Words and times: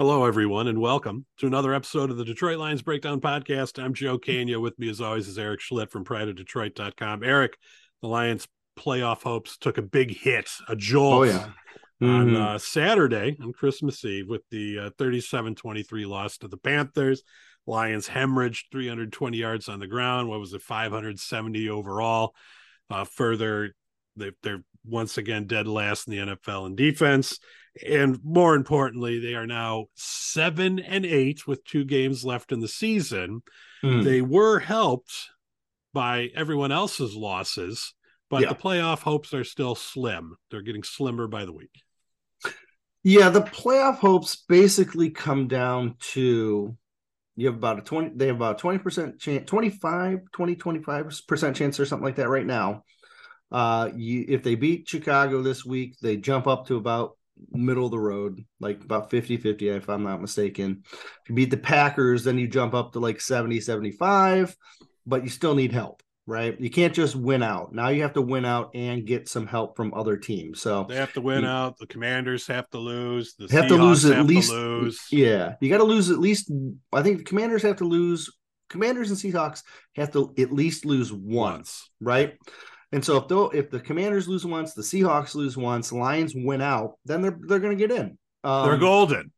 Hello, 0.00 0.24
everyone, 0.24 0.66
and 0.66 0.80
welcome 0.80 1.26
to 1.36 1.46
another 1.46 1.74
episode 1.74 2.08
of 2.10 2.16
the 2.16 2.24
Detroit 2.24 2.56
Lions 2.58 2.80
Breakdown 2.80 3.20
Podcast. 3.20 3.78
I'm 3.78 3.92
Joe 3.92 4.18
Kania. 4.18 4.58
With 4.58 4.78
me, 4.78 4.88
as 4.88 4.98
always, 5.02 5.28
is 5.28 5.38
Eric 5.38 5.60
Schlitt 5.60 5.90
from 5.90 6.06
PrideOfDetroit.com. 6.06 7.22
Eric, 7.22 7.58
the 8.00 8.08
Lions 8.08 8.48
playoff 8.78 9.22
hopes 9.24 9.58
took 9.58 9.76
a 9.76 9.82
big 9.82 10.16
hit, 10.16 10.48
a 10.68 10.74
jolt 10.74 11.12
Oh 11.12 11.22
yeah. 11.24 11.50
on 12.00 12.30
Mhm. 12.30 12.36
uh, 12.40 12.56
Saturday 12.58 13.36
on 13.42 13.52
Christmas 13.52 14.02
Eve 14.02 14.26
with 14.26 14.40
the 14.50 14.78
uh, 14.78 14.90
37-23 14.96 16.06
loss 16.06 16.38
to 16.38 16.48
the 16.48 16.56
Panthers. 16.56 17.22
Lions 17.66 18.08
hemorrhaged 18.08 18.70
320 18.72 19.36
yards 19.36 19.68
on 19.68 19.80
the 19.80 19.86
ground. 19.86 20.30
What 20.30 20.40
was 20.40 20.54
it, 20.54 20.62
570 20.62 21.68
overall? 21.68 22.34
Uh, 22.88 23.04
further, 23.04 23.74
they, 24.16 24.32
they're 24.42 24.64
once 24.82 25.18
again 25.18 25.46
dead 25.46 25.68
last 25.68 26.08
in 26.08 26.12
the 26.12 26.36
NFL 26.36 26.66
in 26.68 26.74
defense. 26.74 27.38
And 27.86 28.18
more 28.24 28.54
importantly, 28.56 29.20
they 29.20 29.34
are 29.34 29.46
now 29.46 29.86
seven 29.94 30.78
and 30.78 31.06
eight 31.06 31.46
with 31.46 31.64
two 31.64 31.84
games 31.84 32.24
left 32.24 32.52
in 32.52 32.60
the 32.60 32.68
season. 32.68 33.42
Mm. 33.84 34.04
They 34.04 34.22
were 34.22 34.58
helped 34.58 35.12
by 35.92 36.30
everyone 36.34 36.72
else's 36.72 37.14
losses, 37.14 37.94
but 38.28 38.42
Yeah. 38.42 38.48
the 38.50 38.54
playoff 38.56 39.00
hopes 39.00 39.32
are 39.34 39.44
still 39.44 39.74
slim. 39.74 40.36
They're 40.50 40.62
getting 40.62 40.82
slimmer 40.82 41.26
by 41.28 41.44
the 41.44 41.52
week. 41.52 41.70
Yeah, 43.02 43.30
the 43.30 43.40
playoff 43.40 43.96
hopes 43.96 44.44
basically 44.48 45.10
come 45.10 45.48
down 45.48 45.96
to 46.12 46.76
you 47.36 47.46
have 47.46 47.56
about 47.56 47.78
a 47.78 47.82
20 47.82 48.10
they 48.16 48.26
have 48.26 48.36
about 48.36 48.60
a 48.62 48.62
20% 48.62 49.18
chance 49.18 49.48
25 49.48 50.18
20 50.32 50.56
25% 50.56 51.54
chance 51.54 51.80
or 51.80 51.86
something 51.86 52.04
like 52.04 52.16
that 52.16 52.28
right 52.28 52.44
now. 52.44 52.84
Uh 53.50 53.88
you 53.96 54.26
if 54.28 54.42
they 54.42 54.54
beat 54.54 54.86
Chicago 54.88 55.40
this 55.40 55.64
week, 55.64 55.96
they 56.02 56.16
jump 56.18 56.46
up 56.46 56.66
to 56.66 56.76
about 56.76 57.16
middle 57.50 57.84
of 57.86 57.90
the 57.90 57.98
road, 57.98 58.44
like 58.60 58.82
about 58.84 59.10
50-50 59.10 59.62
if 59.76 59.88
I'm 59.88 60.02
not 60.02 60.20
mistaken. 60.20 60.82
If 60.92 61.28
you 61.28 61.34
beat 61.34 61.50
the 61.50 61.56
Packers, 61.56 62.24
then 62.24 62.38
you 62.38 62.48
jump 62.48 62.74
up 62.74 62.92
to 62.92 63.00
like 63.00 63.20
70 63.20 63.60
75, 63.60 64.56
but 65.06 65.22
you 65.24 65.28
still 65.30 65.54
need 65.54 65.72
help, 65.72 66.02
right? 66.26 66.58
You 66.60 66.70
can't 66.70 66.94
just 66.94 67.16
win 67.16 67.42
out. 67.42 67.72
Now 67.74 67.88
you 67.88 68.02
have 68.02 68.12
to 68.14 68.22
win 68.22 68.44
out 68.44 68.70
and 68.74 69.06
get 69.06 69.28
some 69.28 69.46
help 69.46 69.76
from 69.76 69.92
other 69.94 70.16
teams. 70.16 70.60
So 70.60 70.86
They 70.88 70.96
have 70.96 71.12
to 71.14 71.20
win 71.20 71.42
You- 71.42 71.48
out. 71.48 71.78
The 71.78 71.86
Commanders 71.86 72.46
have 72.46 72.68
to 72.70 72.78
lose. 72.78 73.34
The 73.38 73.48
have 73.52 73.68
to 73.68 73.76
lose 73.76 74.04
at 74.04 74.26
least. 74.26 74.50
lose. 74.52 75.00
Yeah, 75.10 75.54
you 75.60 75.68
got 75.68 75.78
to 75.78 75.84
lose 75.84 76.10
at 76.10 76.18
least. 76.18 76.50
I 76.92 77.02
think 77.02 77.18
the 77.18 77.24
Commanders 77.24 77.62
have 77.62 77.76
to 77.76 77.84
lose. 77.84 78.30
Commanders 78.68 79.10
and 79.10 79.18
Seahawks 79.18 79.62
have 79.96 80.12
to 80.12 80.32
at 80.38 80.52
least 80.52 80.84
lose 80.84 81.12
once, 81.12 81.90
right? 82.00 82.34
And 82.92 83.04
so 83.04 83.16
if 83.18 83.28
though 83.28 83.48
if 83.50 83.70
the 83.70 83.80
Commanders 83.80 84.28
lose 84.28 84.44
once, 84.44 84.74
the 84.74 84.82
Seahawks 84.82 85.34
lose 85.34 85.56
once, 85.56 85.92
Lions 85.92 86.34
win 86.34 86.60
out, 86.60 86.98
then 87.04 87.22
they're 87.22 87.38
they're 87.40 87.60
going 87.60 87.76
to 87.76 87.88
get 87.88 87.96
in. 87.96 88.18
Um, 88.42 88.66
They're 88.66 88.78
golden. 88.78 89.32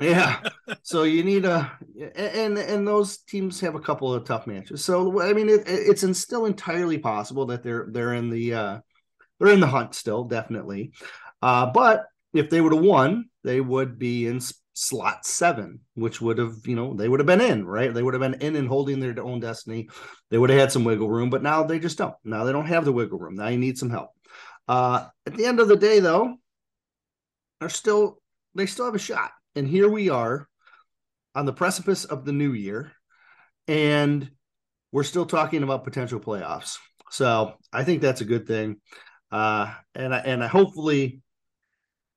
Yeah. 0.00 0.40
so 0.82 1.04
you 1.04 1.22
need 1.22 1.44
a 1.44 1.70
and 2.16 2.58
and 2.58 2.86
those 2.86 3.18
teams 3.18 3.60
have 3.60 3.74
a 3.74 3.80
couple 3.80 4.12
of 4.12 4.24
tough 4.24 4.46
matches. 4.46 4.84
So 4.84 5.22
I 5.22 5.32
mean, 5.32 5.48
it, 5.48 5.62
it's 5.66 6.02
in- 6.02 6.14
still 6.14 6.46
entirely 6.46 6.98
possible 6.98 7.46
that 7.46 7.62
they're 7.62 7.86
they're 7.90 8.14
in 8.14 8.30
the 8.30 8.54
uh 8.54 8.80
they're 9.38 9.52
in 9.52 9.60
the 9.60 9.66
hunt 9.66 9.94
still, 9.94 10.24
definitely. 10.24 10.92
Uh, 11.40 11.66
but 11.66 12.06
if 12.32 12.48
they 12.50 12.60
would 12.60 12.72
have 12.72 12.82
won, 12.82 13.28
they 13.44 13.60
would 13.60 13.98
be 13.98 14.26
in 14.26 14.40
slot 14.74 15.26
seven, 15.26 15.80
which 15.94 16.20
would 16.20 16.38
have 16.38 16.54
you 16.64 16.76
know 16.76 16.94
they 16.94 17.08
would 17.08 17.20
have 17.20 17.26
been 17.26 17.40
in 17.40 17.66
right. 17.66 17.92
They 17.92 18.02
would 18.02 18.14
have 18.14 18.20
been 18.20 18.40
in 18.40 18.56
and 18.56 18.68
holding 18.68 19.00
their 19.00 19.22
own 19.22 19.40
destiny. 19.40 19.88
They 20.30 20.38
would 20.38 20.50
have 20.50 20.58
had 20.58 20.72
some 20.72 20.84
wiggle 20.84 21.10
room, 21.10 21.30
but 21.30 21.42
now 21.42 21.62
they 21.62 21.78
just 21.78 21.98
don't. 21.98 22.14
Now 22.24 22.44
they 22.44 22.52
don't 22.52 22.66
have 22.66 22.84
the 22.84 22.92
wiggle 22.92 23.18
room. 23.18 23.36
Now 23.36 23.48
you 23.48 23.58
need 23.58 23.78
some 23.78 23.90
help. 23.90 24.10
Uh, 24.68 25.06
at 25.26 25.34
the 25.34 25.46
end 25.46 25.60
of 25.60 25.68
the 25.68 25.76
day, 25.76 26.00
though, 26.00 26.36
are 27.60 27.68
still 27.68 28.20
they 28.54 28.66
still 28.66 28.86
have 28.86 28.94
a 28.94 28.98
shot. 28.98 29.32
And 29.54 29.68
here 29.68 29.88
we 29.88 30.08
are 30.08 30.48
on 31.34 31.46
the 31.46 31.52
precipice 31.52 32.04
of 32.04 32.24
the 32.24 32.32
new 32.32 32.52
year, 32.52 32.92
and 33.68 34.30
we're 34.92 35.02
still 35.02 35.26
talking 35.26 35.62
about 35.62 35.84
potential 35.84 36.20
playoffs. 36.20 36.78
So 37.10 37.54
I 37.72 37.84
think 37.84 38.00
that's 38.00 38.22
a 38.22 38.26
good 38.26 38.46
thing. 38.46 38.76
Uh, 39.30 39.72
and 39.94 40.14
I, 40.14 40.18
and 40.18 40.44
I 40.44 40.46
hopefully, 40.46 41.22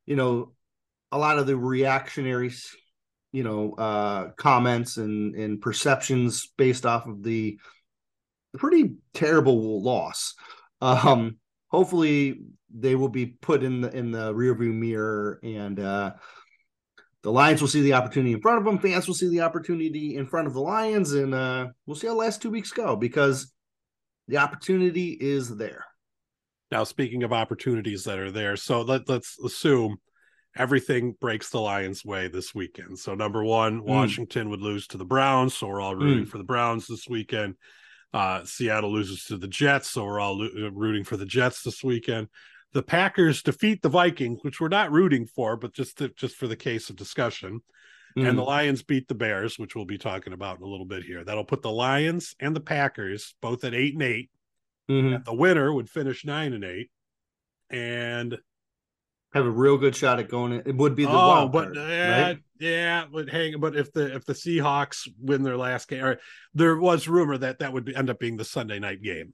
you 0.06 0.16
know, 0.16 0.54
a 1.16 1.18
lot 1.18 1.40
of 1.40 1.48
the 1.48 1.56
reactionary, 1.56 2.52
you 3.31 3.44
know, 3.44 3.74
uh, 3.74 4.31
comments 4.31 4.98
and 4.98 5.34
and 5.34 5.62
perceptions 5.62 6.52
based 6.58 6.86
off 6.86 7.08
of 7.08 7.24
the 7.24 7.58
pretty 8.58 8.96
terrible 9.14 9.81
loss. 9.81 10.36
Um, 10.81 11.38
hopefully 11.70 12.42
they 12.70 12.96
will 12.96 13.09
be 13.09 13.28
put 13.28 13.64
in 13.64 13.81
the 13.81 13.96
in 13.96 14.12
the 14.12 14.34
rearview 14.34 14.74
mirror 14.74 15.40
and 15.42 15.80
uh 15.80 16.12
the 17.22 17.32
Lions 17.32 17.59
will 17.59 17.70
see 17.70 17.82
the 17.82 17.94
opportunity 17.94 18.34
in 18.34 18.42
front 18.42 18.59
of 18.59 18.66
them. 18.66 18.78
Fans 18.78 19.08
will 19.08 19.16
see 19.16 19.30
the 19.30 19.42
opportunity 19.42 20.16
in 20.16 20.28
front 20.28 20.46
of 20.46 20.53
the 20.53 20.62
Lions, 20.62 21.14
and 21.14 21.34
uh, 21.34 21.66
we'll 21.88 21.96
see 21.96 22.06
how 22.06 22.14
the 22.14 22.20
last 22.20 22.40
two 22.40 22.52
weeks 22.52 22.72
go 22.72 22.96
because 22.96 23.52
the 24.28 24.38
opportunity 24.38 25.18
is 25.20 25.58
there. 25.58 25.86
Now, 26.70 26.84
speaking 26.84 27.24
of 27.24 27.34
opportunities 27.34 28.03
that 28.03 28.20
are 28.20 28.30
there, 28.30 28.56
so 28.56 28.82
let, 28.82 29.09
let's 29.09 29.40
assume 29.40 29.97
everything 30.55 31.16
breaks 31.19 31.49
the 31.49 31.59
Lions' 31.59 32.05
way 32.05 32.27
this 32.27 32.53
weekend. 32.55 32.97
So, 32.99 33.16
number 33.16 33.43
one, 33.43 33.83
Washington 33.83 34.49
would 34.49 34.61
lose 34.61 34.88
to 34.88 34.97
the 34.97 35.05
Browns. 35.05 35.55
So, 35.57 35.67
we're 35.67 35.81
all 35.81 35.95
rooting 35.95 36.25
for 36.25 36.38
the 36.38 36.43
Browns 36.43 36.88
this 36.88 37.07
weekend. 37.07 37.55
Uh, 38.13 38.43
Seattle 38.45 38.91
loses 38.93 39.25
to 39.25 39.38
the 39.38 39.47
Jets. 39.47 39.89
So, 39.89 40.05
we're 40.05 40.19
all 40.19 40.38
lo- 40.38 40.67
uh, 40.67 40.71
rooting 40.71 41.03
for 41.03 41.17
the 41.17 41.25
Jets 41.25 41.61
this 41.63 41.83
weekend. 41.83 42.27
The 42.73 42.83
Packers 42.83 43.41
defeat 43.43 43.81
the 43.81 43.89
Vikings, 43.89 44.39
which 44.41 44.59
we're 44.59 44.67
not 44.67 44.91
rooting 44.91 45.25
for, 45.25 45.55
but 45.57 45.73
just 45.73 45.97
to, 45.99 46.09
just 46.09 46.35
for 46.35 46.47
the 46.47 46.55
case 46.57 46.89
of 46.89 46.95
discussion. 46.95 47.61
And 48.17 48.37
the 48.37 48.43
Mm. 48.43 48.47
Lions 48.47 48.81
beat 48.81 49.09
the 49.09 49.13
Bears, 49.16 49.59
which 49.59 49.75
we'll 49.75 49.83
be 49.83 49.97
talking 49.97 50.31
about 50.31 50.57
in 50.57 50.63
a 50.63 50.67
little 50.67 50.85
bit 50.85 51.03
here. 51.03 51.25
That'll 51.25 51.43
put 51.43 51.61
the 51.61 51.72
Lions 51.72 52.33
and 52.39 52.55
the 52.55 52.61
Packers 52.61 53.35
both 53.41 53.66
at 53.66 53.73
eight 53.73 53.93
and 53.93 54.03
eight. 54.03 54.29
Mhm. 54.89 55.25
The 55.25 55.33
winner 55.33 55.73
would 55.73 55.89
finish 55.89 56.23
nine 56.23 56.53
and 56.53 56.63
eight. 56.63 56.91
And 57.69 58.37
have 59.35 59.46
a 59.46 59.51
real 59.51 59.78
good 59.78 59.96
shot 59.96 60.19
at 60.19 60.29
going. 60.29 60.53
It 60.53 60.75
would 60.75 60.96
be 60.96 61.03
the 61.06 61.12
oh, 61.12 61.47
but 61.50 61.73
card, 61.73 61.75
yeah, 61.75 62.22
right? 62.22 62.38
yeah, 62.59 63.06
but 63.12 63.29
hang, 63.29 63.59
but 63.59 63.75
if 63.75 63.91
the 63.94 64.16
if 64.16 64.25
the 64.25 64.34
Seahawks 64.34 65.07
win 65.19 65.44
their 65.44 65.57
last 65.57 65.88
game, 65.90 66.03
or 66.03 66.19
there 66.53 66.75
was 66.78 67.07
rumor 67.07 67.38
that 67.38 67.59
that 67.59 67.73
would 67.73 67.85
be, 67.85 67.96
end 67.96 68.09
up 68.09 68.18
being 68.18 68.38
the 68.38 68.46
Sunday 68.46 68.79
night 68.79 69.01
game, 69.03 69.34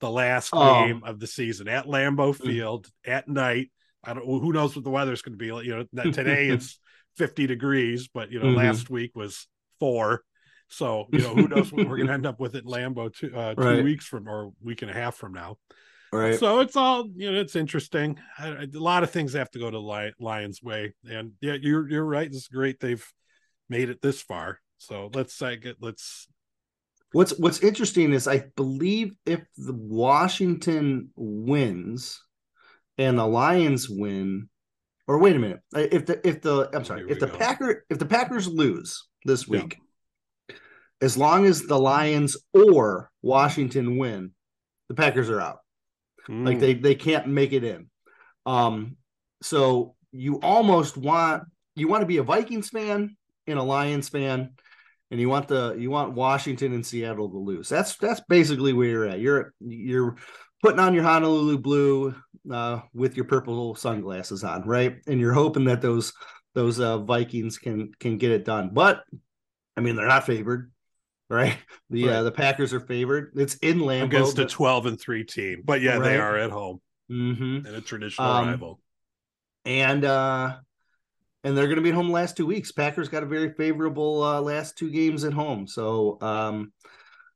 the 0.00 0.10
last 0.10 0.50
Oh. 0.52 0.86
game 0.86 1.02
of 1.04 1.20
the 1.20 1.26
season 1.26 1.68
at 1.68 1.86
Lambeau 1.86 2.34
Mm. 2.36 2.46
Field 2.46 2.88
at 3.06 3.28
night. 3.28 3.70
I 4.02 4.14
don't. 4.14 4.24
Who 4.26 4.52
knows 4.52 4.74
what 4.74 4.84
the 4.84 4.90
weather's 4.90 5.22
going 5.22 5.34
to 5.34 5.42
be 5.44 5.52
like? 5.52 5.66
You 5.66 5.86
know, 5.94 6.10
today 6.10 6.48
it's 6.48 6.78
fifty 7.16 7.46
degrees, 7.46 8.08
but 8.12 8.30
you 8.32 8.40
know, 8.40 8.46
Mhm. 8.46 8.56
last 8.56 8.90
week 8.90 9.12
was 9.14 9.46
four. 9.78 10.24
So 10.68 11.06
you 11.12 11.18
know, 11.20 11.34
who 11.34 11.48
knows 11.48 11.70
what 11.70 11.86
we're 11.86 11.96
going 11.98 12.06
to 12.08 12.14
end 12.14 12.26
up 12.26 12.40
with 12.40 12.54
at 12.54 12.64
Lambeau 12.64 13.14
two, 13.14 13.30
uh, 13.36 13.54
two 13.54 13.60
Right. 13.62 13.84
weeks 13.84 14.06
from 14.06 14.26
or 14.28 14.52
week 14.62 14.80
and 14.82 14.90
a 14.90 14.94
half 14.94 15.14
from 15.16 15.32
now. 15.34 15.58
Right. 16.14 16.38
So 16.38 16.60
it's 16.60 16.76
all 16.76 17.08
you 17.16 17.30
know. 17.32 17.40
It's 17.40 17.56
interesting. 17.56 18.18
I, 18.38 18.48
I- 18.48 18.62
a 18.74 18.78
lot 18.78 19.02
of 19.02 19.10
things 19.10 19.32
have 19.34 19.50
to 19.52 19.58
go 19.58 19.70
to 19.70 19.78
Li- 19.78 20.12
Lions' 20.20 20.62
way, 20.62 20.94
and 21.04 21.32
yeah, 21.40 21.56
you're 21.60 21.88
you're 21.88 22.04
right. 22.04 22.26
It's 22.26 22.48
great 22.48 22.80
they've 22.80 23.06
made 23.68 23.88
it 23.90 24.00
this 24.02 24.22
far. 24.22 24.60
So 24.78 25.10
let's 25.14 25.40
uh, 25.42 25.54
get 25.60 25.76
let's 25.80 26.28
What's 27.12 27.38
What's 27.38 27.60
interesting 27.62 28.12
is 28.12 28.26
I 28.26 28.44
believe 28.56 29.14
if 29.24 29.40
the 29.56 29.72
Washington 29.72 31.10
wins 31.16 32.20
and 32.98 33.16
the 33.18 33.26
Lions 33.26 33.88
win, 33.88 34.48
or 35.06 35.18
wait 35.18 35.36
a 35.36 35.38
minute, 35.38 35.60
if 35.74 36.06
the 36.06 36.26
if 36.26 36.42
the 36.42 36.70
I'm 36.74 36.84
sorry, 36.84 37.04
if 37.08 37.20
the 37.20 37.26
go. 37.28 37.36
Packer 37.36 37.84
if 37.88 37.98
the 37.98 38.06
Packers 38.06 38.48
lose 38.48 39.06
this 39.24 39.46
Yeah. 39.48 39.62
week, 39.62 39.78
as 41.00 41.16
long 41.16 41.44
as 41.46 41.62
the 41.62 41.78
Lions 41.78 42.36
or 42.52 43.10
Washington 43.22 43.96
win, 43.96 44.32
the 44.88 44.94
Packers 44.94 45.30
are 45.30 45.40
out. 45.40 45.58
Like 46.44 46.58
Mm, 46.58 46.60
they 46.60 46.74
they 46.74 46.94
can't 46.94 47.26
make 47.28 47.52
it 47.52 47.64
in. 47.64 47.88
Um, 48.46 48.96
so 49.42 49.94
you 50.12 50.40
almost 50.40 50.96
want 50.96 51.44
you 51.74 51.88
want 51.88 52.02
to 52.02 52.06
be 52.06 52.18
a 52.18 52.22
Vikings 52.22 52.70
fan 52.70 53.16
and 53.46 53.58
a 53.58 53.62
Lions 53.62 54.08
fan, 54.08 54.50
and 55.10 55.20
you 55.20 55.28
want 55.28 55.48
the 55.48 55.74
you 55.78 55.90
want 55.90 56.14
Washington 56.14 56.72
and 56.72 56.84
Seattle 56.86 57.30
to 57.30 57.38
lose. 57.38 57.68
That's 57.68 57.96
that's 57.96 58.20
basically 58.28 58.72
where 58.72 58.88
you're 58.88 59.06
at. 59.06 59.20
You're 59.20 59.52
you're 59.60 60.16
putting 60.62 60.80
on 60.80 60.94
your 60.94 61.04
Honolulu 61.04 61.58
blue 61.58 62.14
uh, 62.50 62.80
with 62.92 63.16
your 63.16 63.26
purple 63.26 63.74
sunglasses 63.74 64.44
on, 64.44 64.66
right? 64.66 64.96
And 65.06 65.20
you're 65.20 65.32
hoping 65.32 65.64
that 65.64 65.82
those 65.82 66.12
those 66.54 66.80
uh, 66.80 66.98
Vikings 66.98 67.58
can 67.58 67.92
can 67.98 68.18
get 68.18 68.30
it 68.30 68.44
done. 68.44 68.70
But 68.72 69.02
I 69.76 69.80
mean, 69.80 69.96
they're 69.96 70.06
not 70.06 70.26
favored, 70.26 70.70
right? 71.34 71.56
The 71.90 72.06
Right. 72.06 72.12
uh, 72.14 72.22
the 72.22 72.32
Packers 72.32 72.72
are 72.72 72.80
favored. 72.80 73.32
It's 73.36 73.54
in 73.56 73.78
Lambeau. 73.80 74.04
against 74.04 74.38
a 74.38 74.46
twelve 74.46 74.86
and 74.86 74.98
three 75.00 75.22
team, 75.24 75.62
but 75.64 75.80
yeah, 75.82 75.98
they 75.98 76.16
are 76.16 76.36
at 76.38 76.50
home 76.50 76.80
Mhm. 77.10 77.66
and 77.66 77.76
a 77.76 77.80
traditional 77.82 78.26
Um, 78.26 78.48
rival. 78.48 78.80
and 79.66 80.04
uh 80.04 80.56
and 81.44 81.54
they're 81.56 81.66
going 81.66 81.76
to 81.76 81.82
be 81.82 81.90
at 81.90 81.94
home 81.94 82.06
the 82.06 82.12
last 82.14 82.38
two 82.38 82.46
weeks. 82.46 82.72
Packers 82.72 83.10
got 83.10 83.22
a 83.22 83.26
very 83.26 83.52
favorable 83.52 84.22
uh, 84.22 84.40
last 84.40 84.78
two 84.78 84.90
games 84.90 85.24
at 85.24 85.34
home, 85.34 85.66
so 85.66 86.16
um, 86.22 86.72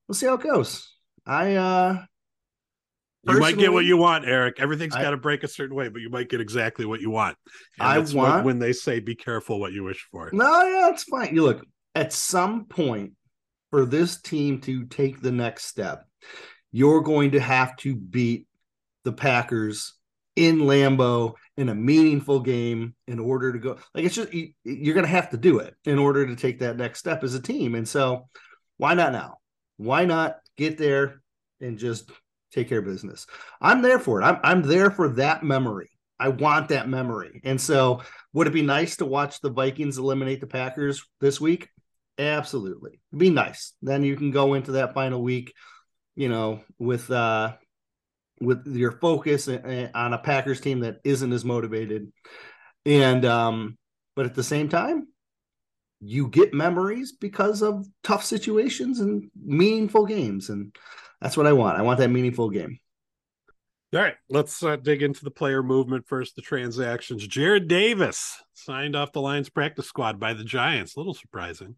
we'll 0.07 0.15
see 0.15 0.25
how 0.25 0.33
it 0.35 0.41
goes. 0.41 0.95
I 1.27 1.57
uh, 1.57 2.05
You 3.25 3.39
might 3.39 3.59
get 3.59 3.71
what 3.71 3.85
you 3.85 3.99
want, 3.99 4.25
Eric. 4.27 4.61
Everything's 4.61 4.95
got 4.95 5.11
to 5.11 5.19
break 5.19 5.43
a 5.45 5.49
certain 5.49 5.77
way, 5.77 5.89
but 5.91 6.01
you 6.01 6.09
might 6.09 6.31
get 6.31 6.41
exactly 6.41 6.87
what 6.87 7.03
you 7.03 7.11
want. 7.11 7.37
And 7.79 7.87
I 7.87 7.99
that's 7.99 8.15
want- 8.15 8.47
when 8.47 8.59
they 8.59 8.73
say 8.73 8.99
be 8.99 9.15
careful 9.15 9.61
what 9.61 9.73
you 9.75 9.85
wish 9.85 10.07
for. 10.11 10.31
No, 10.33 10.63
yeah, 10.65 10.89
it's 10.89 11.05
fine. 11.05 11.35
You 11.35 11.43
look 11.43 11.67
at 11.95 12.11
some 12.15 12.65
point 12.65 13.13
for 13.71 13.85
this 13.85 14.21
team 14.21 14.61
to 14.63 14.85
take 14.87 15.21
the 15.21 15.33
next 15.33 15.67
step, 15.67 16.05
you're 16.73 17.01
going 17.01 17.33
to 17.33 17.41
have 17.41 17.77
to 17.79 17.95
beat 17.95 18.47
the 19.05 19.13
Packers 19.13 19.95
in 20.37 20.59
Lambeau 20.61 21.35
in 21.57 21.69
a 21.69 21.75
meaningful 21.75 22.41
game 22.41 22.95
in 23.07 23.19
order 23.19 23.53
to 23.53 23.59
go. 23.59 23.79
Like 23.95 24.05
it's 24.05 24.15
just 24.15 24.33
you, 24.33 24.53
you're 24.65 24.95
going 24.95 25.07
to 25.07 25.11
have 25.11 25.31
to 25.31 25.37
do 25.37 25.59
it 25.59 25.75
in 25.85 25.99
order 25.99 26.27
to 26.27 26.37
take 26.37 26.61
that 26.61 26.77
next 26.77 27.01
step 27.01 27.25
as 27.25 27.35
a 27.35 27.43
team. 27.43 27.75
And 27.75 27.89
so, 27.89 28.29
why 28.77 28.95
not 28.95 29.13
now? 29.13 29.39
Why 29.77 30.05
not 30.05 30.37
get 30.57 30.79
there 30.79 31.21
and 31.61 31.79
just 31.79 32.11
take 32.53 32.69
care 32.69 32.79
of 32.79 32.85
business? 32.85 33.27
I'm 33.61 33.83
there 33.83 33.99
for 33.99 34.21
it. 34.21 34.25
I'm 34.25 34.39
I'm 34.45 34.63
there 34.63 34.91
for 34.91 35.09
that 35.15 35.43
memory. 35.43 35.91
I 36.21 36.29
want 36.29 36.69
that 36.69 36.89
memory. 36.89 37.41
And 37.45 37.61
so, 37.61 38.03
would 38.33 38.47
it 38.47 38.53
be 38.53 38.63
nice 38.63 38.97
to 38.99 39.05
watch 39.05 39.41
the 39.41 39.51
Vikings 39.51 39.99
eliminate 39.99 40.41
the 40.41 40.47
Packers 40.47 41.05
this 41.21 41.41
week? 41.41 41.69
Absolutely. 42.19 43.01
Be 43.17 43.31
nice. 43.31 43.75
Then 43.81 44.03
you 44.03 44.17
can 44.17 44.31
go 44.31 44.55
into 44.55 44.73
that 44.73 44.95
final 44.95 45.23
week, 45.23 45.55
you 46.17 46.29
know, 46.29 46.61
with 46.79 47.11
uh 47.11 47.55
with 48.41 48.67
your 48.67 48.93
focus 48.93 49.49
a- 49.49 49.61
a- 49.65 49.91
on 49.95 50.13
a 50.13 50.19
Packers 50.19 50.61
team 50.61 50.81
that 50.81 50.99
isn't 51.05 51.33
as 51.33 51.45
motivated. 51.45 52.13
And 52.85 53.25
um 53.25 53.79
but 54.17 54.27
at 54.27 54.35
the 54.35 54.43
same 54.43 54.69
time, 54.69 55.07
you 56.01 56.29
get 56.29 56.53
memories 56.53 57.13
because 57.13 57.63
of 57.63 57.87
tough 58.03 58.25
situations 58.25 58.99
and 58.99 59.31
meaningful 59.41 60.07
games 60.07 60.49
and 60.49 60.75
that's 61.21 61.37
what 61.37 61.47
I 61.47 61.53
want. 61.53 61.79
I 61.79 61.83
want 61.83 61.99
that 61.99 62.11
meaningful 62.11 62.51
game. 62.51 62.79
All 63.95 64.01
right, 64.01 64.17
let's 64.29 64.63
uh, 64.63 64.77
dig 64.77 65.03
into 65.03 65.25
the 65.25 65.31
player 65.31 65.63
movement 65.63 66.07
first. 66.07 66.37
The 66.37 66.43
transactions. 66.43 67.27
Jared 67.27 67.69
Davis 67.69 68.37
signed 68.53 68.95
off 68.95 69.13
the 69.13 69.21
Lions 69.23 69.49
practice 69.49 69.87
squad 69.87 70.21
by 70.21 70.35
the 70.35 70.45
Giants. 70.45 70.95
A 70.95 71.01
little 71.01 71.15
surprising. 71.15 71.77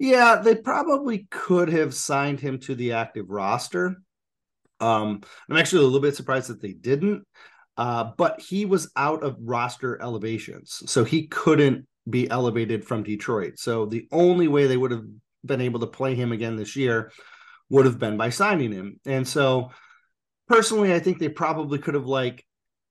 Yeah, 0.00 0.36
they 0.36 0.54
probably 0.54 1.26
could 1.30 1.68
have 1.68 1.92
signed 1.92 2.40
him 2.40 2.58
to 2.60 2.74
the 2.74 2.92
active 2.92 3.28
roster. 3.28 4.02
Um, 4.80 5.20
I'm 5.48 5.58
actually 5.58 5.82
a 5.82 5.84
little 5.84 6.00
bit 6.00 6.16
surprised 6.16 6.48
that 6.48 6.62
they 6.62 6.72
didn't. 6.72 7.24
Uh, 7.76 8.10
but 8.16 8.40
he 8.40 8.64
was 8.64 8.90
out 8.96 9.22
of 9.22 9.36
roster 9.40 10.00
elevations, 10.02 10.82
so 10.86 11.04
he 11.04 11.26
couldn't 11.26 11.86
be 12.08 12.28
elevated 12.30 12.84
from 12.84 13.02
Detroit. 13.02 13.58
So 13.58 13.86
the 13.86 14.08
only 14.10 14.48
way 14.48 14.66
they 14.66 14.76
would 14.76 14.90
have 14.90 15.04
been 15.44 15.60
able 15.60 15.80
to 15.80 15.86
play 15.86 16.14
him 16.14 16.32
again 16.32 16.56
this 16.56 16.76
year 16.76 17.12
would 17.68 17.84
have 17.84 17.98
been 17.98 18.16
by 18.16 18.30
signing 18.30 18.72
him. 18.72 19.00
And 19.04 19.28
so 19.28 19.70
personally, 20.48 20.94
I 20.94 20.98
think 20.98 21.18
they 21.18 21.28
probably 21.28 21.78
could 21.78 21.94
have 21.94 22.06
like 22.06 22.44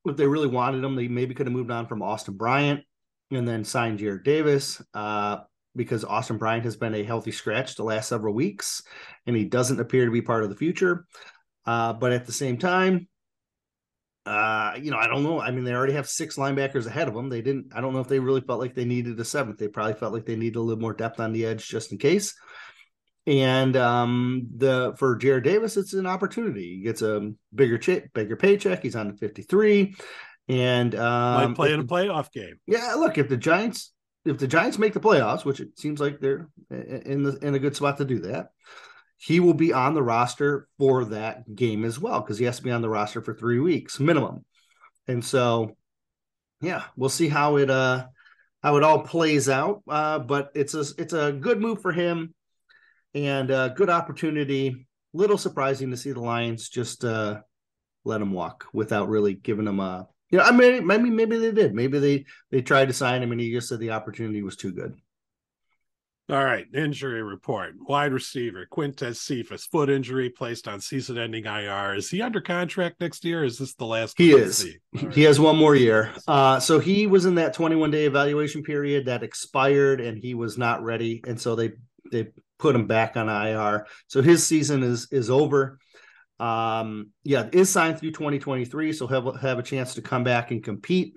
if 0.05 0.15
they 0.15 0.27
really 0.27 0.47
wanted 0.47 0.83
him, 0.83 0.95
they 0.95 1.07
maybe 1.07 1.33
could 1.33 1.47
have 1.47 1.53
moved 1.53 1.71
on 1.71 1.87
from 1.87 2.03
Austin 2.03 2.35
Bryant 2.35 2.81
and 3.31 3.47
then 3.47 3.63
signed 3.63 3.99
Jared 3.99 4.23
Davis. 4.23 4.81
Uh, 4.93 5.39
because 5.75 6.03
Austin 6.03 6.37
Bryant 6.37 6.65
has 6.65 6.75
been 6.75 6.95
a 6.95 7.03
healthy 7.03 7.31
scratch 7.31 7.75
the 7.75 7.83
last 7.83 8.09
several 8.09 8.33
weeks, 8.33 8.81
and 9.25 9.35
he 9.35 9.45
doesn't 9.45 9.79
appear 9.79 10.05
to 10.05 10.11
be 10.11 10.21
part 10.21 10.43
of 10.43 10.49
the 10.49 10.55
future. 10.55 11.05
Uh, 11.65 11.93
but 11.93 12.11
at 12.11 12.25
the 12.25 12.31
same 12.31 12.57
time, 12.57 13.07
uh, 14.25 14.73
you 14.79 14.91
know, 14.91 14.97
I 14.97 15.07
don't 15.07 15.23
know. 15.23 15.39
I 15.39 15.51
mean, 15.51 15.63
they 15.63 15.73
already 15.73 15.93
have 15.93 16.07
six 16.07 16.35
linebackers 16.35 16.85
ahead 16.85 17.07
of 17.07 17.13
them. 17.13 17.29
They 17.29 17.41
didn't. 17.41 17.71
I 17.73 17.81
don't 17.81 17.93
know 17.93 17.99
if 17.99 18.07
they 18.07 18.19
really 18.19 18.41
felt 18.41 18.59
like 18.59 18.75
they 18.75 18.85
needed 18.85 19.19
a 19.19 19.25
seventh. 19.25 19.57
They 19.57 19.67
probably 19.67 19.93
felt 19.93 20.13
like 20.13 20.25
they 20.25 20.35
needed 20.35 20.57
a 20.57 20.61
little 20.61 20.81
more 20.81 20.93
depth 20.93 21.19
on 21.19 21.33
the 21.33 21.45
edge 21.45 21.67
just 21.67 21.91
in 21.91 21.97
case. 21.97 22.35
And 23.25 23.75
um, 23.75 24.47
the 24.55 24.93
for 24.97 25.15
Jared 25.15 25.43
Davis, 25.43 25.77
it's 25.77 25.93
an 25.93 26.05
opportunity. 26.05 26.75
He 26.77 26.81
gets 26.81 27.01
a 27.01 27.31
bigger 27.53 27.77
check, 27.77 28.11
bigger 28.13 28.35
paycheck. 28.35 28.81
He's 28.83 28.95
on 28.95 29.07
the 29.09 29.17
fifty 29.17 29.43
three, 29.43 29.95
and 30.47 30.95
um, 30.95 31.49
Might 31.49 31.55
play 31.55 31.73
in 31.73 31.79
a 31.79 31.83
playoff 31.85 32.31
game. 32.31 32.59
yeah, 32.67 32.95
look, 32.95 33.17
if 33.17 33.29
the 33.29 33.37
Giants 33.37 33.93
if 34.29 34.37
the 34.37 34.47
Giants 34.47 34.77
make 34.77 34.93
the 34.93 34.99
playoffs, 34.99 35.45
which 35.45 35.59
it 35.59 35.77
seems 35.77 35.99
like 35.99 36.19
they're 36.19 36.49
in 36.69 37.23
the 37.23 37.37
in 37.41 37.55
a 37.55 37.59
good 37.59 37.75
spot 37.75 37.97
to 37.97 38.05
do 38.05 38.19
that, 38.19 38.51
he 39.17 39.39
will 39.39 39.53
be 39.53 39.73
on 39.73 39.93
the 39.93 40.03
roster 40.03 40.67
for 40.77 41.05
that 41.05 41.55
game 41.55 41.83
as 41.83 41.99
well 41.99 42.21
because 42.21 42.37
he 42.37 42.45
has 42.45 42.57
to 42.57 42.63
be 42.63 42.71
on 42.71 42.81
the 42.81 42.89
roster 42.89 43.21
for 43.21 43.33
3 43.33 43.59
weeks 43.59 43.99
minimum. 43.99 44.45
And 45.07 45.23
so 45.23 45.75
yeah, 46.61 46.83
we'll 46.95 47.09
see 47.09 47.27
how 47.27 47.57
it 47.57 47.69
uh 47.69 48.05
how 48.61 48.77
it 48.77 48.83
all 48.83 48.99
plays 48.99 49.49
out. 49.49 49.83
Uh 49.87 50.19
but 50.19 50.51
it's 50.55 50.73
a 50.73 50.85
it's 50.97 51.13
a 51.13 51.31
good 51.31 51.59
move 51.59 51.81
for 51.81 51.91
him 51.91 52.33
and 53.13 53.49
a 53.51 53.73
good 53.75 53.89
opportunity. 53.89 54.87
Little 55.13 55.37
surprising 55.37 55.91
to 55.91 55.97
see 55.97 56.11
the 56.11 56.19
Lions 56.19 56.69
just 56.69 57.03
uh 57.03 57.41
let 58.05 58.21
him 58.21 58.31
walk 58.31 58.67
without 58.73 59.09
really 59.09 59.33
giving 59.33 59.67
him 59.67 59.79
a 59.79 60.07
you 60.31 60.37
know, 60.37 60.43
I 60.43 60.51
mean, 60.51 60.85
maybe 60.85 61.09
maybe 61.09 61.37
they 61.37 61.51
did. 61.51 61.73
Maybe 61.73 61.99
they 61.99 62.25
they 62.51 62.61
tried 62.61 62.87
to 62.87 62.93
sign 62.93 63.23
him, 63.23 63.31
and 63.31 63.41
he 63.41 63.51
just 63.51 63.69
said 63.69 63.79
the 63.79 63.91
opportunity 63.91 64.41
was 64.41 64.55
too 64.55 64.71
good. 64.71 64.95
All 66.29 66.43
right, 66.43 66.67
injury 66.75 67.23
report. 67.23 67.73
Wide 67.87 68.13
receiver 68.13 68.67
Quintez 68.71 69.15
Cephas, 69.15 69.65
foot 69.65 69.89
injury, 69.89 70.29
placed 70.29 70.67
on 70.67 70.79
season-ending 70.79 71.45
IR. 71.45 71.95
Is 71.95 72.11
he 72.11 72.21
under 72.21 72.39
contract 72.39 73.01
next 73.01 73.25
year? 73.25 73.43
Is 73.43 73.57
this 73.57 73.73
the 73.73 73.85
last? 73.85 74.15
He 74.15 74.33
is. 74.33 74.67
right. 74.93 75.11
He 75.11 75.23
has 75.23 75.39
one 75.39 75.57
more 75.57 75.75
year. 75.75 76.11
Uh, 76.27 76.59
so 76.59 76.77
he 76.77 77.07
was 77.07 77.25
in 77.25 77.35
that 77.35 77.55
21 77.55 77.89
day 77.89 78.05
evaluation 78.05 78.61
period 78.61 79.07
that 79.07 79.23
expired, 79.23 80.01
and 80.01 80.19
he 80.19 80.35
was 80.35 80.55
not 80.55 80.83
ready, 80.83 81.23
and 81.25 81.41
so 81.41 81.55
they 81.55 81.71
they 82.11 82.27
put 82.59 82.75
him 82.75 82.85
back 82.85 83.17
on 83.17 83.27
IR. 83.27 83.87
So 84.05 84.21
his 84.21 84.45
season 84.45 84.83
is 84.83 85.07
is 85.11 85.31
over. 85.31 85.79
Um, 86.39 87.11
yeah, 87.23 87.49
is 87.51 87.69
signed 87.69 87.99
through 87.99 88.11
2023, 88.11 88.93
so 88.93 89.07
have 89.07 89.39
have 89.41 89.59
a 89.59 89.63
chance 89.63 89.95
to 89.95 90.01
come 90.01 90.23
back 90.23 90.51
and 90.51 90.63
compete. 90.63 91.15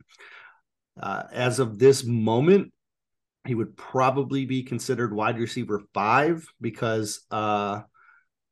Uh, 1.00 1.22
as 1.32 1.58
of 1.58 1.78
this 1.78 2.04
moment, 2.04 2.72
he 3.46 3.54
would 3.54 3.76
probably 3.76 4.44
be 4.44 4.62
considered 4.62 5.14
wide 5.14 5.38
receiver 5.38 5.82
five 5.94 6.44
because 6.60 7.24
uh, 7.30 7.82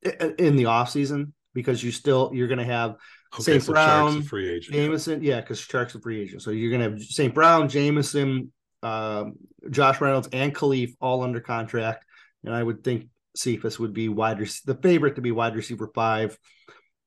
in 0.02 0.56
the 0.56 0.64
offseason, 0.64 1.32
because 1.54 1.82
you 1.82 1.90
still 1.90 2.30
you're 2.32 2.48
going 2.48 2.58
to 2.58 2.64
have 2.64 2.96
Okay, 3.34 3.42
St. 3.44 3.62
so 3.62 3.72
Brown, 3.72 4.22
free 4.22 4.50
agent. 4.50 4.74
Jameson, 4.74 5.22
yeah, 5.22 5.40
because 5.40 5.60
Chark's 5.60 5.94
a 5.94 6.00
free 6.00 6.20
agent. 6.20 6.42
So 6.42 6.50
you're 6.50 6.70
gonna 6.70 6.90
have 6.90 7.00
St. 7.00 7.32
Brown, 7.32 7.68
Jameson, 7.68 8.52
um, 8.82 9.34
Josh 9.70 10.00
Reynolds, 10.00 10.28
and 10.32 10.54
Kalif 10.54 10.94
all 11.00 11.22
under 11.22 11.40
contract. 11.40 12.04
And 12.44 12.52
I 12.52 12.62
would 12.62 12.82
think 12.82 13.06
Cephas 13.36 13.78
would 13.78 13.94
be 13.94 14.08
wide 14.08 14.38
the 14.38 14.78
favorite 14.82 15.14
to 15.16 15.20
be 15.20 15.32
wide 15.32 15.56
receiver 15.56 15.90
five. 15.94 16.38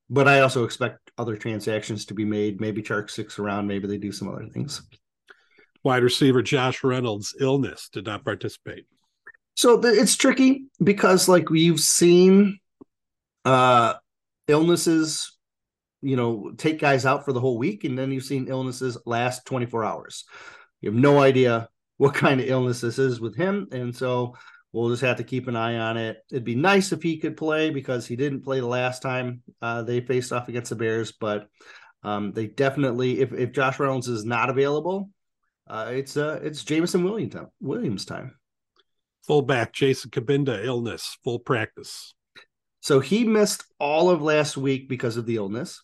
But 0.09 0.27
I 0.27 0.41
also 0.41 0.63
expect 0.63 1.11
other 1.17 1.35
transactions 1.35 2.05
to 2.05 2.13
be 2.13 2.25
made. 2.25 2.61
Maybe 2.61 2.83
Chark 2.83 3.09
six 3.09 3.39
around. 3.39 3.67
Maybe 3.67 3.87
they 3.87 3.97
do 3.97 4.11
some 4.11 4.29
other 4.29 4.47
things. 4.47 4.81
Wide 5.83 6.03
receiver 6.03 6.41
Josh 6.41 6.83
Reynolds 6.83 7.35
illness 7.39 7.89
did 7.91 8.05
not 8.05 8.23
participate. 8.23 8.85
So 9.55 9.79
it's 9.83 10.15
tricky 10.15 10.65
because 10.83 11.27
like 11.27 11.49
we've 11.49 11.79
seen 11.79 12.59
uh 13.45 13.95
illnesses, 14.47 15.37
you 16.01 16.15
know, 16.15 16.51
take 16.57 16.79
guys 16.79 17.05
out 17.05 17.25
for 17.25 17.33
the 17.33 17.39
whole 17.39 17.57
week, 17.57 17.83
and 17.83 17.97
then 17.97 18.11
you've 18.11 18.23
seen 18.23 18.47
illnesses 18.47 18.97
last 19.05 19.45
24 19.45 19.85
hours. 19.85 20.25
You 20.81 20.91
have 20.91 20.99
no 20.99 21.19
idea 21.19 21.69
what 21.97 22.13
kind 22.13 22.41
of 22.41 22.47
illness 22.47 22.81
this 22.81 22.99
is 22.99 23.21
with 23.21 23.35
him. 23.35 23.67
And 23.71 23.95
so 23.95 24.35
we'll 24.73 24.89
just 24.89 25.03
have 25.03 25.17
to 25.17 25.23
keep 25.23 25.47
an 25.47 25.55
eye 25.55 25.77
on 25.77 25.95
it. 25.95 26.17
It'd 26.31 26.43
be 26.43 26.55
nice 26.55 26.91
if 26.91 27.01
he 27.01 27.17
could 27.17 27.37
play 27.37 27.69
because 27.69 28.05
he 28.05 28.15
didn't 28.15 28.41
play 28.41 28.59
the 28.59 28.65
last 28.65 29.01
time 29.01 29.43
uh, 29.61 29.83
they 29.83 30.01
faced 30.01 30.33
off 30.33 30.49
against 30.49 30.71
the 30.71 30.75
Bears, 30.75 31.13
but 31.13 31.47
um, 32.03 32.33
they 32.33 32.47
definitely 32.47 33.21
if, 33.21 33.31
if 33.31 33.53
Josh 33.53 33.79
Reynolds 33.79 34.09
is 34.09 34.25
not 34.25 34.49
available, 34.49 35.09
uh, 35.69 35.91
it's 35.93 36.17
uh 36.17 36.39
it's 36.43 36.63
Jameson 36.63 37.05
Williams 37.05 37.35
time 37.35 37.47
Williams 37.61 38.03
time. 38.03 38.35
Fullback 39.25 39.71
Jason 39.71 40.11
Cabinda 40.11 40.65
illness, 40.65 41.17
full 41.23 41.39
practice. 41.39 42.13
So 42.81 42.99
he 42.99 43.23
missed 43.23 43.63
all 43.79 44.09
of 44.09 44.21
last 44.21 44.57
week 44.57 44.89
because 44.89 45.15
of 45.15 45.25
the 45.25 45.37
illness. 45.37 45.81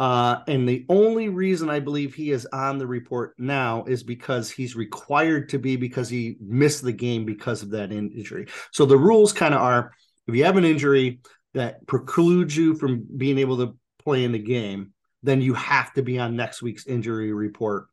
Uh, 0.00 0.42
and 0.46 0.68
the 0.68 0.86
only 0.88 1.28
reason 1.28 1.68
I 1.68 1.80
believe 1.80 2.14
he 2.14 2.30
is 2.30 2.46
on 2.52 2.78
the 2.78 2.86
report 2.86 3.34
now 3.36 3.84
is 3.84 4.04
because 4.04 4.48
he's 4.50 4.76
required 4.76 5.48
to 5.48 5.58
be 5.58 5.76
because 5.76 6.08
he 6.08 6.36
missed 6.40 6.82
the 6.82 6.92
game 6.92 7.24
because 7.24 7.62
of 7.62 7.70
that 7.70 7.90
injury. 7.90 8.46
So 8.72 8.86
the 8.86 8.96
rules 8.96 9.32
kind 9.32 9.54
of 9.54 9.60
are 9.60 9.92
if 10.28 10.34
you 10.34 10.44
have 10.44 10.56
an 10.56 10.64
injury 10.64 11.20
that 11.54 11.86
precludes 11.86 12.56
you 12.56 12.76
from 12.76 13.06
being 13.16 13.38
able 13.38 13.56
to 13.58 13.76
play 13.98 14.22
in 14.22 14.32
the 14.32 14.38
game, 14.38 14.92
then 15.22 15.40
you 15.40 15.54
have 15.54 15.92
to 15.94 16.02
be 16.02 16.18
on 16.18 16.36
next 16.36 16.62
week's 16.62 16.86
injury 16.86 17.32
report, 17.32 17.86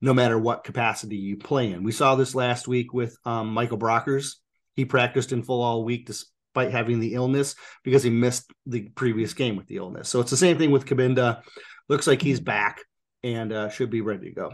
no 0.00 0.14
matter 0.14 0.38
what 0.38 0.64
capacity 0.64 1.16
you 1.16 1.36
play 1.36 1.72
in. 1.72 1.82
We 1.82 1.92
saw 1.92 2.14
this 2.14 2.34
last 2.34 2.66
week 2.66 2.94
with 2.94 3.16
um, 3.26 3.52
Michael 3.52 3.78
Brockers. 3.78 4.36
He 4.76 4.84
practiced 4.86 5.32
in 5.32 5.42
full 5.42 5.62
all 5.62 5.84
week 5.84 6.06
despite 6.52 6.72
having 6.72 6.98
the 7.00 7.14
illness 7.14 7.54
because 7.84 8.02
he 8.02 8.10
missed 8.10 8.52
the 8.66 8.88
previous 8.90 9.34
game 9.34 9.56
with 9.56 9.66
the 9.66 9.76
illness. 9.76 10.08
So 10.08 10.20
it's 10.20 10.30
the 10.30 10.36
same 10.36 10.58
thing 10.58 10.70
with 10.70 10.86
Cabinda. 10.86 11.42
Looks 11.88 12.06
like 12.06 12.22
he's 12.22 12.40
back 12.40 12.80
and 13.22 13.52
uh, 13.52 13.68
should 13.68 13.90
be 13.90 14.00
ready 14.00 14.28
to 14.28 14.34
go. 14.34 14.52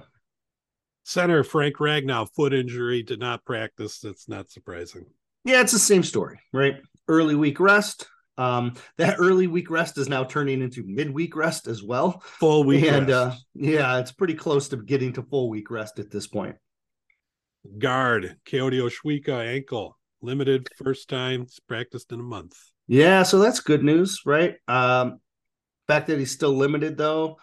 Center 1.04 1.44
Frank 1.44 1.76
Ragnow, 1.76 2.28
foot 2.34 2.52
injury, 2.52 3.02
did 3.02 3.20
not 3.20 3.44
practice. 3.44 4.00
That's 4.00 4.28
not 4.28 4.50
surprising. 4.50 5.06
Yeah, 5.44 5.60
it's 5.60 5.72
the 5.72 5.78
same 5.78 6.02
story, 6.02 6.40
right? 6.52 6.76
Early 7.08 7.36
week 7.36 7.60
rest, 7.60 8.08
Um, 8.36 8.74
that 8.98 9.16
early 9.18 9.46
week 9.46 9.70
rest 9.70 9.96
is 9.96 10.08
now 10.08 10.24
turning 10.24 10.60
into 10.60 10.82
midweek 10.84 11.34
rest 11.36 11.68
as 11.68 11.82
well. 11.82 12.20
Full 12.40 12.64
week 12.64 12.84
and 12.84 13.10
uh, 13.10 13.32
yeah, 13.54 13.98
it's 13.98 14.12
pretty 14.12 14.34
close 14.34 14.68
to 14.68 14.76
getting 14.76 15.12
to 15.14 15.22
full 15.22 15.48
week 15.48 15.70
rest 15.70 15.98
at 15.98 16.10
this 16.10 16.26
point. 16.26 16.56
Guard 17.78 18.36
Kayode 18.44 18.80
Awosika 18.80 19.46
ankle 19.54 19.96
limited 20.22 20.68
first 20.76 21.08
time. 21.08 21.42
It's 21.42 21.60
practiced 21.60 22.12
in 22.12 22.20
a 22.20 22.24
month. 22.24 22.56
Yeah, 22.88 23.22
so 23.22 23.38
that's 23.38 23.60
good 23.60 23.82
news, 23.82 24.22
right? 24.24 24.56
Um, 24.68 25.20
fact 25.88 26.08
that 26.08 26.18
he's 26.18 26.30
still 26.30 26.52
limited 26.52 26.96
though, 26.96 27.38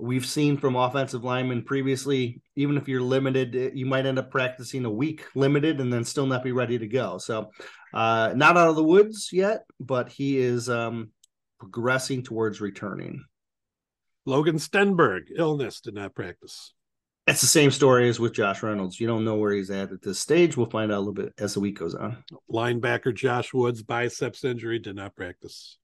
we've 0.00 0.26
seen 0.26 0.56
from 0.56 0.76
offensive 0.76 1.24
linemen 1.24 1.62
previously, 1.62 2.40
even 2.56 2.76
if 2.76 2.88
you're 2.88 3.02
limited, 3.02 3.54
eh, 3.54 3.70
you 3.74 3.86
might 3.86 4.06
end 4.06 4.18
up 4.18 4.30
practicing 4.30 4.84
a 4.84 4.90
week 4.90 5.24
limited 5.34 5.80
and 5.80 5.92
then 5.92 6.04
still 6.04 6.26
not 6.26 6.42
be 6.42 6.52
ready 6.52 6.78
to 6.78 6.86
go. 6.86 7.18
So, 7.18 7.50
uh, 7.92 8.32
not 8.34 8.56
out 8.56 8.68
of 8.68 8.76
the 8.76 8.84
woods 8.84 9.30
yet, 9.32 9.64
but 9.78 10.08
he 10.08 10.38
is 10.38 10.68
um, 10.70 11.10
progressing 11.58 12.22
towards 12.22 12.60
returning. 12.60 13.24
Logan 14.26 14.56
Stenberg, 14.56 15.24
illness, 15.34 15.80
did 15.80 15.94
not 15.94 16.14
practice. 16.14 16.72
It's 17.30 17.40
the 17.40 17.46
same 17.46 17.70
story 17.70 18.08
as 18.08 18.18
with 18.18 18.32
Josh 18.32 18.60
Reynolds. 18.60 18.98
You 18.98 19.06
don't 19.06 19.24
know 19.24 19.36
where 19.36 19.52
he's 19.52 19.70
at 19.70 19.92
at 19.92 20.02
this 20.02 20.18
stage. 20.18 20.56
We'll 20.56 20.68
find 20.68 20.90
out 20.90 20.96
a 20.96 20.98
little 20.98 21.14
bit 21.14 21.32
as 21.38 21.54
the 21.54 21.60
week 21.60 21.78
goes 21.78 21.94
on. 21.94 22.24
Linebacker 22.52 23.14
Josh 23.14 23.54
Woods, 23.54 23.84
biceps 23.84 24.42
injury, 24.42 24.80
did 24.80 24.96
not 24.96 25.14
practice. 25.14 25.78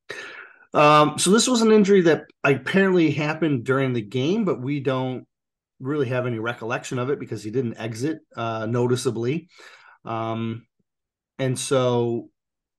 Um, 0.75 1.21
so 1.21 1.31
this 1.31 1.47
was 1.47 1.63
an 1.63 1.71
injury 1.71 2.01
that 2.01 2.25
apparently 2.43 3.13
happened 3.13 3.63
during 3.63 3.93
the 3.93 4.03
game, 4.03 4.45
but 4.45 4.61
we 4.61 4.81
don't 4.81 5.25
really 5.79 6.09
have 6.09 6.27
any 6.27 6.41
recollection 6.41 6.99
of 6.99 7.11
it 7.11 7.21
because 7.21 7.45
he 7.45 7.53
didn't 7.53 7.79
exit 7.79 8.19
uh, 8.35 8.67
noticeably. 8.67 9.49
Um, 10.05 10.67
and 11.39 11.57
so, 11.57 12.29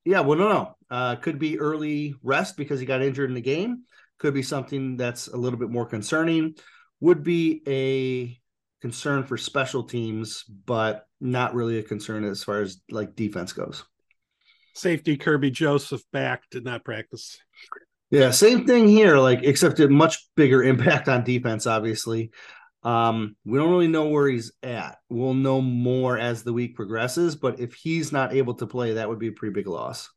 yeah, 0.04 0.20
well, 0.20 0.38
no, 0.38 0.50
no, 0.50 0.76
uh, 0.92 1.16
could 1.16 1.40
be 1.40 1.58
early 1.58 2.16
rest 2.22 2.58
because 2.58 2.82
he 2.82 2.86
got 2.86 3.02
injured 3.02 3.30
in 3.30 3.36
the 3.36 3.40
game. 3.40 3.84
Could 4.18 4.34
be 4.34 4.44
something 4.44 4.98
that's 4.98 5.30
a 5.30 5.38
little 5.38 5.58
bit 5.58 5.70
more 5.70 5.86
concerning. 5.86 6.56
Would 7.00 7.24
be 7.24 7.62
a 7.66 8.38
concern 8.82 9.24
for 9.24 9.38
special 9.38 9.84
teams, 9.84 10.44
but 10.44 11.08
not 11.20 11.56
really 11.56 11.80
a 11.80 11.84
concern 11.84 12.24
as 12.24 12.44
far 12.44 12.62
as 12.62 12.82
like 12.90 13.16
defense 13.16 13.54
goes. 13.54 13.84
Safety 14.74 15.18
Kerby 15.18 15.52
Joseph 15.52 16.04
back 16.14 16.44
did 16.52 16.64
not 16.64 16.86
practice. 16.86 17.40
Yeah, 18.12 18.32
same 18.32 18.66
thing 18.66 18.88
here, 18.88 19.18
like 19.18 19.44
except 19.44 19.80
a 19.80 19.90
much 19.90 20.30
bigger 20.36 20.64
impact 20.64 21.08
on 21.08 21.24
defense, 21.24 21.68
obviously. 21.68 22.32
Um, 22.84 23.36
we 23.44 23.58
don't 23.58 23.72
really 23.72 23.88
know 23.88 24.08
where 24.08 24.28
he's 24.28 24.52
at. 24.64 24.98
We'll 25.10 25.34
know 25.34 25.62
more 25.62 26.18
as 26.18 26.44
the 26.44 26.54
week 26.54 26.76
progresses, 26.76 27.36
but 27.36 27.60
if 27.60 27.74
he's 27.74 28.12
not 28.12 28.34
able 28.34 28.54
to 28.56 28.68
play, 28.68 28.94
that 28.94 29.10
would 29.10 29.20
be 29.20 29.28
a 29.28 29.32
pretty 29.34 29.54
big 29.54 29.68
loss. 29.68 30.10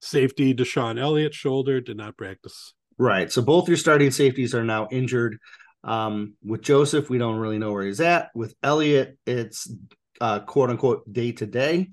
Safety 0.00 0.54
DeShon 0.54 1.00
Elliott 1.00 1.34
shoulder 1.34 1.80
did 1.80 1.96
not 1.96 2.16
practice. 2.16 2.74
Right. 2.98 3.32
So 3.32 3.42
both 3.42 3.68
your 3.68 3.76
starting 3.76 4.10
safeties 4.10 4.54
are 4.54 4.64
now 4.64 4.86
injured. 4.90 5.38
Um, 5.84 6.34
with 6.44 6.62
Joseph, 6.62 7.08
we 7.08 7.18
don't 7.18 7.38
really 7.38 7.58
know 7.58 7.72
where 7.72 7.84
he's 7.84 8.00
at. 8.00 8.30
With 8.34 8.54
Elliott, 8.62 9.16
it's 9.26 9.72
uh, 10.20 10.40
quote 10.40 10.70
unquote 10.70 11.10
day 11.12 11.32
to 11.32 11.46
day, 11.46 11.90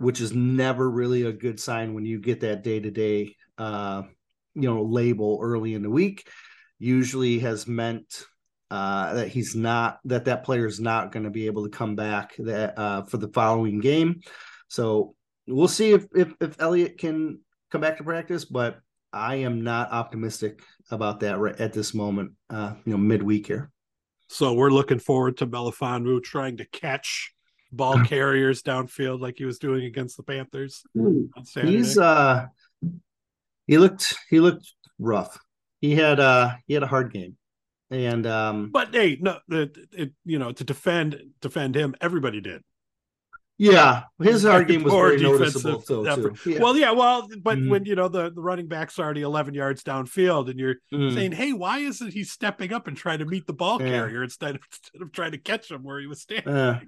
which 0.00 0.20
is 0.20 0.32
never 0.32 0.88
really 0.88 1.22
a 1.22 1.32
good 1.32 1.60
sign 1.60 1.94
when 1.94 2.06
you 2.06 2.20
get 2.20 2.40
that 2.40 2.62
day 2.62 2.80
to 2.80 2.90
day 2.90 3.36
you 4.58 4.68
know 4.68 4.82
label 4.82 5.38
early 5.42 5.74
in 5.74 5.82
the 5.82 5.90
week 5.90 6.28
usually 6.78 7.38
has 7.40 7.66
meant 7.66 8.24
uh, 8.70 9.14
that 9.14 9.28
he's 9.28 9.54
not 9.54 9.98
that 10.04 10.26
that 10.26 10.44
player 10.44 10.66
is 10.66 10.80
not 10.80 11.12
going 11.12 11.24
to 11.24 11.30
be 11.30 11.46
able 11.46 11.64
to 11.64 11.70
come 11.70 11.96
back 11.96 12.34
that 12.38 12.78
uh, 12.78 13.02
for 13.04 13.16
the 13.16 13.28
following 13.28 13.80
game. 13.80 14.20
So 14.68 15.14
we'll 15.46 15.68
see 15.68 15.92
if 15.92 16.06
if 16.14 16.32
if 16.40 16.60
Elliott 16.60 16.98
can 16.98 17.40
come 17.70 17.80
back 17.80 17.98
to 17.98 18.04
practice, 18.04 18.44
but 18.44 18.80
I 19.12 19.36
am 19.36 19.62
not 19.62 19.90
optimistic 19.92 20.62
about 20.90 21.20
that 21.20 21.38
right 21.38 21.58
at 21.60 21.72
this 21.72 21.94
moment. 21.94 22.32
Uh, 22.50 22.74
you 22.84 22.92
know, 22.92 22.98
midweek 22.98 23.46
here. 23.46 23.70
So 24.28 24.52
we're 24.52 24.70
looking 24.70 24.98
forward 24.98 25.38
to 25.38 25.46
Melifonwu 25.46 26.22
trying 26.22 26.58
to 26.58 26.66
catch 26.66 27.32
ball 27.72 27.98
carriers 28.04 28.62
downfield 28.62 29.20
like 29.20 29.38
he 29.38 29.44
was 29.44 29.58
doing 29.58 29.84
against 29.84 30.16
the 30.16 30.22
Panthers. 30.22 30.82
He's 31.54 31.98
uh 31.98 32.46
he 33.66 33.78
looked 33.78 34.14
he 34.28 34.40
looked 34.40 34.72
rough. 34.98 35.38
He 35.80 35.94
had 35.94 36.20
uh 36.20 36.52
he 36.66 36.74
had 36.74 36.82
a 36.82 36.86
hard 36.86 37.12
game. 37.12 37.36
And 37.90 38.26
um 38.26 38.70
but 38.70 38.94
hey, 38.94 39.16
no 39.20 39.38
it, 39.48 39.78
it 39.92 40.12
you 40.24 40.38
know 40.38 40.52
to 40.52 40.64
defend 40.64 41.18
defend 41.40 41.74
him, 41.74 41.94
everybody 42.00 42.40
did. 42.40 42.62
Yeah, 43.60 44.04
his 44.22 44.44
hard 44.44 44.68
game 44.68 44.84
was 44.84 44.92
very 44.92 45.20
noticeable 45.20 45.82
too. 45.82 46.04
Yeah. 46.46 46.60
Well, 46.60 46.76
yeah, 46.76 46.92
well, 46.92 47.28
but 47.42 47.58
mm 47.58 47.68
when 47.68 47.84
you 47.84 47.96
know 47.96 48.06
the, 48.06 48.30
the 48.30 48.40
running 48.40 48.68
back's 48.68 49.00
already 49.00 49.22
eleven 49.22 49.52
yards 49.52 49.82
downfield, 49.82 50.48
and 50.48 50.60
you're 50.60 50.76
mm 50.92 51.12
saying, 51.12 51.32
"Hey, 51.32 51.52
why 51.52 51.78
isn't 51.80 52.12
he 52.12 52.22
stepping 52.22 52.72
up 52.72 52.86
and 52.86 52.96
trying 52.96 53.18
to 53.18 53.24
meet 53.24 53.48
the 53.48 53.52
ball 53.52 53.82
yeah. 53.82 53.88
carrier 53.88 54.22
instead 54.22 54.54
of 54.54 54.60
instead 54.72 55.02
of 55.02 55.10
trying 55.10 55.32
to 55.32 55.38
catch 55.38 55.70
him 55.70 55.82
where 55.82 55.98
he 55.98 56.06
was 56.06 56.20
standing?" 56.20 56.54
Uh, 56.54 56.80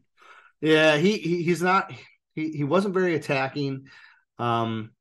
yeah, 0.61 0.97
he, 0.97 1.19
he 1.19 1.43
he's 1.43 1.61
not 1.61 1.93
he 2.35 2.53
he 2.53 2.65
wasn't 2.65 2.95
very 2.95 3.17
attacking. 3.17 3.87
Um, 4.39 4.93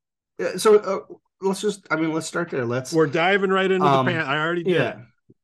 so 0.57 0.77
uh, 0.79 1.15
let's 1.41 1.61
just 1.61 1.87
I 1.91 1.97
mean 1.97 2.13
let's 2.13 2.27
start 2.27 2.49
there. 2.49 2.65
Let's 2.65 2.91
we're 2.91 3.07
diving 3.07 3.51
right 3.51 3.69
into 3.69 3.85
um, 3.85 4.05
the 4.05 4.11
pan. 4.11 4.25
I 4.25 4.39
already 4.39 4.63
did. 4.63 4.73
Yeah. 4.73 4.95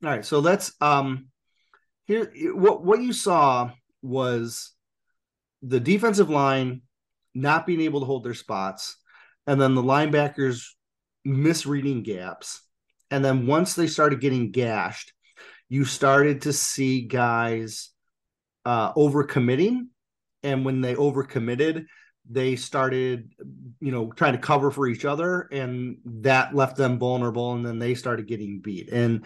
All 0.03 0.09
right. 0.09 0.25
So 0.25 0.39
let's 0.39 0.73
um 0.81 1.27
here 2.05 2.31
what 2.53 2.83
what 2.83 3.01
you 3.01 3.13
saw 3.13 3.69
was 4.01 4.74
the 5.65 5.79
defensive 5.79 6.29
line 6.29 6.81
not 7.33 7.65
being 7.65 7.81
able 7.81 7.99
to 7.99 8.05
hold 8.05 8.23
their 8.23 8.33
spots, 8.33 8.97
and 9.47 9.59
then 9.59 9.75
the 9.75 9.83
linebackers 9.83 10.63
misreading 11.23 12.03
gaps. 12.03 12.61
And 13.11 13.23
then 13.23 13.47
once 13.47 13.73
they 13.73 13.87
started 13.87 14.21
getting 14.21 14.51
gashed, 14.51 15.13
you 15.69 15.85
started 15.85 16.43
to 16.43 16.53
see 16.53 17.01
guys 17.01 17.89
uh 18.65 18.93
overcommitting. 18.93 19.87
And 20.43 20.63
when 20.63 20.81
they 20.81 20.95
overcommitted, 20.95 21.85
they 22.29 22.55
started 22.55 23.31
you 23.79 23.91
know 23.91 24.11
trying 24.11 24.33
to 24.33 24.39
cover 24.39 24.71
for 24.71 24.87
each 24.87 25.05
other 25.05 25.41
and 25.51 25.97
that 26.05 26.55
left 26.55 26.77
them 26.77 26.97
vulnerable 26.97 27.53
and 27.53 27.65
then 27.65 27.79
they 27.79 27.93
started 27.93 28.27
getting 28.27 28.59
beat 28.59 28.89
and 28.91 29.25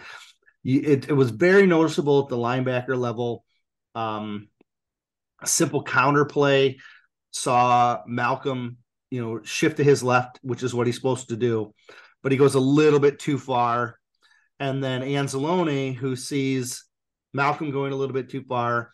it, 0.62 1.08
it 1.08 1.12
was 1.12 1.30
very 1.30 1.66
noticeable 1.66 2.22
at 2.22 2.28
the 2.28 2.36
linebacker 2.36 2.98
level 2.98 3.44
um 3.94 4.48
a 5.42 5.46
simple 5.46 5.82
counter 5.82 6.24
play 6.24 6.78
saw 7.30 8.00
malcolm 8.06 8.76
you 9.10 9.22
know 9.22 9.42
shift 9.42 9.76
to 9.76 9.84
his 9.84 10.02
left 10.02 10.38
which 10.42 10.62
is 10.62 10.74
what 10.74 10.86
he's 10.86 10.96
supposed 10.96 11.28
to 11.28 11.36
do 11.36 11.72
but 12.22 12.32
he 12.32 12.38
goes 12.38 12.54
a 12.54 12.60
little 12.60 13.00
bit 13.00 13.18
too 13.18 13.38
far 13.38 13.98
and 14.58 14.82
then 14.82 15.02
anzalone 15.02 15.94
who 15.94 16.16
sees 16.16 16.84
malcolm 17.32 17.70
going 17.70 17.92
a 17.92 17.96
little 17.96 18.14
bit 18.14 18.28
too 18.28 18.42
far 18.42 18.90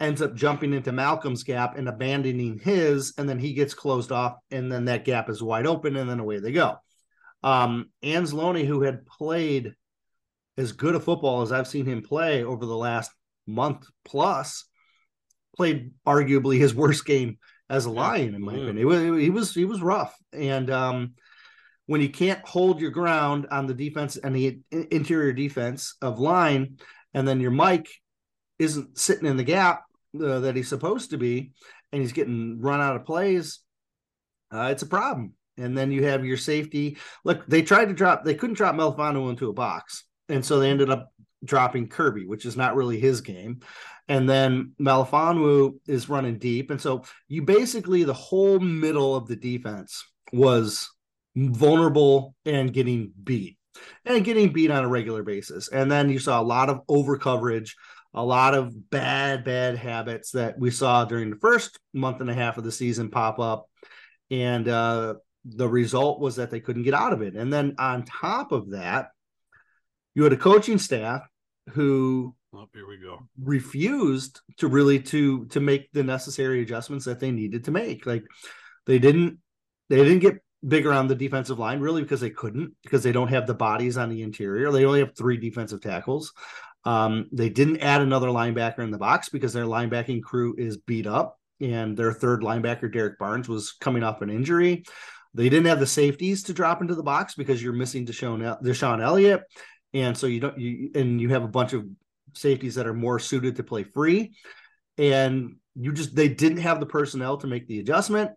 ends 0.00 0.20
up 0.20 0.34
jumping 0.34 0.72
into 0.72 0.92
Malcolm's 0.92 1.44
gap 1.44 1.76
and 1.76 1.88
abandoning 1.88 2.58
his, 2.58 3.14
and 3.16 3.28
then 3.28 3.38
he 3.38 3.54
gets 3.54 3.74
closed 3.74 4.12
off, 4.12 4.36
and 4.50 4.70
then 4.70 4.86
that 4.86 5.04
gap 5.04 5.30
is 5.30 5.42
wide 5.42 5.66
open, 5.66 5.96
and 5.96 6.08
then 6.08 6.20
away 6.20 6.40
they 6.40 6.52
go. 6.52 6.76
Um, 7.42 7.90
Anzalone, 8.02 8.66
who 8.66 8.82
had 8.82 9.06
played 9.06 9.74
as 10.56 10.72
good 10.72 10.94
a 10.94 11.00
football 11.00 11.42
as 11.42 11.52
I've 11.52 11.68
seen 11.68 11.86
him 11.86 12.02
play 12.02 12.44
over 12.44 12.64
the 12.64 12.76
last 12.76 13.10
month 13.46 13.86
plus, 14.04 14.64
played 15.56 15.92
arguably 16.06 16.58
his 16.58 16.74
worst 16.74 17.04
game 17.04 17.38
as 17.70 17.86
a 17.86 17.90
Lion, 17.90 18.34
in 18.34 18.42
my 18.42 18.52
opinion. 18.52 18.76
He 18.76 19.30
was 19.30 19.54
he 19.54 19.64
was 19.64 19.80
rough, 19.80 20.14
and 20.32 20.70
um, 20.70 21.14
when 21.86 22.00
you 22.00 22.08
can't 22.08 22.46
hold 22.46 22.80
your 22.80 22.90
ground 22.90 23.46
on 23.50 23.66
the 23.66 23.74
defense 23.74 24.16
and 24.16 24.34
the 24.34 24.60
interior 24.70 25.32
defense 25.32 25.96
of 26.00 26.18
line, 26.18 26.78
and 27.12 27.26
then 27.26 27.40
your 27.40 27.50
Mike 27.50 27.88
isn't 28.58 28.98
sitting 28.98 29.26
in 29.26 29.36
the 29.36 29.44
gap 29.44 29.84
uh, 30.20 30.40
that 30.40 30.56
he's 30.56 30.68
supposed 30.68 31.10
to 31.10 31.18
be, 31.18 31.52
and 31.92 32.00
he's 32.00 32.12
getting 32.12 32.60
run 32.60 32.80
out 32.80 32.96
of 32.96 33.04
plays, 33.04 33.60
uh, 34.52 34.68
it's 34.70 34.82
a 34.82 34.86
problem. 34.86 35.32
And 35.56 35.76
then 35.76 35.92
you 35.92 36.04
have 36.04 36.24
your 36.24 36.36
safety. 36.36 36.96
Look, 37.24 37.46
they 37.46 37.62
tried 37.62 37.86
to 37.86 37.94
drop, 37.94 38.24
they 38.24 38.34
couldn't 38.34 38.56
drop 38.56 38.74
Melifonwu 38.74 39.30
into 39.30 39.48
a 39.48 39.52
box. 39.52 40.04
And 40.28 40.44
so 40.44 40.58
they 40.58 40.70
ended 40.70 40.90
up 40.90 41.12
dropping 41.44 41.88
Kerby, 41.88 42.26
which 42.26 42.46
is 42.46 42.56
not 42.56 42.76
really 42.76 42.98
his 42.98 43.20
game. 43.20 43.60
And 44.08 44.28
then 44.28 44.72
Melifonwu 44.80 45.80
is 45.86 46.08
running 46.08 46.38
deep. 46.38 46.70
And 46.70 46.80
so 46.80 47.04
you 47.28 47.42
basically, 47.42 48.04
the 48.04 48.12
whole 48.12 48.58
middle 48.58 49.16
of 49.16 49.26
the 49.26 49.36
defense 49.36 50.04
was 50.32 50.90
vulnerable 51.36 52.34
and 52.44 52.72
getting 52.72 53.12
beat 53.22 53.58
and 54.04 54.24
getting 54.24 54.52
beat 54.52 54.70
on 54.70 54.84
a 54.84 54.88
regular 54.88 55.22
basis. 55.22 55.68
And 55.68 55.90
then 55.90 56.10
you 56.10 56.18
saw 56.18 56.40
a 56.40 56.42
lot 56.42 56.68
of 56.68 56.80
over 56.88 57.16
coverage, 57.18 57.76
a 58.12 58.24
lot 58.24 58.54
of 58.54 58.90
bad, 58.90 59.44
bad 59.44 59.76
habits 59.76 60.32
that 60.32 60.58
we 60.58 60.70
saw 60.70 61.04
during 61.04 61.30
the 61.30 61.36
first 61.36 61.78
month 61.92 62.20
and 62.20 62.30
a 62.30 62.34
half 62.34 62.58
of 62.58 62.64
the 62.64 62.72
season 62.72 63.10
pop 63.10 63.38
up. 63.38 63.68
And 64.30 64.68
uh, 64.68 65.14
the 65.44 65.68
result 65.68 66.20
was 66.20 66.36
that 66.36 66.50
they 66.50 66.60
couldn't 66.60 66.84
get 66.84 66.94
out 66.94 67.12
of 67.12 67.22
it. 67.22 67.34
And 67.34 67.52
then 67.52 67.74
on 67.78 68.04
top 68.04 68.52
of 68.52 68.70
that, 68.70 69.08
you 70.14 70.22
had 70.22 70.32
a 70.32 70.36
coaching 70.36 70.78
staff 70.78 71.22
who 71.70 72.34
oh, 72.54 72.68
here 72.72 72.86
we 72.86 72.98
go 72.98 73.18
refused 73.42 74.40
to 74.58 74.68
really 74.68 75.00
to 75.00 75.46
to 75.46 75.60
make 75.60 75.90
the 75.92 76.02
necessary 76.02 76.62
adjustments 76.62 77.04
that 77.04 77.18
they 77.20 77.30
needed 77.30 77.64
to 77.64 77.70
make 77.70 78.06
like 78.06 78.22
they 78.86 78.98
didn't 78.98 79.38
they 79.88 79.96
didn't 79.96 80.20
get 80.20 80.38
bigger 80.66 80.92
on 80.92 81.06
the 81.06 81.14
defensive 81.14 81.58
line, 81.58 81.80
really 81.80 82.02
because 82.02 82.20
they 82.20 82.30
couldn't, 82.30 82.72
because 82.82 83.02
they 83.02 83.12
don't 83.12 83.28
have 83.28 83.46
the 83.46 83.54
bodies 83.54 83.96
on 83.96 84.08
the 84.08 84.22
interior. 84.22 84.70
They 84.72 84.84
only 84.84 85.00
have 85.00 85.16
three 85.16 85.36
defensive 85.36 85.80
tackles. 85.80 86.32
Um, 86.84 87.28
they 87.32 87.48
didn't 87.48 87.80
add 87.80 88.02
another 88.02 88.28
linebacker 88.28 88.80
in 88.80 88.90
the 88.90 88.98
box 88.98 89.28
because 89.28 89.52
their 89.52 89.64
linebacking 89.64 90.22
crew 90.22 90.54
is 90.58 90.76
beat 90.76 91.06
up, 91.06 91.38
and 91.60 91.96
their 91.96 92.12
third 92.12 92.42
linebacker, 92.42 92.92
Derrick 92.92 93.18
Barnes, 93.18 93.48
was 93.48 93.72
coming 93.72 94.02
off 94.02 94.22
an 94.22 94.30
injury. 94.30 94.84
They 95.34 95.48
didn't 95.48 95.66
have 95.66 95.80
the 95.80 95.86
safeties 95.86 96.44
to 96.44 96.52
drop 96.52 96.80
into 96.80 96.94
the 96.94 97.02
box 97.02 97.34
because 97.34 97.62
you're 97.62 97.72
missing 97.72 98.06
DeShon, 98.06 98.62
DeShon 98.62 99.02
Elliott, 99.02 99.42
and 99.94 100.16
so 100.16 100.26
you 100.26 100.40
don't 100.40 100.58
you 100.58 100.90
and 100.94 101.20
you 101.20 101.30
have 101.30 101.44
a 101.44 101.48
bunch 101.48 101.72
of 101.72 101.86
safeties 102.34 102.74
that 102.74 102.86
are 102.86 102.94
more 102.94 103.18
suited 103.18 103.56
to 103.56 103.62
play 103.62 103.84
free, 103.84 104.34
and 104.98 105.56
you 105.74 105.92
just 105.92 106.14
they 106.14 106.28
didn't 106.28 106.58
have 106.58 106.80
the 106.80 106.86
personnel 106.86 107.38
to 107.38 107.46
make 107.46 107.66
the 107.66 107.80
adjustment 107.80 108.32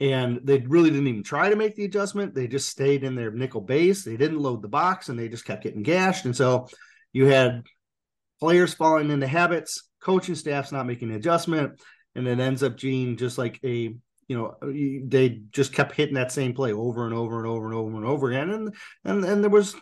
and 0.00 0.40
they 0.44 0.58
really 0.58 0.90
didn't 0.90 1.08
even 1.08 1.22
try 1.22 1.50
to 1.50 1.56
make 1.56 1.74
the 1.74 1.84
adjustment. 1.84 2.34
They 2.34 2.46
just 2.46 2.68
stayed 2.68 3.02
in 3.02 3.16
their 3.16 3.32
nickel 3.32 3.60
base. 3.60 4.04
They 4.04 4.16
didn't 4.16 4.38
load 4.38 4.62
the 4.62 4.68
box 4.68 5.08
and 5.08 5.18
they 5.18 5.28
just 5.28 5.44
kept 5.44 5.64
getting 5.64 5.82
gashed. 5.82 6.24
And 6.24 6.36
so 6.36 6.68
you 7.12 7.26
had 7.26 7.64
players 8.38 8.74
falling 8.74 9.10
into 9.10 9.26
habits, 9.26 9.88
coaching 10.00 10.36
staff's 10.36 10.72
not 10.72 10.86
making 10.86 11.10
an 11.10 11.16
adjustment, 11.16 11.80
and 12.14 12.28
it 12.28 12.38
ends 12.38 12.62
up 12.62 12.78
being 12.78 13.16
just 13.16 13.38
like 13.38 13.58
a 13.64 13.94
you 14.28 14.36
know 14.36 14.54
they 15.06 15.40
just 15.50 15.72
kept 15.72 15.94
hitting 15.94 16.14
that 16.14 16.30
same 16.30 16.52
play 16.52 16.72
over 16.72 17.06
and 17.06 17.14
over 17.14 17.38
and 17.38 17.46
over 17.46 17.66
and 17.66 17.74
over 17.74 17.96
and 17.96 18.04
over 18.04 18.28
again, 18.28 18.50
and 18.50 18.74
and 19.04 19.24
and 19.24 19.42
there 19.42 19.50
was 19.50 19.74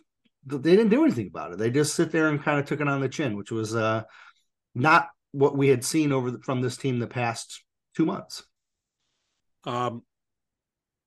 they 0.46 0.76
didn't 0.76 0.90
do 0.90 1.04
anything 1.04 1.26
about 1.26 1.52
it. 1.52 1.58
They 1.58 1.70
just 1.70 1.94
sit 1.94 2.12
there 2.12 2.28
and 2.28 2.42
kind 2.42 2.60
of 2.60 2.66
took 2.66 2.80
it 2.80 2.88
on 2.88 3.00
the 3.00 3.08
chin, 3.08 3.36
which 3.36 3.50
was 3.50 3.74
uh 3.74 4.04
not 4.74 5.08
what 5.32 5.56
we 5.56 5.68
had 5.68 5.84
seen 5.84 6.12
over 6.12 6.30
the, 6.30 6.38
from 6.38 6.62
this 6.62 6.76
team 6.76 6.98
the 6.98 7.06
past 7.06 7.62
two 7.94 8.06
months. 8.06 8.44
Um, 9.64 10.02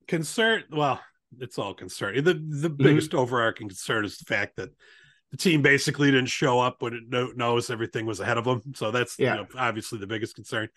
concern. 0.06 0.64
Well, 0.70 1.00
it's 1.38 1.58
all 1.58 1.74
concern. 1.74 2.16
The 2.16 2.34
the 2.34 2.34
mm-hmm. 2.34 2.76
biggest 2.76 3.14
overarching 3.14 3.68
concern 3.68 4.04
is 4.04 4.18
the 4.18 4.24
fact 4.24 4.56
that 4.56 4.70
the 5.30 5.36
team 5.36 5.62
basically 5.62 6.10
didn't 6.10 6.28
show 6.28 6.58
up 6.60 6.82
when 6.82 6.94
it 6.94 7.36
knows 7.36 7.70
everything 7.70 8.04
was 8.04 8.20
ahead 8.20 8.36
of 8.36 8.44
them. 8.44 8.62
So 8.74 8.90
that's 8.90 9.18
yeah. 9.18 9.34
you 9.34 9.40
know, 9.40 9.46
obviously 9.56 9.98
the 9.98 10.06
biggest 10.06 10.34
concern. 10.34 10.68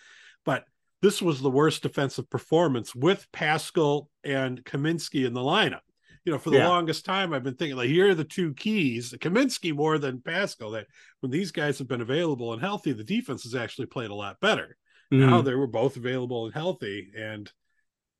But 0.46 0.66
this 1.02 1.22
was 1.22 1.42
the 1.42 1.50
worst 1.50 1.84
defensive 1.84 2.30
performance 2.30 2.96
with 2.96 3.28
Paschal 3.32 4.10
and 4.24 4.64
Cominsky 4.64 5.26
in 5.26 5.34
the 5.34 5.42
lineup. 5.42 5.82
You 6.26 6.32
know, 6.32 6.38
for 6.38 6.52
the 6.52 6.58
yeah. 6.58 6.70
longest 6.70 7.04
time, 7.04 7.34
I've 7.34 7.44
been 7.44 7.56
thinking 7.56 7.76
like 7.76 7.90
here 7.90 8.10
are 8.10 8.16
the 8.16 8.24
two 8.24 8.54
keys: 8.54 9.14
Cominsky 9.20 9.76
more 9.76 9.98
than 9.98 10.22
Paschal. 10.22 10.72
That 10.72 10.88
when 11.20 11.32
these 11.32 11.52
guys 11.52 11.78
have 11.80 11.88
been 11.88 12.02
available 12.02 12.54
and 12.54 12.62
healthy, 12.62 12.94
the 12.94 13.04
defense 13.04 13.44
has 13.44 13.56
actually 13.56 13.88
played 13.88 14.10
a 14.10 14.16
lot 14.16 14.40
better. 14.40 14.78
Mm-hmm. 15.14 15.30
Now 15.30 15.42
they 15.42 15.54
were 15.54 15.68
both 15.68 15.98
available 15.98 16.46
and 16.46 16.54
healthy, 16.54 17.12
and 17.18 17.52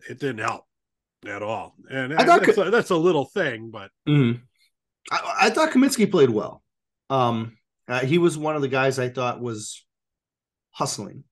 it 0.10 0.20
didn't 0.20 0.40
help 0.40 0.66
at 1.28 1.44
all. 1.44 1.76
And 1.90 2.14
I 2.14 2.26
thought 2.26 2.46
that's, 2.46 2.58
a, 2.58 2.70
that's 2.70 2.90
a 2.90 2.98
little 2.98 3.26
thing, 3.26 3.70
but 3.72 3.92
mm-hmm. 4.08 4.42
I, 5.12 5.48
I, 5.48 5.50
thought 5.50 5.72
Cominsky 5.72 6.10
played 6.10 6.30
well. 6.30 6.62
Um, 7.10 7.58
uh, 7.88 8.02
he 8.02 8.18
was 8.18 8.38
one 8.38 8.56
of 8.56 8.62
the 8.62 8.68
guys 8.68 9.00
I 9.00 9.10
thought 9.10 9.42
was 9.42 9.86
hustling. 10.72 11.24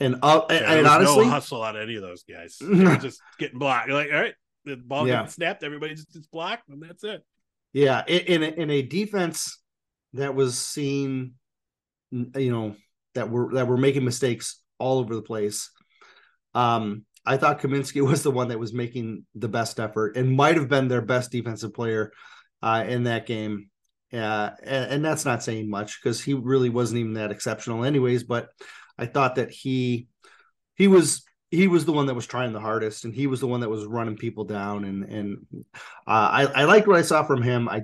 And 0.00 0.16
uh, 0.22 0.42
yeah, 0.48 0.74
and 0.74 0.86
honestly, 0.86 1.24
no 1.24 1.30
hustle 1.30 1.62
out 1.62 1.74
of 1.74 1.82
any 1.82 1.96
of 1.96 2.02
those 2.02 2.22
guys. 2.22 2.56
just 3.02 3.20
getting 3.38 3.58
blocked. 3.58 3.88
You're 3.88 3.96
like, 3.96 4.12
all 4.12 4.20
right, 4.20 4.34
the 4.76 4.84
ball 4.84 5.06
yeah. 5.06 5.22
gets 5.22 5.34
snapped, 5.34 5.62
everybody 5.62 5.94
just 5.94 6.12
gets 6.12 6.26
blocked, 6.26 6.68
and 6.68 6.82
that's 6.82 7.04
it. 7.04 7.24
Yeah, 7.72 8.02
in, 8.06 8.42
in 8.42 8.42
a, 8.42 8.62
in 8.62 8.70
a 8.70 8.82
defense 8.82 9.60
that 10.14 10.34
was 10.34 10.58
seen, 10.58 11.34
you 12.10 12.50
know, 12.50 12.76
that 13.14 13.30
were 13.30 13.54
that 13.54 13.66
were 13.66 13.76
making 13.76 14.04
mistakes 14.04 14.60
all 14.78 14.98
over 14.98 15.14
the 15.14 15.22
place. 15.22 15.70
Um, 16.54 17.04
I 17.26 17.36
thought 17.36 17.60
Cominsky 17.60 18.00
was 18.06 18.22
the 18.22 18.30
one 18.30 18.48
that 18.48 18.58
was 18.58 18.72
making 18.72 19.26
the 19.34 19.48
best 19.48 19.78
effort 19.78 20.16
and 20.16 20.36
might 20.36 20.56
have 20.56 20.68
been 20.68 20.88
their 20.88 21.02
best 21.02 21.30
defensive 21.30 21.74
player 21.74 22.12
uh, 22.62 22.84
in 22.86 23.04
that 23.04 23.26
game. 23.26 23.70
Uh, 24.12 24.50
and, 24.62 24.92
and, 24.92 25.04
that's 25.04 25.26
not 25.26 25.42
saying 25.42 25.68
much 25.68 26.00
because 26.02 26.18
he 26.18 26.32
really 26.32 26.70
wasn't 26.70 26.98
even 26.98 27.12
that 27.12 27.30
exceptional, 27.30 27.84
anyways. 27.84 28.24
But 28.24 28.48
I 28.96 29.04
thought 29.04 29.34
that 29.34 29.50
he 29.50 30.08
he 30.76 30.88
was 30.88 31.24
he 31.50 31.68
was 31.68 31.84
the 31.84 31.92
one 31.92 32.06
that 32.06 32.14
was 32.14 32.26
trying 32.26 32.52
the 32.52 32.60
hardest, 32.60 33.04
and 33.04 33.14
he 33.14 33.26
was 33.26 33.40
the 33.40 33.46
one 33.46 33.60
that 33.60 33.70
was 33.70 33.86
running 33.86 34.16
people 34.16 34.44
down. 34.44 34.84
And 34.84 35.04
and 35.04 35.46
uh, 35.64 35.64
I 36.06 36.46
I 36.46 36.64
liked 36.64 36.86
what 36.86 36.98
I 36.98 37.02
saw 37.02 37.22
from 37.22 37.42
him. 37.42 37.68
I 37.68 37.82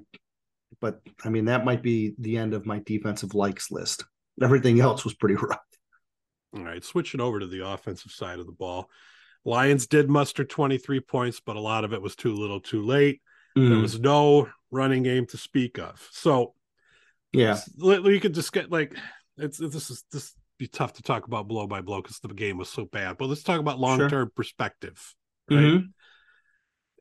but 0.81 1.01
I 1.25 1.31
mean 1.31 1.47
that 1.47 1.65
might 1.65 1.83
be 1.83 2.15
the 2.19 2.37
end 2.37 2.55
of 2.55 2.67
my 2.67 2.81
defensive 2.85 3.35
likes 3.35 3.71
list. 3.71 4.05
Everything 4.43 4.81
else 4.81 5.05
was 5.05 5.15
pretty 5.15 5.35
rough. 5.43 5.59
All 6.57 6.63
right, 6.63 6.85
switching 6.85 7.21
over 7.21 7.41
to 7.41 7.47
the 7.47 7.67
offensive 7.67 8.13
side 8.13 8.39
of 8.39 8.47
the 8.47 8.53
ball. 8.53 8.91
Lions 9.45 9.87
did 9.87 10.09
muster 10.09 10.45
23 10.45 11.01
points, 11.01 11.41
but 11.45 11.57
a 11.57 11.61
lot 11.61 11.85
of 11.85 11.93
it 11.93 12.01
was 12.01 12.17
too 12.17 12.35
little 12.35 12.61
too 12.61 12.83
late. 12.83 13.21
Mm. 13.57 13.69
There 13.71 13.79
was 13.79 14.01
no 14.01 14.49
running 14.71 15.03
game 15.03 15.27
to 15.27 15.37
speak 15.37 15.79
of. 15.79 16.07
So, 16.13 16.55
yeah, 17.33 17.59
we 17.79 18.21
could 18.21 18.35
just 18.35 18.53
get 18.53 18.71
like 18.71 18.97
it's 19.37 19.59
this 19.59 19.91
is 19.91 20.05
this 20.13 20.35
be 20.59 20.69
tough 20.69 20.95
to 20.95 21.03
talk 21.03 21.27
about 21.27 21.49
blow 21.49 21.67
by 21.67 21.81
blow 21.81 22.01
because 22.01 22.19
the 22.21 22.29
game 22.29 22.59
was 22.59 22.69
so 22.69 22.85
bad. 22.85 23.19
But 23.19 23.29
let's 23.29 23.43
talk 23.43 23.61
about 23.61 23.79
long 23.81 23.99
term 23.99 24.11
sure. 24.11 24.27
perspective. 24.27 25.15
Right. 25.51 25.59
Mm-hmm. 25.59 25.87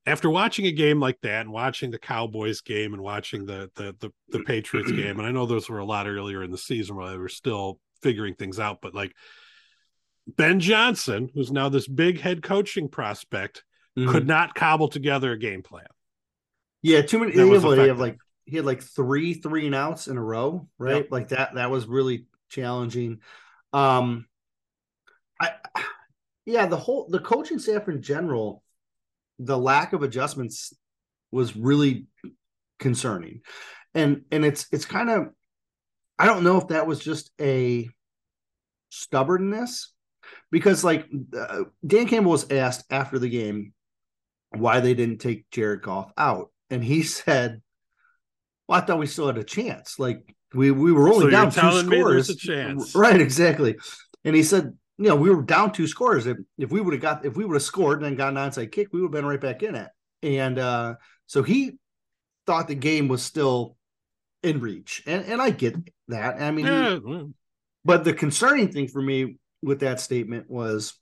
After 0.06 0.30
watching 0.30 0.66
a 0.66 0.72
game 0.72 1.00
like 1.00 1.22
that 1.22 1.42
and 1.42 1.52
watching 1.52 1.90
the 1.90 2.00
Cowboys 2.00 2.60
game 2.62 2.94
and 2.94 3.02
watching 3.02 3.46
the 3.46 3.70
the 3.76 3.96
the, 4.00 4.12
the 4.30 4.44
Patriots 4.44 4.92
game, 4.92 5.18
and 5.20 5.28
I 5.28 5.32
know 5.32 5.46
those 5.46 5.70
were 5.70 5.80
a 5.80 5.86
lot 5.86 6.08
earlier 6.08 6.44
in 6.44 6.52
the 6.52 6.58
season 6.58 6.96
where 6.96 7.10
they 7.10 7.18
were 7.18 7.30
still 7.30 7.80
figuring 8.02 8.36
things 8.36 8.60
out, 8.60 8.80
but 8.82 8.94
like 8.94 9.16
Ben 10.28 10.60
Johnson, 10.60 11.30
who's 11.34 11.52
now 11.52 11.70
this 11.70 11.88
big 11.88 12.20
head 12.20 12.44
coaching 12.44 12.90
prospect, 12.90 13.64
mm-hmm. 13.98 14.12
could 14.12 14.28
not 14.28 14.56
cobble 14.56 14.88
together 14.88 15.32
a 15.32 15.38
game 15.38 15.64
plan. 15.64 15.86
Yeah, 16.82 17.02
too 17.02 17.20
many. 17.20 17.32
He 17.32 17.40
have 17.40 18.00
like 18.00 18.18
he 18.46 18.58
had 18.58 18.66
like 18.66 18.84
three 18.84 19.34
three 19.34 19.66
and 19.66 19.76
outs 19.76 20.08
in 20.08 20.18
a 20.18 20.24
row, 20.24 20.68
right? 20.78 20.98
Yep. 20.98 21.08
Like 21.12 21.30
that. 21.30 21.56
That 21.56 21.72
was 21.72 21.88
really 21.88 22.26
challenging. 22.50 23.22
Um, 23.74 24.28
I 25.42 25.52
yeah, 26.46 26.66
the 26.68 26.78
whole 26.78 27.08
the 27.10 27.20
coaching 27.20 27.60
staff 27.60 27.88
in 27.88 28.02
general, 28.02 28.64
the 29.40 29.58
lack 29.58 29.94
of 29.94 30.04
adjustments 30.04 30.74
was 31.32 31.56
really 31.56 32.08
concerning, 32.80 33.42
and 33.94 34.22
and 34.32 34.46
it's 34.46 34.68
it's 34.72 34.86
kind 34.86 35.10
of 35.10 35.30
I 36.20 36.26
don't 36.26 36.44
know 36.44 36.58
if 36.58 36.68
that 36.68 36.88
was 36.88 37.00
just 37.00 37.32
a 37.42 37.90
stubbornness 38.90 39.92
because 40.52 40.84
like 40.84 41.08
uh, 41.36 41.64
Dan 41.86 42.08
Campbell 42.08 42.32
was 42.32 42.52
asked 42.52 42.86
after 42.92 43.18
the 43.18 43.30
game 43.30 43.74
why 44.52 44.82
they 44.82 44.94
didn't 44.94 45.18
take 45.18 45.50
Jared 45.50 45.82
Goff 45.82 46.12
out, 46.18 46.52
and 46.70 46.84
he 46.84 47.04
said, 47.04 47.63
"Well, 48.68 48.82
I 48.82 48.86
thought 48.86 49.00
we 49.00 49.08
still 49.08 49.28
had 49.28 49.38
a 49.38 49.44
chance. 49.44 50.00
Like 50.00 50.36
we 50.54 50.72
we 50.72 50.92
were 50.92 51.10
only 51.10 51.26
so 51.26 51.30
down 51.30 51.52
two 51.52 51.98
scores. 51.98 52.30
a 52.30 52.36
chance, 52.36 52.96
right? 52.96 53.20
Exactly." 53.20 53.76
And 54.24 54.36
he 54.36 54.44
said, 54.44 54.74
"You 54.98 55.10
know, 55.10 55.16
we 55.16 55.30
were 55.30 55.42
down 55.42 55.72
two 55.72 55.88
scores. 55.88 56.26
If 56.26 56.38
if 56.58 56.72
we 56.72 56.82
would 56.82 56.94
have 56.94 57.02
got 57.02 57.26
if 57.26 57.36
we 57.36 57.46
would 57.46 57.56
have 57.56 57.64
scored 57.64 58.00
and 58.00 58.06
then 58.06 58.16
got 58.16 58.30
an 58.30 58.36
onside 58.36 58.72
kick, 58.72 58.90
we 58.92 59.02
would 59.02 59.08
have 59.08 59.22
been 59.22 59.26
right 59.26 59.42
back 59.42 59.64
in 59.64 59.76
it." 59.76 59.90
And 60.22 60.60
uh, 60.60 60.96
so 61.26 61.44
he 61.44 61.74
thought 62.46 62.68
the 62.68 62.76
game 62.76 63.08
was 63.08 63.24
still 63.24 63.78
in 64.42 64.60
reach, 64.60 65.04
and 65.06 65.26
and 65.26 65.42
I 65.42 65.50
get 65.50 65.76
that. 66.08 66.42
I 66.42 66.52
mean, 66.52 66.66
yeah. 66.66 67.00
he, 67.06 67.26
but 67.86 68.04
the 68.04 68.14
concerning 68.14 68.72
thing 68.72 68.88
for 68.88 69.02
me 69.02 69.38
with 69.62 69.80
that 69.80 70.00
statement 70.00 70.50
was 70.50 70.94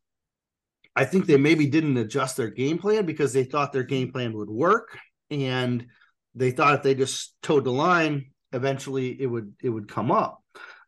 I 0.95 1.05
think 1.05 1.25
they 1.25 1.37
maybe 1.37 1.67
didn't 1.67 1.97
adjust 1.97 2.37
their 2.37 2.49
game 2.49 2.77
plan 2.77 3.05
because 3.05 3.33
they 3.33 3.43
thought 3.43 3.71
their 3.71 3.83
game 3.83 4.11
plan 4.11 4.33
would 4.33 4.49
work 4.49 4.97
and 5.29 5.85
they 6.35 6.51
thought 6.51 6.75
if 6.75 6.83
they 6.83 6.95
just 6.95 7.35
towed 7.41 7.63
the 7.63 7.71
line 7.71 8.31
eventually 8.53 9.19
it 9.21 9.27
would 9.27 9.53
it 9.61 9.69
would 9.69 9.87
come 9.87 10.11
up 10.11 10.41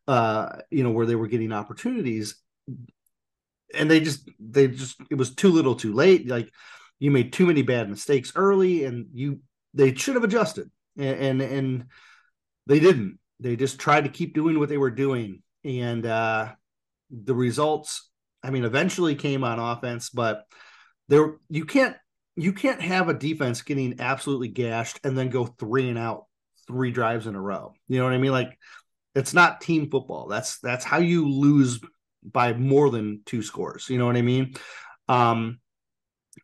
uh 0.06 0.58
you 0.70 0.82
know 0.82 0.90
where 0.90 1.06
they 1.06 1.14
were 1.14 1.28
getting 1.28 1.52
opportunities. 1.52 2.36
And 3.74 3.90
they 3.90 4.00
just 4.00 4.28
they 4.38 4.68
just 4.68 5.00
it 5.10 5.16
was 5.16 5.34
too 5.34 5.50
little 5.50 5.74
too 5.74 5.92
late. 5.92 6.28
Like 6.28 6.50
you 6.98 7.10
made 7.10 7.32
too 7.32 7.46
many 7.46 7.62
bad 7.62 7.88
mistakes 7.88 8.32
early 8.36 8.84
and 8.84 9.06
you 9.12 9.40
they 9.72 9.94
should 9.94 10.14
have 10.14 10.24
adjusted. 10.24 10.70
And 10.96 11.40
and, 11.40 11.42
and 11.42 11.84
they 12.66 12.80
didn't. 12.80 13.18
They 13.40 13.56
just 13.56 13.78
tried 13.78 14.04
to 14.04 14.10
keep 14.10 14.34
doing 14.34 14.58
what 14.58 14.68
they 14.68 14.78
were 14.78 14.90
doing. 14.90 15.42
And 15.64 16.06
uh 16.06 16.52
the 17.10 17.34
results, 17.34 18.10
I 18.42 18.50
mean, 18.50 18.64
eventually 18.64 19.14
came 19.14 19.44
on 19.44 19.58
offense, 19.58 20.10
but 20.10 20.44
there 21.08 21.36
you 21.48 21.64
can't 21.64 21.96
you 22.36 22.52
can't 22.52 22.80
have 22.80 23.08
a 23.08 23.14
defense 23.14 23.62
getting 23.62 24.00
absolutely 24.00 24.48
gashed 24.48 25.00
and 25.04 25.16
then 25.16 25.28
go 25.28 25.46
three 25.46 25.88
and 25.88 25.98
out 25.98 26.24
three 26.66 26.90
drives 26.90 27.26
in 27.26 27.34
a 27.34 27.40
row. 27.40 27.74
You 27.88 27.98
know 27.98 28.04
what 28.04 28.14
I 28.14 28.18
mean? 28.18 28.32
Like 28.32 28.58
it's 29.14 29.34
not 29.34 29.60
team 29.60 29.90
football. 29.90 30.26
That's 30.26 30.58
that's 30.58 30.84
how 30.84 30.98
you 30.98 31.28
lose 31.28 31.80
by 32.24 32.52
more 32.54 32.90
than 32.90 33.22
two 33.26 33.42
scores. 33.42 33.88
You 33.88 33.98
know 33.98 34.06
what 34.06 34.16
I 34.16 34.22
mean? 34.22 34.54
Um 35.08 35.60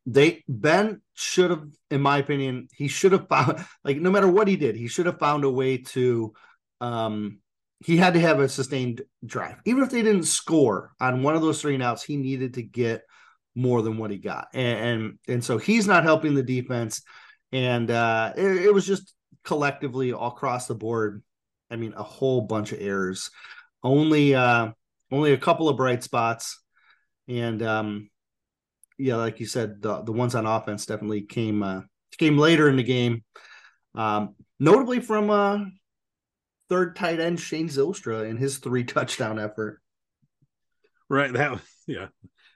they 0.06 0.44
Ben 0.48 1.02
should 1.14 1.50
have, 1.50 1.64
in 1.90 2.00
my 2.00 2.18
opinion, 2.18 2.68
he 2.72 2.86
should 2.86 3.12
have 3.12 3.28
found 3.28 3.64
like 3.84 3.96
no 3.96 4.10
matter 4.10 4.28
what 4.28 4.48
he 4.48 4.56
did, 4.56 4.76
he 4.76 4.88
should 4.88 5.06
have 5.06 5.18
found 5.18 5.44
a 5.44 5.50
way 5.50 5.78
to 5.78 6.32
um 6.80 7.38
he 7.82 7.96
had 7.96 8.14
to 8.14 8.20
have 8.20 8.38
a 8.40 8.48
sustained 8.48 9.02
drive. 9.24 9.56
Even 9.64 9.82
if 9.82 9.90
they 9.90 10.02
didn't 10.02 10.24
score 10.24 10.92
on 11.00 11.22
one 11.22 11.34
of 11.34 11.42
those 11.42 11.60
three 11.60 11.80
outs, 11.82 12.02
he 12.02 12.16
needed 12.16 12.54
to 12.54 12.62
get 12.62 13.02
more 13.54 13.82
than 13.82 13.98
what 13.98 14.10
he 14.10 14.18
got, 14.18 14.48
and 14.54 14.78
and, 14.78 15.18
and 15.28 15.44
so 15.44 15.58
he's 15.58 15.86
not 15.86 16.04
helping 16.04 16.34
the 16.34 16.42
defense, 16.42 17.02
and 17.52 17.90
uh, 17.90 18.32
it, 18.36 18.66
it 18.66 18.74
was 18.74 18.86
just 18.86 19.14
collectively 19.44 20.12
all 20.12 20.28
across 20.28 20.66
the 20.66 20.74
board. 20.74 21.22
I 21.70 21.76
mean, 21.76 21.94
a 21.96 22.02
whole 22.02 22.42
bunch 22.42 22.72
of 22.72 22.80
errors. 22.80 23.30
Only 23.82 24.34
uh, 24.34 24.70
only 25.10 25.32
a 25.32 25.38
couple 25.38 25.68
of 25.68 25.76
bright 25.76 26.02
spots, 26.02 26.60
and 27.28 27.62
um, 27.62 28.10
yeah, 28.98 29.16
like 29.16 29.40
you 29.40 29.46
said, 29.46 29.80
the 29.82 30.02
the 30.02 30.12
ones 30.12 30.34
on 30.34 30.46
offense 30.46 30.86
definitely 30.86 31.22
came 31.22 31.62
uh, 31.62 31.80
came 32.18 32.38
later 32.38 32.68
in 32.68 32.76
the 32.76 32.82
game. 32.82 33.24
Um, 33.94 34.34
notably 34.58 35.00
from 35.00 35.30
uh, 35.30 35.58
third 36.68 36.96
tight 36.96 37.20
end 37.20 37.40
Shane 37.40 37.68
Zylstra 37.68 38.28
in 38.28 38.36
his 38.36 38.58
three 38.58 38.84
touchdown 38.84 39.38
effort. 39.38 39.80
Right. 41.08 41.32
That 41.32 41.60
yeah. 41.86 42.06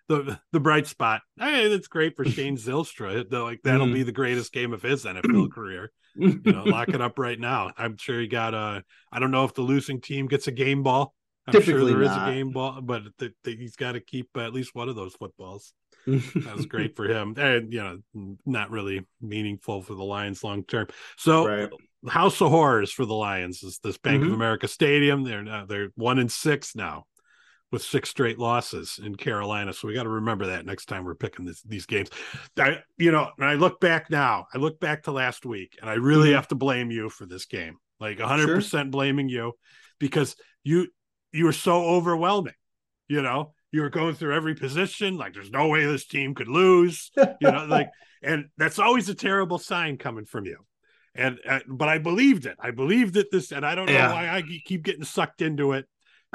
The 0.08 0.38
the 0.52 0.60
bright 0.60 0.86
spot. 0.86 1.22
Hey, 1.38 1.68
that's 1.68 1.88
great 1.88 2.14
for 2.16 2.24
Shane 2.24 2.56
Zylstra. 2.56 3.30
Like 3.32 3.60
that'll 3.64 3.86
mm. 3.86 3.94
be 3.94 4.02
the 4.02 4.12
greatest 4.12 4.52
game 4.52 4.72
of 4.72 4.82
his 4.82 5.04
NFL 5.04 5.50
career. 5.52 5.92
You 6.16 6.40
know, 6.44 6.64
lock 6.64 6.90
it 6.90 7.00
up 7.00 7.18
right 7.18 7.38
now. 7.38 7.72
I'm 7.76 7.96
sure 7.96 8.20
he 8.20 8.28
got 8.28 8.54
a. 8.54 8.84
I 9.10 9.18
don't 9.18 9.30
know 9.30 9.44
if 9.44 9.54
the 9.54 9.62
losing 9.62 10.00
team 10.00 10.26
gets 10.26 10.46
a 10.46 10.52
game 10.52 10.82
ball. 10.82 11.14
I'm 11.46 11.52
Typically 11.52 11.92
sure 11.92 12.00
there 12.00 12.08
not. 12.08 12.28
is 12.28 12.34
a 12.34 12.34
game 12.34 12.50
ball, 12.50 12.80
but 12.80 13.02
the, 13.18 13.32
the, 13.44 13.56
he's 13.56 13.76
got 13.76 13.92
to 13.92 14.00
keep 14.00 14.30
at 14.36 14.54
least 14.54 14.74
one 14.74 14.88
of 14.88 14.96
those 14.96 15.14
footballs. 15.14 15.74
that 16.06 16.54
was 16.54 16.66
great 16.66 16.96
for 16.96 17.06
him, 17.06 17.34
and 17.38 17.72
you 17.72 17.82
know, 17.82 18.36
not 18.44 18.70
really 18.70 19.06
meaningful 19.22 19.82
for 19.82 19.94
the 19.94 20.04
Lions 20.04 20.44
long 20.44 20.64
term. 20.64 20.86
So, 21.16 21.48
right. 21.48 21.70
House 22.06 22.42
of 22.42 22.50
Horrors 22.50 22.92
for 22.92 23.06
the 23.06 23.14
Lions 23.14 23.62
is 23.62 23.78
this 23.82 23.96
Bank 23.96 24.20
mm-hmm. 24.20 24.28
of 24.28 24.34
America 24.34 24.68
Stadium. 24.68 25.24
They're 25.24 25.42
now 25.42 25.64
they're 25.64 25.88
one 25.94 26.18
in 26.18 26.28
six 26.28 26.76
now 26.76 27.06
with 27.74 27.82
six 27.82 28.08
straight 28.08 28.38
losses 28.38 29.00
in 29.02 29.16
Carolina. 29.16 29.72
So 29.72 29.88
we 29.88 29.94
got 29.94 30.04
to 30.04 30.08
remember 30.08 30.46
that 30.46 30.64
next 30.64 30.86
time 30.86 31.04
we're 31.04 31.16
picking 31.16 31.44
this, 31.44 31.60
these 31.62 31.86
games. 31.86 32.08
I, 32.56 32.78
you 32.98 33.10
know, 33.10 33.30
and 33.36 33.48
I 33.48 33.54
look 33.54 33.80
back 33.80 34.10
now, 34.10 34.46
I 34.54 34.58
look 34.58 34.78
back 34.78 35.02
to 35.02 35.10
last 35.10 35.44
week, 35.44 35.76
and 35.80 35.90
I 35.90 35.94
really 35.94 36.28
mm-hmm. 36.28 36.36
have 36.36 36.46
to 36.48 36.54
blame 36.54 36.92
you 36.92 37.10
for 37.10 37.26
this 37.26 37.46
game. 37.46 37.76
Like 37.98 38.18
100% 38.18 38.62
sure. 38.62 38.84
blaming 38.84 39.28
you 39.28 39.54
because 39.98 40.36
you 40.62 40.86
you 41.32 41.46
were 41.46 41.52
so 41.52 41.84
overwhelming. 41.84 42.54
You 43.08 43.22
know, 43.22 43.54
you 43.72 43.82
were 43.82 43.90
going 43.90 44.14
through 44.14 44.36
every 44.36 44.54
position 44.54 45.16
like 45.16 45.34
there's 45.34 45.50
no 45.50 45.66
way 45.66 45.84
this 45.84 46.06
team 46.06 46.36
could 46.36 46.48
lose. 46.48 47.10
You 47.16 47.50
know, 47.50 47.66
like 47.66 47.88
and 48.22 48.46
that's 48.56 48.78
always 48.78 49.08
a 49.08 49.16
terrible 49.16 49.58
sign 49.58 49.98
coming 49.98 50.26
from 50.26 50.46
you. 50.46 50.58
And 51.16 51.40
uh, 51.48 51.60
but 51.68 51.88
I 51.88 51.98
believed 51.98 52.46
it. 52.46 52.56
I 52.60 52.70
believed 52.70 53.16
it. 53.16 53.32
This 53.32 53.50
and 53.50 53.66
I 53.66 53.74
don't 53.74 53.86
know 53.86 53.92
yeah. 53.92 54.12
why 54.12 54.28
I 54.28 54.42
keep 54.64 54.84
getting 54.84 55.04
sucked 55.04 55.42
into 55.42 55.72
it. 55.72 55.86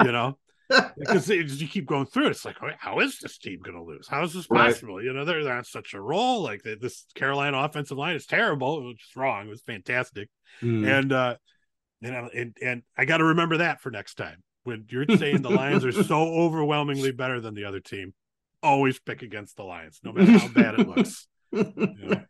You 0.04 0.12
know 0.12 0.38
because 0.98 1.28
you 1.28 1.68
keep 1.68 1.86
going 1.86 2.06
through 2.06 2.26
it, 2.26 2.30
it's 2.30 2.44
like, 2.44 2.56
how 2.78 3.00
is 3.00 3.18
this 3.18 3.38
team 3.38 3.60
going 3.62 3.76
to 3.76 3.82
lose? 3.82 4.08
How 4.08 4.22
is 4.22 4.32
this 4.32 4.46
possible? 4.46 4.96
Right. 4.96 5.04
You 5.04 5.12
know, 5.12 5.24
they're, 5.24 5.42
they're 5.44 5.56
on 5.56 5.64
such 5.64 5.94
a 5.94 6.00
roll. 6.00 6.42
Like 6.42 6.62
this 6.62 7.06
Carolina 7.14 7.58
offensive 7.58 7.98
line 7.98 8.16
is 8.16 8.26
terrible. 8.26 8.78
It 8.78 8.84
was 8.84 8.96
wrong. 9.16 9.46
It 9.46 9.50
was 9.50 9.62
fantastic. 9.62 10.28
Mm. 10.62 10.98
And, 10.98 11.12
uh, 11.12 11.36
know, 12.00 12.28
and, 12.34 12.56
and 12.62 12.82
I 12.96 13.04
got 13.04 13.18
to 13.18 13.24
remember 13.24 13.58
that 13.58 13.80
for 13.80 13.90
next 13.90 14.14
time 14.14 14.42
when 14.64 14.86
you're 14.88 15.06
saying 15.16 15.42
the 15.42 15.50
Lions 15.50 15.84
are 15.84 15.92
so 15.92 16.22
overwhelmingly 16.40 17.12
better 17.12 17.40
than 17.40 17.54
the 17.54 17.64
other 17.64 17.80
team. 17.80 18.14
Always 18.62 18.98
pick 18.98 19.22
against 19.22 19.56
the 19.56 19.64
Lions, 19.64 20.00
no 20.04 20.12
matter 20.12 20.38
how 20.38 20.48
bad 20.48 20.78
it 20.78 20.86
looks. 20.86 21.26
You 21.50 21.72
know? 21.76 22.24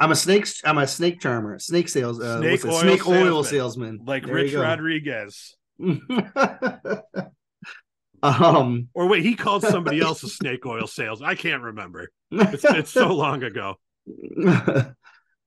I'm 0.00 0.12
a 0.12 0.16
snake. 0.16 0.46
I'm 0.64 0.78
a 0.78 0.86
snake 0.86 1.20
charmer, 1.20 1.58
snake 1.58 1.88
sales, 1.88 2.20
uh, 2.20 2.38
snake, 2.38 2.64
oil, 2.64 2.80
snake 2.80 3.02
salesman, 3.02 3.26
oil 3.26 3.44
salesman, 3.44 4.00
like 4.06 4.24
there 4.24 4.34
Rich 4.34 4.54
Rodriguez. 4.54 5.56
Um 8.22 8.88
or 8.94 9.08
wait 9.08 9.22
he 9.22 9.34
called 9.34 9.62
somebody 9.62 10.00
else 10.00 10.22
a 10.24 10.28
snake 10.28 10.66
oil 10.66 10.86
sales 10.86 11.22
i 11.22 11.34
can't 11.34 11.62
remember. 11.62 12.10
It's, 12.30 12.64
it's 12.64 12.90
so 12.90 13.08
long 13.14 13.42
ago. 13.42 13.76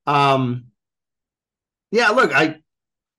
Um 0.08 0.65
yeah 1.91 2.10
look 2.10 2.34
i 2.34 2.56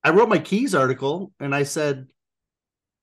i 0.02 0.10
wrote 0.10 0.28
my 0.28 0.38
keys 0.38 0.74
article 0.74 1.32
and 1.38 1.54
i 1.54 1.62
said 1.62 2.08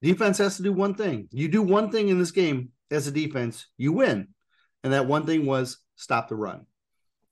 defense 0.01 0.37
has 0.37 0.57
to 0.57 0.63
do 0.63 0.73
one 0.73 0.93
thing. 0.95 1.27
You 1.31 1.47
do 1.47 1.61
one 1.61 1.91
thing 1.91 2.09
in 2.09 2.19
this 2.19 2.31
game 2.31 2.69
as 2.91 3.07
a 3.07 3.11
defense 3.11 3.67
you 3.77 3.93
win. 3.93 4.29
And 4.83 4.93
that 4.93 5.07
one 5.07 5.25
thing 5.25 5.45
was 5.45 5.77
stop 5.95 6.29
the 6.29 6.35
run. 6.35 6.65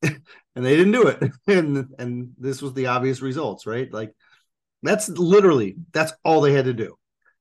And 0.56 0.66
they 0.66 0.76
didn't 0.76 0.94
do 0.94 1.08
it. 1.08 1.32
And 1.48 1.94
and 2.00 2.32
this 2.40 2.64
was 2.64 2.74
the 2.74 2.88
obvious 2.88 3.22
results 3.22 3.68
right? 3.68 3.92
Like 3.94 4.14
that's 4.84 5.10
literally 5.10 5.76
that's 5.92 6.14
all 6.24 6.42
they 6.42 6.54
had 6.54 6.66
to 6.66 6.74
do. 6.74 6.96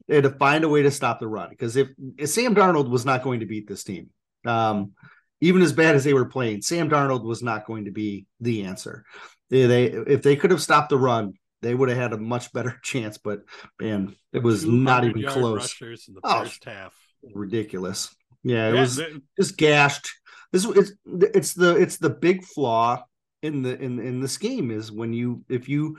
They 0.09 0.17
had 0.17 0.25
to 0.25 0.31
find 0.31 0.65
a 0.65 0.69
way 0.69 0.83
to 0.83 0.91
stop 0.91 1.21
the 1.21 1.29
run 1.29 1.51
because 1.51 1.77
if, 1.77 1.89
if 2.17 2.31
Sam 2.31 2.55
Darnold 2.55 2.89
was 2.89 3.05
not 3.05 3.23
going 3.23 3.41
to 3.41 3.47
beat 3.47 3.67
this 3.67 3.83
team, 3.83 4.11
um, 4.45 4.93
even 5.41 5.63
as 5.63 5.73
bad 5.73 5.97
as 5.97 6.05
they 6.05 6.15
were 6.15 6.27
playing, 6.27 6.63
Sam 6.63 6.89
Darnold 6.89 7.25
was 7.25 7.43
not 7.43 7.67
going 7.67 7.87
to 7.87 7.91
be 7.91 8.27
the 8.41 8.65
answer. 8.65 9.05
They, 9.51 9.67
they 9.67 9.85
if 9.87 10.23
they 10.23 10.37
could 10.37 10.51
have 10.51 10.63
stopped 10.63 10.91
the 10.91 10.99
run, 10.99 11.35
they 11.63 11.75
would 11.75 11.89
have 11.89 11.99
had 11.99 12.13
a 12.13 12.19
much 12.19 12.53
better 12.53 12.79
chance. 12.83 13.19
But 13.19 13.43
man, 13.81 14.15
it 14.33 14.43
was 14.43 14.65
not 14.65 15.05
even 15.05 15.25
close. 15.25 15.75
Oh, 16.23 16.45
first 16.45 16.65
half, 16.65 16.95
ridiculous. 17.35 18.15
Yeah, 18.43 18.69
it 18.69 18.75
yeah, 18.75 18.81
was 18.81 18.97
they, 18.97 19.09
just 19.39 19.57
gashed. 19.57 20.09
This 20.53 20.65
it's 20.65 20.93
it's 21.05 21.55
the 21.55 21.77
it's 21.77 21.97
the 21.97 22.11
big 22.11 22.45
flaw 22.45 23.05
in 23.43 23.63
the 23.63 23.77
in 23.79 23.99
in 23.99 24.21
the 24.21 24.29
scheme 24.29 24.71
is 24.71 24.93
when 24.93 25.13
you 25.13 25.45
if 25.49 25.69
you 25.69 25.99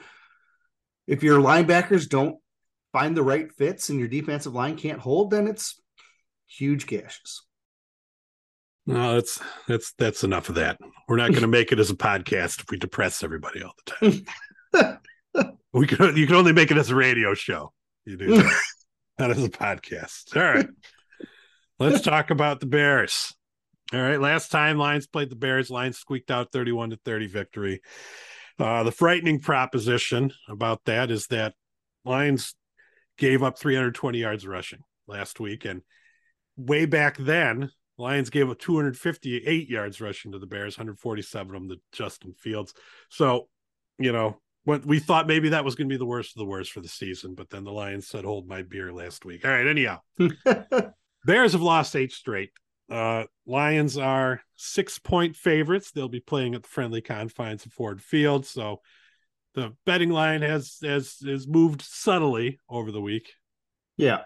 if 1.08 1.24
your 1.24 1.40
linebackers 1.40 2.08
don't 2.08 2.38
find 2.92 3.16
the 3.16 3.24
right 3.24 3.52
fits 3.52 3.90
and 3.90 4.00
your 4.00 4.08
defensive 4.08 4.54
line 4.54 4.78
can't 4.78 5.00
hold, 5.00 5.32
then 5.32 5.48
it's 5.48 5.82
huge 6.48 6.86
gashes. 6.88 7.44
No, 8.86 9.16
that's 9.16 9.42
that's 9.68 9.94
that's 9.98 10.24
enough 10.24 10.48
of 10.50 10.56
that. 10.56 10.80
We're 11.08 11.18
not 11.18 11.32
going 11.32 11.42
to 11.42 11.48
make 11.48 11.72
it 11.72 11.80
as 11.80 11.90
a 11.90 11.96
podcast 11.96 12.62
if 12.62 12.70
we 12.70 12.78
depress 12.78 13.22
everybody 13.22 13.62
all 13.62 13.74
the 13.86 14.24
time. 14.74 15.58
we 15.74 15.88
can 15.88 16.16
you 16.16 16.26
can 16.26 16.36
only 16.36 16.54
make 16.54 16.72
it 16.72 16.78
as 16.78 16.90
a 16.90 16.96
radio 16.96 17.34
show. 17.34 17.74
You 18.06 18.16
do 18.16 18.38
that. 18.38 18.62
not 19.20 19.32
as 19.32 19.44
a 19.44 19.50
podcast. 19.50 20.36
All 20.38 20.44
right. 20.44 20.68
Let's 21.80 22.02
talk 22.02 22.30
about 22.32 22.62
the 22.62 22.66
Bears. 22.66 23.34
All 23.94 24.02
right. 24.02 24.20
Last 24.20 24.52
time 24.52 24.78
Lions 24.78 25.06
played 25.06 25.30
the 25.30 25.36
Bears, 25.36 25.70
Lions 25.70 25.98
squeaked 25.98 26.32
out 26.32 26.54
31 26.54 26.92
to 26.92 27.00
30 27.04 27.28
victory. 27.28 27.82
Uh, 28.60 28.84
the 28.84 28.92
frightening 28.92 29.40
proposition 29.40 30.32
about 30.48 30.82
that 30.86 31.12
is 31.12 31.28
that 31.28 31.54
Lions 32.06 32.56
gave 33.18 33.44
up 33.44 33.58
320 33.58 34.18
yards 34.18 34.48
rushing 34.48 34.80
last 35.08 35.40
week. 35.40 35.66
And 35.66 35.82
way 36.56 36.86
back 36.86 37.18
then, 37.18 37.72
Lions 37.98 38.30
gave 38.30 38.50
up 38.50 38.60
258 38.60 39.70
yards 39.70 40.02
rushing 40.02 40.32
to 40.32 40.40
the 40.40 40.48
Bears, 40.48 40.78
147 40.78 41.56
of 41.56 41.62
them 41.62 41.70
to 41.70 41.82
Justin 41.92 42.34
Fields. 42.34 42.74
So, 43.10 43.48
you 43.98 44.12
know, 44.12 44.40
what 44.64 44.86
we 44.86 45.00
thought 45.00 45.28
maybe 45.28 45.50
that 45.50 45.66
was 45.66 45.76
going 45.76 45.88
to 45.88 45.94
be 45.94 45.98
the 45.98 46.06
worst 46.06 46.36
of 46.36 46.40
the 46.40 46.46
worst 46.46 46.72
for 46.72 46.82
the 46.82 46.88
season, 46.88 47.36
but 47.36 47.50
then 47.50 47.64
the 47.64 47.72
Lions 47.72 48.08
said, 48.08 48.26
hold 48.26 48.48
my 48.48 48.64
beer 48.64 48.92
last 48.92 49.26
week. 49.26 49.46
All 49.46 49.52
right, 49.52 49.66
anyhow. 49.66 50.00
Bears 51.26 51.54
have 51.54 51.62
lost 51.62 51.96
eight 51.96 52.12
straight. 52.12 52.52
Uh, 52.90 53.26
Lions 53.46 53.98
are 53.98 54.42
six 54.56 54.98
point 55.00 55.36
favorites. 55.36 55.92
They'll 55.92 56.08
be 56.08 56.20
playing 56.20 56.56
at 56.56 56.64
the 56.64 56.70
friendly 56.70 57.02
confines 57.02 57.66
of 57.66 57.74
Ford 57.74 58.02
Field. 58.02 58.46
So 58.46 58.82
the 59.56 59.76
betting 59.86 60.10
line 60.10 60.42
has 60.42 60.78
has 60.84 61.18
has 61.26 61.48
moved 61.48 61.82
subtly 61.82 62.60
over 62.70 62.92
the 62.92 63.02
week. 63.02 63.34
Yeah, 63.98 64.22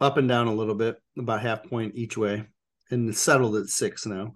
up 0.00 0.16
and 0.16 0.28
down 0.28 0.46
a 0.46 0.54
little 0.54 0.74
bit, 0.74 1.00
about 1.16 1.40
half 1.40 1.64
point 1.64 1.94
each 1.94 2.16
way, 2.16 2.44
and 2.90 3.16
settled 3.16 3.56
at 3.56 3.68
six 3.68 4.04
now. 4.04 4.34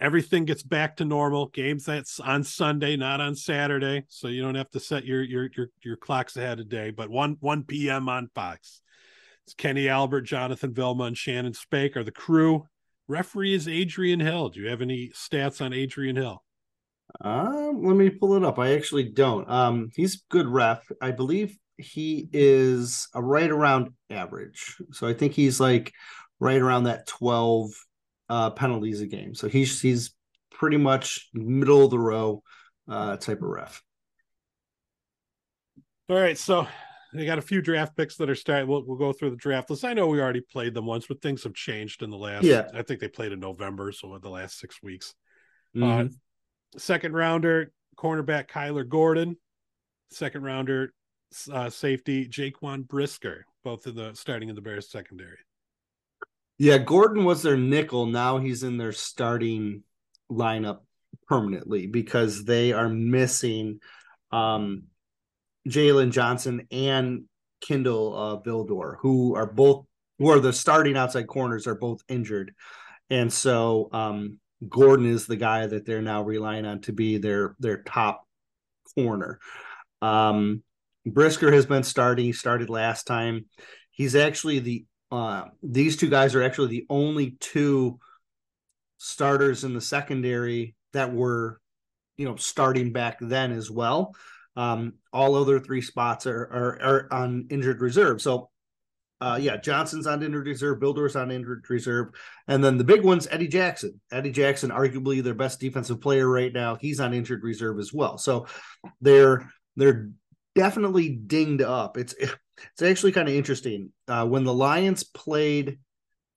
Everything 0.00 0.44
gets 0.44 0.62
back 0.62 0.96
to 0.96 1.04
normal. 1.04 1.48
Games 1.48 1.84
that's 1.84 2.20
on 2.20 2.44
Sunday, 2.44 2.96
not 2.96 3.20
on 3.20 3.34
Saturday, 3.34 4.04
so 4.08 4.28
you 4.28 4.40
don't 4.40 4.54
have 4.54 4.70
to 4.70 4.80
set 4.80 5.04
your 5.04 5.22
your 5.22 5.50
your, 5.56 5.68
your 5.82 5.96
clocks 5.96 6.36
ahead 6.36 6.60
of 6.60 6.68
day. 6.68 6.90
But 6.90 7.10
one 7.10 7.36
one 7.40 7.64
p.m. 7.64 8.08
on 8.08 8.30
Fox. 8.34 8.80
It's 9.44 9.54
Kenny 9.54 9.88
Albert, 9.88 10.22
Jonathan 10.22 10.72
Vilma, 10.72 11.04
and 11.04 11.18
Shannon 11.18 11.54
Spake 11.54 11.96
are 11.96 12.04
the 12.04 12.12
crew. 12.12 12.66
Referee 13.08 13.54
is 13.54 13.66
Adrian 13.66 14.20
Hill. 14.20 14.50
Do 14.50 14.60
you 14.60 14.68
have 14.68 14.82
any 14.82 15.10
stats 15.14 15.64
on 15.64 15.72
Adrian 15.72 16.16
Hill? 16.16 16.42
Um, 17.22 17.82
let 17.82 17.96
me 17.96 18.10
pull 18.10 18.34
it 18.36 18.44
up. 18.44 18.58
I 18.58 18.74
actually 18.74 19.04
don't. 19.04 19.48
Um, 19.50 19.90
he's 19.96 20.24
good 20.28 20.46
ref. 20.46 20.86
I 21.00 21.10
believe 21.10 21.56
he 21.78 22.28
is 22.32 23.08
a 23.14 23.22
right 23.22 23.50
around 23.50 23.90
average. 24.10 24.76
So 24.92 25.06
I 25.06 25.14
think 25.14 25.32
he's 25.32 25.58
like 25.58 25.92
right 26.38 26.60
around 26.60 26.84
that 26.84 27.06
12 27.06 27.70
uh, 28.28 28.50
penalties 28.50 29.00
a 29.00 29.06
game. 29.06 29.34
So 29.34 29.48
he's 29.48 29.80
he's 29.80 30.14
pretty 30.50 30.76
much 30.76 31.28
middle 31.32 31.84
of 31.84 31.90
the 31.90 31.98
row 31.98 32.42
uh, 32.88 33.16
type 33.16 33.38
of 33.38 33.48
ref. 33.48 33.82
All 36.10 36.16
right, 36.16 36.38
so 36.38 36.66
they 37.12 37.24
got 37.24 37.38
a 37.38 37.42
few 37.42 37.62
draft 37.62 37.96
picks 37.96 38.16
that 38.16 38.28
are 38.28 38.34
starting. 38.34 38.68
We'll, 38.68 38.84
we'll 38.84 38.98
go 38.98 39.12
through 39.12 39.30
the 39.30 39.36
draft 39.36 39.70
list. 39.70 39.84
I 39.84 39.94
know 39.94 40.06
we 40.08 40.20
already 40.20 40.42
played 40.42 40.74
them 40.74 40.86
once, 40.86 41.06
but 41.06 41.22
things 41.22 41.44
have 41.44 41.54
changed 41.54 42.02
in 42.02 42.10
the 42.10 42.16
last. 42.16 42.44
Yeah, 42.44 42.68
I 42.74 42.82
think 42.82 43.00
they 43.00 43.08
played 43.08 43.32
in 43.32 43.40
November, 43.40 43.92
so 43.92 44.14
in 44.14 44.20
the 44.20 44.30
last 44.30 44.58
six 44.58 44.82
weeks. 44.82 45.14
Mm-hmm. 45.74 46.06
Uh, 46.06 46.78
second 46.78 47.14
rounder, 47.14 47.72
cornerback 47.96 48.48
Kyler 48.48 48.86
Gordon. 48.86 49.36
Second 50.10 50.42
rounder, 50.42 50.94
uh, 51.52 51.68
safety 51.68 52.26
Jaquan 52.26 52.86
Brisker, 52.86 53.44
both 53.62 53.86
in 53.86 53.94
the 53.94 54.14
starting 54.14 54.48
in 54.48 54.54
the 54.54 54.62
Bears 54.62 54.90
secondary. 54.90 55.38
Yeah, 56.56 56.78
Gordon 56.78 57.24
was 57.24 57.42
their 57.42 57.56
nickel. 57.56 58.06
Now 58.06 58.38
he's 58.38 58.62
in 58.62 58.78
their 58.78 58.92
starting 58.92 59.82
lineup 60.30 60.80
permanently 61.28 61.86
because 61.86 62.44
they 62.44 62.72
are 62.72 62.88
missing 62.88 63.80
um, 64.32 64.84
Jaylon 65.68 66.10
Johnson 66.10 66.66
and 66.70 67.24
Kindle 67.60 68.16
uh, 68.16 68.40
Vildor, 68.40 68.96
who 69.00 69.34
are 69.34 69.46
both 69.46 69.84
who 70.18 70.30
are 70.30 70.40
the 70.40 70.52
starting 70.52 70.96
outside 70.96 71.28
corners, 71.28 71.66
are 71.66 71.74
both 71.76 72.00
injured, 72.08 72.54
and 73.10 73.32
so 73.32 73.88
um, 73.92 74.38
Gordon 74.68 75.06
is 75.06 75.26
the 75.26 75.36
guy 75.36 75.66
that 75.66 75.86
they're 75.86 76.02
now 76.02 76.22
relying 76.22 76.66
on 76.66 76.80
to 76.82 76.92
be 76.92 77.18
their 77.18 77.56
their 77.58 77.82
top 77.82 78.26
corner. 78.94 79.38
Um, 80.02 80.62
Brisker 81.06 81.52
has 81.52 81.66
been 81.66 81.84
starting. 81.84 82.24
He 82.26 82.32
started 82.32 82.70
last 82.70 83.06
time. 83.06 83.46
He's 83.90 84.14
actually 84.14 84.58
the 84.58 84.84
uh, 85.10 85.44
these 85.62 85.96
two 85.96 86.10
guys 86.10 86.34
are 86.34 86.42
actually 86.42 86.68
the 86.68 86.86
only 86.90 87.36
two 87.40 87.98
starters 88.98 89.64
in 89.64 89.74
the 89.74 89.80
secondary 89.80 90.74
that 90.92 91.12
were, 91.12 91.60
you 92.16 92.26
know, 92.26 92.36
starting 92.36 92.92
back 92.92 93.18
then 93.20 93.52
as 93.52 93.70
well. 93.70 94.14
Um, 94.58 94.94
all 95.12 95.36
other 95.36 95.60
three 95.60 95.80
spots 95.80 96.26
are, 96.26 96.42
are, 96.42 96.82
are 96.82 97.08
on 97.12 97.46
injured 97.48 97.80
reserve. 97.80 98.20
So, 98.20 98.50
uh, 99.20 99.38
yeah, 99.40 99.56
Johnson's 99.56 100.08
on 100.08 100.20
injured 100.20 100.48
reserve, 100.48 100.80
Vildor's 100.80 101.14
on 101.14 101.30
injured 101.30 101.64
reserve, 101.70 102.08
and 102.48 102.62
then 102.62 102.76
the 102.76 102.82
big 102.82 103.04
one's 103.04 103.28
Eddie 103.30 103.46
Jackson. 103.46 104.00
Eddie 104.10 104.32
Jackson, 104.32 104.70
arguably 104.70 105.22
their 105.22 105.34
best 105.34 105.60
defensive 105.60 106.00
player 106.00 106.28
right 106.28 106.52
now, 106.52 106.74
he's 106.74 106.98
on 106.98 107.14
injured 107.14 107.44
reserve 107.44 107.78
as 107.78 107.92
well. 107.92 108.18
So 108.18 108.46
they're 109.00 109.48
they're 109.76 110.10
definitely 110.56 111.10
dinged 111.10 111.62
up. 111.62 111.96
It's 111.96 112.14
it's 112.18 112.82
actually 112.82 113.12
kind 113.12 113.28
of 113.28 113.34
interesting. 113.34 113.92
Uh, 114.08 114.26
when 114.26 114.42
the 114.42 114.54
Lions 114.54 115.04
played 115.04 115.78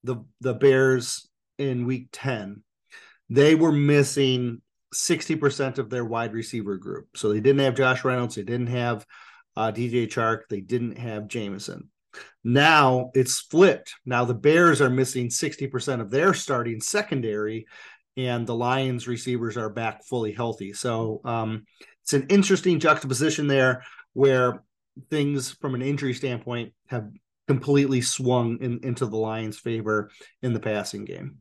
the 0.03 0.17
the 0.41 0.53
Bears 0.53 1.27
in 1.57 1.87
Week 1.87 2.09
Ten, 2.11 2.61
they 3.31 3.55
were 3.55 3.71
missing 3.71 4.61
sixty 4.93 5.35
percent 5.35 5.77
of 5.77 5.89
their 5.89 6.05
wide 6.05 6.33
receiver 6.33 6.77
group. 6.77 7.07
So 7.15 7.31
they 7.31 7.39
didn't 7.39 7.61
have 7.61 7.75
Josh 7.75 8.03
Reynolds, 8.03 8.35
they 8.35 8.43
didn't 8.43 8.67
have 8.67 9.05
uh, 9.55 9.71
DJ 9.71 10.07
Chark, 10.07 10.41
they 10.49 10.61
didn't 10.61 10.97
have 10.97 11.27
Jameson. 11.27 11.89
Now 12.43 13.11
it's 13.13 13.39
flipped. 13.39 13.95
Now 14.05 14.25
the 14.25 14.33
Bears 14.33 14.81
are 14.81 14.89
missing 14.89 15.29
sixty 15.29 15.67
percent 15.67 16.01
of 16.01 16.11
their 16.11 16.33
starting 16.33 16.81
secondary, 16.81 17.67
and 18.17 18.45
the 18.45 18.55
Lions 18.55 19.07
receivers 19.07 19.57
are 19.57 19.69
back 19.69 20.03
fully 20.05 20.31
healthy. 20.31 20.73
So 20.73 21.21
um, 21.23 21.65
it's 22.03 22.13
an 22.13 22.27
interesting 22.29 22.79
juxtaposition 22.79 23.47
there 23.47 23.83
where 24.13 24.63
things 25.09 25.51
from 25.51 25.75
an 25.75 25.81
injury 25.81 26.13
standpoint 26.13 26.73
have 26.87 27.09
completely 27.47 28.01
swung 28.01 28.57
in, 28.61 28.79
into 28.83 29.05
the 29.05 29.17
Lions' 29.17 29.57
favor 29.57 30.09
in 30.41 30.53
the 30.53 30.59
passing 30.59 31.05
game. 31.05 31.37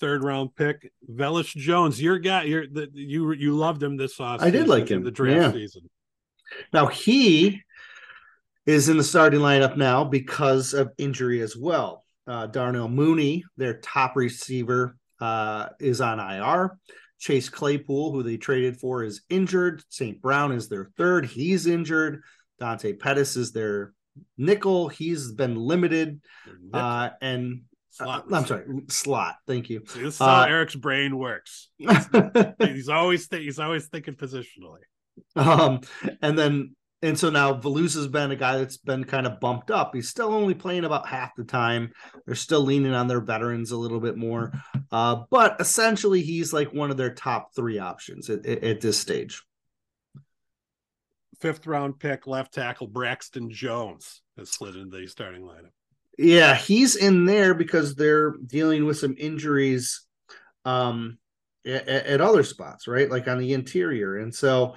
Third 0.00 0.24
round 0.24 0.54
pick, 0.56 0.92
Velus 1.10 1.54
Jones. 1.54 2.00
Your 2.00 2.18
guy, 2.18 2.44
you're 2.44 2.66
the, 2.66 2.90
you 2.92 3.32
you 3.32 3.56
loved 3.56 3.82
him 3.82 3.96
this 3.96 4.18
off. 4.18 4.42
I 4.42 4.50
did 4.50 4.68
like 4.68 4.88
him 4.88 5.04
the 5.04 5.10
draft 5.10 5.36
yeah. 5.36 5.52
season. 5.52 5.88
Now 6.72 6.86
he 6.86 7.62
is 8.66 8.88
in 8.88 8.96
the 8.96 9.04
starting 9.04 9.40
lineup 9.40 9.76
now 9.76 10.04
because 10.04 10.74
of 10.74 10.92
injury 10.98 11.40
as 11.42 11.56
well. 11.56 12.04
Uh, 12.26 12.46
Darnell 12.46 12.88
Mooney, 12.88 13.44
their 13.56 13.74
top 13.74 14.16
receiver, 14.16 14.96
uh, 15.20 15.68
is 15.78 16.00
on 16.00 16.18
IR. 16.18 16.78
Chase 17.18 17.48
Claypool, 17.48 18.12
who 18.12 18.22
they 18.22 18.36
traded 18.36 18.78
for, 18.78 19.02
is 19.02 19.22
injured. 19.30 19.82
St. 19.88 20.20
Brown 20.20 20.52
is 20.52 20.68
their 20.68 20.90
third. 20.96 21.26
He's 21.26 21.66
injured. 21.66 22.22
Dante 22.58 22.92
Pettis 22.92 23.36
is 23.36 23.52
their 23.52 23.92
nickel. 24.36 24.88
He's 24.88 25.32
been 25.32 25.56
limited. 25.56 26.20
Uh, 26.72 27.10
and 27.20 27.62
uh, 28.00 28.22
I'm 28.32 28.46
sorry, 28.46 28.64
slot. 28.88 29.36
Thank 29.46 29.70
you. 29.70 29.82
See, 29.86 30.02
this 30.02 30.14
is 30.14 30.18
how 30.18 30.42
uh, 30.42 30.46
Eric's 30.46 30.74
brain 30.74 31.18
works. 31.18 31.68
he's 32.58 32.88
always 32.88 33.28
th- 33.28 33.42
he's 33.42 33.58
always 33.58 33.86
thinking 33.86 34.14
positionally. 34.14 34.80
Um, 35.36 35.80
and 36.22 36.38
then 36.38 36.74
and 37.04 37.18
so 37.18 37.28
now 37.28 37.52
Velus 37.52 37.94
has 37.96 38.08
been 38.08 38.30
a 38.30 38.36
guy 38.36 38.56
that's 38.56 38.78
been 38.78 39.04
kind 39.04 39.26
of 39.26 39.38
bumped 39.38 39.70
up. 39.70 39.94
He's 39.94 40.08
still 40.08 40.32
only 40.32 40.54
playing 40.54 40.86
about 40.86 41.06
half 41.06 41.34
the 41.36 41.44
time. 41.44 41.92
They're 42.24 42.34
still 42.34 42.62
leaning 42.62 42.94
on 42.94 43.08
their 43.08 43.20
veterans 43.20 43.72
a 43.72 43.76
little 43.76 44.00
bit 44.00 44.16
more. 44.16 44.52
Uh, 44.90 45.24
but 45.30 45.60
essentially, 45.60 46.22
he's 46.22 46.54
like 46.54 46.72
one 46.72 46.90
of 46.90 46.96
their 46.96 47.12
top 47.12 47.54
three 47.54 47.78
options 47.78 48.30
at, 48.30 48.46
at 48.46 48.80
this 48.80 48.98
stage. 48.98 49.42
Fifth 51.40 51.66
round 51.66 51.98
pick, 52.00 52.26
left 52.26 52.54
tackle 52.54 52.86
Braxton 52.86 53.50
Jones 53.50 54.22
has 54.38 54.50
slid 54.50 54.74
into 54.74 54.96
the 54.96 55.06
starting 55.06 55.42
lineup. 55.42 55.72
Yeah, 56.18 56.54
he's 56.54 56.96
in 56.96 57.24
there 57.24 57.54
because 57.54 57.94
they're 57.94 58.32
dealing 58.46 58.84
with 58.84 58.98
some 58.98 59.16
injuries 59.18 60.06
um, 60.64 61.18
at, 61.66 61.88
at 61.88 62.20
other 62.20 62.44
spots, 62.44 62.86
right? 62.86 63.10
Like 63.10 63.26
on 63.26 63.38
the 63.38 63.52
interior. 63.52 64.18
And 64.18 64.34
so, 64.34 64.74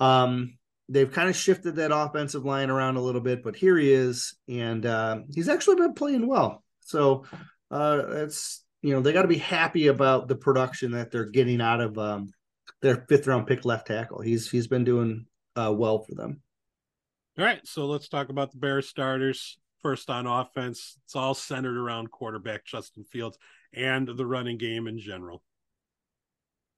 um, 0.00 0.58
they've 0.88 1.12
kind 1.12 1.28
of 1.28 1.36
shifted 1.36 1.76
that 1.76 1.94
offensive 1.94 2.44
line 2.44 2.70
around 2.70 2.96
a 2.96 3.00
little 3.00 3.20
bit, 3.20 3.42
but 3.42 3.56
here 3.56 3.76
he 3.76 3.92
is, 3.92 4.34
and 4.48 4.86
uh, 4.86 5.20
he's 5.34 5.48
actually 5.48 5.76
been 5.76 5.94
playing 5.94 6.26
well. 6.26 6.64
So 6.80 7.24
uh, 7.70 8.02
it's 8.08 8.64
you 8.82 8.94
know 8.94 9.00
they 9.00 9.12
got 9.12 9.22
to 9.22 9.28
be 9.28 9.38
happy 9.38 9.88
about 9.88 10.28
the 10.28 10.36
production 10.36 10.92
that 10.92 11.10
they're 11.10 11.30
getting 11.30 11.60
out 11.60 11.80
of 11.80 11.98
um, 11.98 12.32
their 12.80 13.04
fifth 13.08 13.26
round 13.26 13.46
pick 13.46 13.64
left 13.64 13.86
tackle. 13.86 14.20
He's 14.20 14.50
he's 14.50 14.66
been 14.66 14.84
doing 14.84 15.26
uh, 15.56 15.72
well 15.76 16.00
for 16.00 16.14
them. 16.14 16.40
All 17.38 17.44
right, 17.44 17.64
so 17.64 17.86
let's 17.86 18.08
talk 18.08 18.30
about 18.30 18.50
the 18.50 18.58
Bears 18.58 18.88
starters. 18.88 19.58
First 19.82 20.10
on 20.10 20.26
offense, 20.26 20.98
it's 21.04 21.14
all 21.14 21.34
centered 21.34 21.76
around 21.76 22.10
quarterback 22.10 22.64
Justin 22.64 23.04
Fields 23.04 23.38
and 23.72 24.08
the 24.08 24.26
running 24.26 24.58
game 24.58 24.86
in 24.86 24.98
general. 24.98 25.42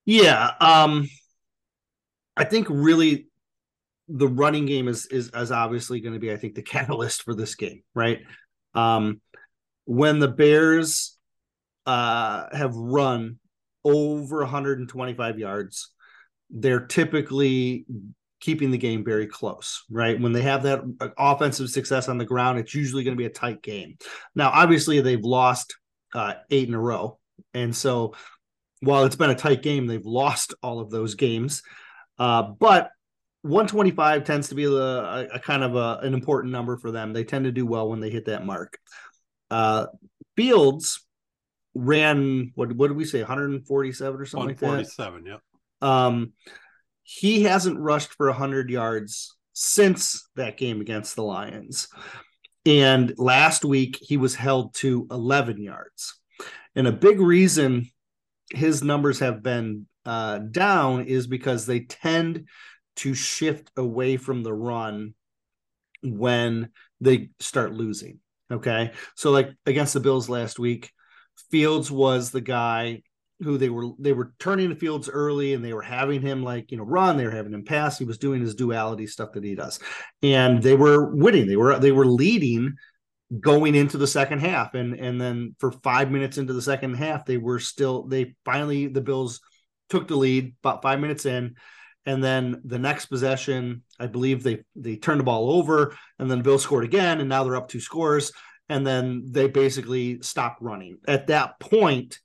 Yeah, 0.05 0.51
um, 0.59 1.09
I 2.35 2.43
think 2.43 2.67
really 2.69 3.27
the 4.07 4.27
running 4.27 4.65
game 4.65 4.87
is 4.87 5.05
is, 5.07 5.31
is 5.33 5.51
obviously 5.51 5.99
going 5.99 6.13
to 6.13 6.19
be, 6.19 6.31
I 6.31 6.37
think, 6.37 6.55
the 6.55 6.61
catalyst 6.63 7.23
for 7.23 7.35
this 7.35 7.55
game, 7.55 7.83
right? 7.93 8.19
Um, 8.73 9.21
when 9.85 10.19
the 10.19 10.27
Bears 10.27 11.17
uh, 11.85 12.45
have 12.55 12.75
run 12.75 13.39
over 13.83 14.37
125 14.39 15.39
yards, 15.39 15.89
they're 16.49 16.85
typically 16.85 17.85
keeping 18.41 18.71
the 18.71 18.77
game 18.77 19.05
very 19.05 19.27
close, 19.27 19.83
right? 19.89 20.19
When 20.19 20.33
they 20.33 20.41
have 20.41 20.63
that 20.63 20.81
offensive 21.17 21.69
success 21.69 22.09
on 22.09 22.17
the 22.17 22.25
ground, 22.25 22.59
it's 22.59 22.75
usually 22.75 23.03
going 23.03 23.15
to 23.15 23.21
be 23.21 23.27
a 23.27 23.29
tight 23.29 23.61
game. 23.61 23.97
Now, 24.35 24.51
obviously, 24.53 24.99
they've 24.99 25.23
lost 25.23 25.75
uh, 26.13 26.33
eight 26.49 26.67
in 26.67 26.73
a 26.73 26.79
row, 26.79 27.19
and 27.53 27.75
so 27.75 28.15
while 28.81 29.05
it's 29.05 29.15
been 29.15 29.29
a 29.29 29.35
tight 29.35 29.61
game, 29.61 29.87
they've 29.87 30.05
lost 30.05 30.53
all 30.61 30.79
of 30.79 30.89
those 30.89 31.15
games. 31.15 31.61
Uh, 32.17 32.41
but 32.43 32.89
125 33.43 34.23
tends 34.23 34.49
to 34.49 34.55
be 34.55 34.65
a, 34.65 34.69
a, 34.69 35.27
a 35.33 35.39
kind 35.39 35.63
of 35.63 35.75
a, 35.75 35.99
an 36.03 36.13
important 36.13 36.51
number 36.51 36.77
for 36.77 36.91
them. 36.91 37.13
They 37.13 37.23
tend 37.23 37.45
to 37.45 37.51
do 37.51 37.65
well 37.65 37.89
when 37.89 37.99
they 37.99 38.09
hit 38.09 38.25
that 38.25 38.45
mark. 38.45 38.77
Uh, 39.49 39.87
Fields 40.35 41.05
ran 41.73 42.51
what 42.55 42.73
what 42.73 42.87
did 42.87 42.97
we 42.97 43.05
say 43.05 43.19
147 43.19 44.19
or 44.19 44.25
something 44.25 44.49
like 44.49 44.59
that 44.59 44.65
147 44.65 45.25
yeah 45.25 45.37
um 45.81 46.33
he 47.13 47.43
hasn't 47.43 47.79
rushed 47.79 48.13
for 48.13 48.27
100 48.27 48.69
yards 48.69 49.35
since 49.53 50.29
that 50.35 50.57
game 50.57 50.81
against 50.81 51.15
the 51.15 51.23
lions 51.23 51.87
and 52.65 53.13
last 53.17 53.65
week 53.65 53.97
he 53.99 54.17
was 54.17 54.35
held 54.35 54.73
to 54.73 55.07
11 55.11 55.61
yards 55.61 56.19
and 56.75 56.87
a 56.87 56.91
big 56.91 57.19
reason 57.19 57.89
his 58.51 58.83
numbers 58.83 59.19
have 59.19 59.43
been 59.43 59.87
uh, 60.05 60.39
down 60.39 61.05
is 61.05 61.27
because 61.27 61.65
they 61.65 61.81
tend 61.81 62.47
to 62.97 63.13
shift 63.13 63.71
away 63.77 64.17
from 64.17 64.43
the 64.43 64.53
run 64.53 65.13
when 66.03 66.69
they 66.99 67.29
start 67.39 67.73
losing. 67.73 68.19
Okay. 68.51 68.91
So 69.15 69.31
like 69.31 69.51
against 69.65 69.93
the 69.93 69.99
Bills 69.99 70.29
last 70.29 70.59
week, 70.59 70.91
Fields 71.49 71.89
was 71.89 72.31
the 72.31 72.41
guy 72.41 73.03
who 73.43 73.57
they 73.57 73.69
were 73.69 73.89
they 73.99 74.13
were 74.13 74.33
turning 74.39 74.69
the 74.69 74.75
fields 74.75 75.09
early 75.09 75.53
and 75.53 75.63
they 75.63 75.73
were 75.73 75.81
having 75.81 76.21
him 76.21 76.43
like 76.43 76.71
you 76.71 76.77
know 76.77 76.83
run 76.83 77.17
they 77.17 77.25
were 77.25 77.31
having 77.31 77.53
him 77.53 77.63
pass 77.63 77.97
he 77.97 78.05
was 78.05 78.17
doing 78.17 78.41
his 78.41 78.55
duality 78.55 79.07
stuff 79.07 79.31
that 79.33 79.43
he 79.43 79.55
does 79.55 79.79
and 80.21 80.61
they 80.61 80.75
were 80.75 81.13
winning 81.15 81.47
they 81.47 81.55
were 81.55 81.79
they 81.79 81.91
were 81.91 82.05
leading 82.05 82.73
going 83.39 83.75
into 83.75 83.97
the 83.97 84.07
second 84.07 84.39
half 84.39 84.73
and 84.73 84.93
and 84.93 85.19
then 85.19 85.55
for 85.59 85.71
5 85.71 86.11
minutes 86.11 86.37
into 86.37 86.53
the 86.53 86.61
second 86.61 86.95
half 86.95 87.25
they 87.25 87.37
were 87.37 87.59
still 87.59 88.03
they 88.03 88.35
finally 88.45 88.87
the 88.87 89.01
bills 89.01 89.39
took 89.89 90.07
the 90.07 90.15
lead 90.15 90.53
about 90.61 90.81
5 90.81 90.99
minutes 90.99 91.25
in 91.25 91.55
and 92.05 92.23
then 92.23 92.61
the 92.65 92.79
next 92.79 93.07
possession, 93.07 93.83
I 93.99 94.07
believe 94.07 94.41
they 94.41 94.63
they 94.75 94.95
turned 94.95 95.19
the 95.19 95.25
ball 95.25 95.51
over, 95.51 95.95
and 96.17 96.29
then 96.29 96.41
Bill 96.41 96.57
scored 96.57 96.83
again, 96.83 97.19
and 97.19 97.29
now 97.29 97.43
they're 97.43 97.55
up 97.55 97.67
two 97.67 97.79
scores. 97.79 98.31
And 98.69 98.87
then 98.87 99.25
they 99.29 99.47
basically 99.47 100.21
stopped 100.21 100.61
running. 100.61 100.97
At 101.05 101.27
that 101.27 101.59
point, 101.59 102.19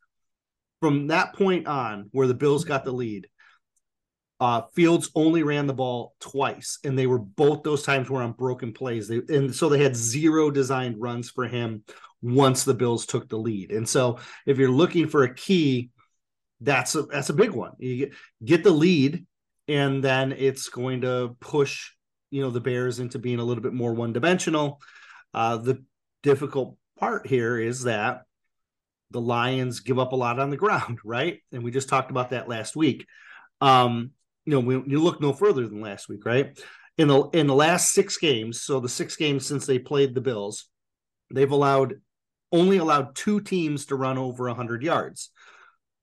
from 0.80 1.08
that 1.08 1.34
point 1.34 1.66
on, 1.66 2.08
where 2.12 2.26
the 2.26 2.34
Bills 2.34 2.64
got 2.64 2.84
the 2.84 2.92
lead, 2.92 3.28
uh, 4.38 4.62
Fields 4.74 5.10
only 5.14 5.42
ran 5.42 5.66
the 5.66 5.74
ball 5.74 6.14
twice, 6.20 6.78
and 6.84 6.98
they 6.98 7.06
were 7.06 7.18
both 7.18 7.62
those 7.62 7.82
times 7.82 8.10
were 8.10 8.22
on 8.22 8.32
broken 8.32 8.72
plays. 8.72 9.08
They, 9.08 9.20
and 9.28 9.54
so 9.54 9.68
they 9.68 9.82
had 9.82 9.96
zero 9.96 10.50
designed 10.50 11.00
runs 11.00 11.30
for 11.30 11.46
him 11.46 11.84
once 12.20 12.64
the 12.64 12.74
Bills 12.74 13.06
took 13.06 13.28
the 13.28 13.38
lead. 13.38 13.70
And 13.70 13.88
so 13.88 14.18
if 14.44 14.58
you're 14.58 14.70
looking 14.70 15.08
for 15.08 15.22
a 15.22 15.34
key, 15.34 15.90
that's 16.60 16.94
a 16.94 17.02
that's 17.02 17.30
a 17.30 17.34
big 17.34 17.50
one. 17.50 17.72
You 17.78 17.96
get, 17.96 18.14
get 18.44 18.64
the 18.64 18.70
lead, 18.70 19.26
and 19.68 20.04
then 20.04 20.32
it's 20.32 20.68
going 20.68 21.02
to 21.02 21.36
push 21.40 21.92
you 22.30 22.42
know 22.42 22.50
the 22.50 22.60
Bears 22.60 22.98
into 22.98 23.18
being 23.18 23.38
a 23.38 23.44
little 23.44 23.62
bit 23.62 23.72
more 23.72 23.94
one 23.94 24.12
dimensional. 24.12 24.80
Uh, 25.32 25.56
the 25.56 25.82
difficult 26.22 26.76
part 26.98 27.26
here 27.26 27.58
is 27.58 27.84
that 27.84 28.22
the 29.10 29.20
Lions 29.20 29.80
give 29.80 29.98
up 29.98 30.12
a 30.12 30.16
lot 30.16 30.38
on 30.38 30.50
the 30.50 30.56
ground, 30.56 30.98
right? 31.04 31.40
And 31.52 31.62
we 31.62 31.70
just 31.70 31.88
talked 31.88 32.10
about 32.10 32.30
that 32.30 32.48
last 32.48 32.76
week. 32.76 33.06
Um, 33.60 34.10
you 34.44 34.52
know, 34.52 34.60
when 34.60 34.88
you 34.88 35.02
look 35.02 35.20
no 35.20 35.32
further 35.32 35.66
than 35.66 35.80
last 35.80 36.08
week, 36.08 36.24
right? 36.24 36.58
In 36.98 37.08
the 37.08 37.24
in 37.30 37.46
the 37.46 37.54
last 37.54 37.92
six 37.92 38.16
games, 38.16 38.62
so 38.62 38.80
the 38.80 38.88
six 38.88 39.16
games 39.16 39.44
since 39.44 39.66
they 39.66 39.78
played 39.78 40.14
the 40.14 40.20
Bills, 40.20 40.66
they've 41.32 41.50
allowed 41.50 41.94
only 42.52 42.78
allowed 42.78 43.14
two 43.14 43.40
teams 43.40 43.86
to 43.86 43.96
run 43.96 44.18
over 44.18 44.46
100 44.46 44.82
yards. 44.82 45.30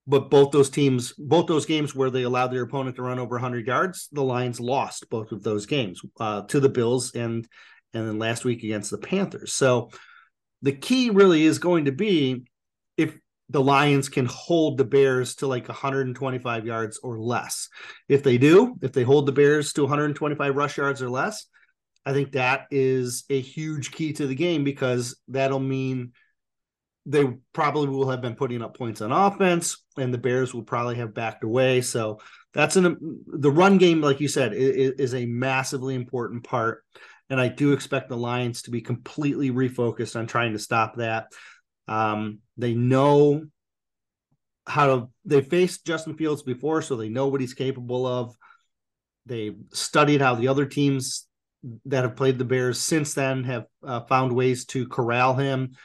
But 0.06 0.30
both 0.30 0.52
those 0.52 0.70
teams, 0.70 1.14
both 1.14 1.48
those 1.48 1.66
games 1.66 1.96
where 1.96 2.10
they 2.10 2.24
allowed 2.24 2.48
their 2.48 2.64
opponent 2.64 2.98
to 2.98 3.04
run 3.04 3.20
over 3.20 3.36
100 3.36 3.66
yards, 3.66 4.10
the 4.12 4.24
Lions 4.24 4.60
lost 4.60 5.10
both 5.10 5.32
of 5.32 5.44
those 5.44 5.66
games 5.66 6.02
uh, 6.20 6.42
to 6.44 6.60
the 6.60 6.70
Bills 6.70 7.16
and 7.16 7.48
and 7.94 8.08
then 8.08 8.20
last 8.20 8.44
week 8.44 8.64
against 8.64 8.92
the 8.92 8.98
Panthers. 8.98 9.54
So 9.54 9.90
the 10.62 10.72
key 10.72 11.10
really 11.12 11.44
is 11.44 11.60
going 11.60 11.86
to 11.86 11.92
be 11.92 12.44
the 13.54 13.62
Lions 13.62 14.10
can 14.10 14.26
hold 14.26 14.80
the 14.80 14.84
Bears 14.84 15.36
to 15.36 15.48
like 15.48 15.68
125 15.68 16.66
yards 16.66 17.00
or 17.04 17.20
less. 17.20 17.70
If 18.10 18.24
they 18.24 18.40
do, 18.40 18.76
if 18.82 18.94
they 18.94 19.04
hold 19.04 19.28
the 19.28 19.32
Bears 19.32 19.74
to 19.74 19.84
125 19.84 20.56
rush 20.56 20.78
yards 20.78 21.04
or 21.04 21.10
less, 21.10 21.46
I 22.04 22.14
think 22.14 22.32
that 22.32 22.66
is 22.72 23.26
a 23.30 23.40
huge 23.40 23.92
key 23.92 24.12
to 24.14 24.26
the 24.26 24.34
game 24.34 24.64
because 24.64 25.16
that'll 25.28 25.60
mean 25.60 26.14
they 27.06 27.26
probably 27.54 27.90
will 27.90 28.10
have 28.10 28.22
been 28.22 28.36
putting 28.36 28.64
up 28.64 28.76
points 28.76 29.02
on 29.02 29.12
offense 29.12 29.84
and 29.98 30.12
the 30.12 30.18
Bears 30.18 30.52
will 30.52 30.64
probably 30.64 30.96
have 30.96 31.14
backed 31.14 31.44
away. 31.44 31.82
So 31.82 32.22
that's 32.56 32.76
an 32.76 32.98
the 33.28 33.52
run 33.52 33.78
game, 33.78 34.02
like 34.02 34.20
you 34.20 34.28
said, 34.28 34.54
is, 34.54 34.94
is 34.98 35.14
a 35.14 35.28
massively 35.28 35.94
important 35.94 36.44
part. 36.44 36.84
And 37.30 37.40
I 37.40 37.50
do 37.50 37.74
expect 37.74 38.10
the 38.10 38.18
Lions 38.18 38.64
to 38.64 38.72
be 38.72 38.82
completely 38.82 39.52
refocused 39.52 40.16
on 40.16 40.26
trying 40.26 40.54
to 40.54 40.60
stop 40.60 40.96
that. 40.98 41.28
Um, 41.88 42.40
they 42.58 42.74
know 42.74 43.46
how 44.66 44.88
to, 44.88 45.10
they 45.26 45.42
faced 45.42 45.86
Justin 45.86 46.16
Fields 46.16 46.44
before, 46.44 46.82
so 46.82 46.96
they 46.96 47.10
know 47.10 47.28
what 47.28 47.42
he's 47.42 47.54
capable 47.54 48.06
of. 48.06 48.36
They 49.26 49.56
studied 49.72 50.22
how 50.22 50.36
the 50.36 50.50
other 50.50 50.66
teams 50.66 51.28
that 51.86 52.04
have 52.04 52.16
played 52.16 52.38
the 52.38 52.46
Bears 52.46 52.80
since 52.80 53.14
then 53.14 53.44
have 53.46 53.66
uh, 53.86 54.02
found 54.02 54.34
ways 54.34 54.66
to 54.66 54.88
corral 54.88 55.34
him. 55.34 55.76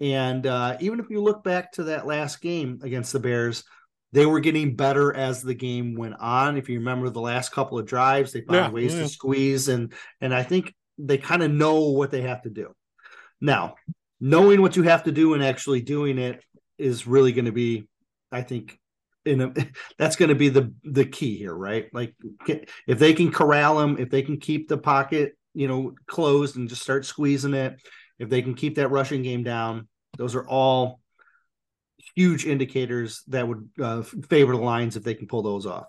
And 0.00 0.46
uh, 0.46 0.76
even 0.80 0.98
if 0.98 1.10
you 1.10 1.20
look 1.20 1.44
back 1.44 1.72
to 1.72 1.84
that 1.84 2.06
last 2.06 2.40
game 2.40 2.80
against 2.82 3.12
the 3.12 3.20
Bears, 3.20 3.64
they 4.12 4.26
were 4.26 4.40
getting 4.40 4.74
better 4.74 5.14
as 5.14 5.42
the 5.42 5.54
game 5.54 5.94
went 5.94 6.16
on. 6.18 6.56
If 6.56 6.68
you 6.68 6.78
remember 6.78 7.10
the 7.10 7.20
last 7.20 7.52
couple 7.52 7.78
of 7.78 7.86
drives, 7.86 8.32
they 8.32 8.40
found 8.40 8.56
yeah, 8.56 8.70
ways 8.70 8.94
yeah. 8.94 9.02
to 9.02 9.08
squeeze, 9.08 9.68
and 9.68 9.92
and 10.20 10.34
I 10.34 10.42
think 10.42 10.74
they 10.98 11.18
kind 11.18 11.42
of 11.42 11.50
know 11.50 11.90
what 11.90 12.10
they 12.10 12.22
have 12.22 12.42
to 12.42 12.50
do. 12.50 12.74
Now, 13.40 13.76
knowing 14.20 14.60
what 14.60 14.76
you 14.76 14.82
have 14.82 15.04
to 15.04 15.12
do 15.12 15.34
and 15.34 15.42
actually 15.42 15.80
doing 15.80 16.18
it 16.18 16.42
is 16.78 17.06
really 17.06 17.32
going 17.32 17.46
to 17.46 17.52
be, 17.52 17.88
I 18.30 18.42
think, 18.42 18.78
in 19.24 19.40
a, 19.40 19.52
that's 19.98 20.16
going 20.16 20.28
to 20.28 20.34
be 20.34 20.48
the 20.48 20.72
the 20.84 21.04
key 21.04 21.36
here, 21.36 21.54
right? 21.54 21.86
Like 21.92 22.14
if 22.86 22.98
they 22.98 23.14
can 23.14 23.30
corral 23.30 23.78
them, 23.78 23.96
if 23.98 24.10
they 24.10 24.22
can 24.22 24.38
keep 24.38 24.68
the 24.68 24.78
pocket, 24.78 25.36
you 25.54 25.68
know, 25.68 25.94
closed 26.06 26.56
and 26.56 26.68
just 26.68 26.82
start 26.82 27.04
squeezing 27.04 27.54
it, 27.54 27.80
if 28.18 28.28
they 28.28 28.42
can 28.42 28.54
keep 28.54 28.76
that 28.76 28.88
rushing 28.88 29.22
game 29.22 29.42
down, 29.42 29.88
those 30.16 30.34
are 30.34 30.46
all 30.46 31.00
huge 32.14 32.46
indicators 32.46 33.22
that 33.28 33.46
would 33.46 33.68
uh, 33.80 34.02
favor 34.02 34.56
the 34.56 34.62
lines 34.62 34.96
if 34.96 35.04
they 35.04 35.14
can 35.14 35.26
pull 35.26 35.42
those 35.42 35.66
off. 35.66 35.88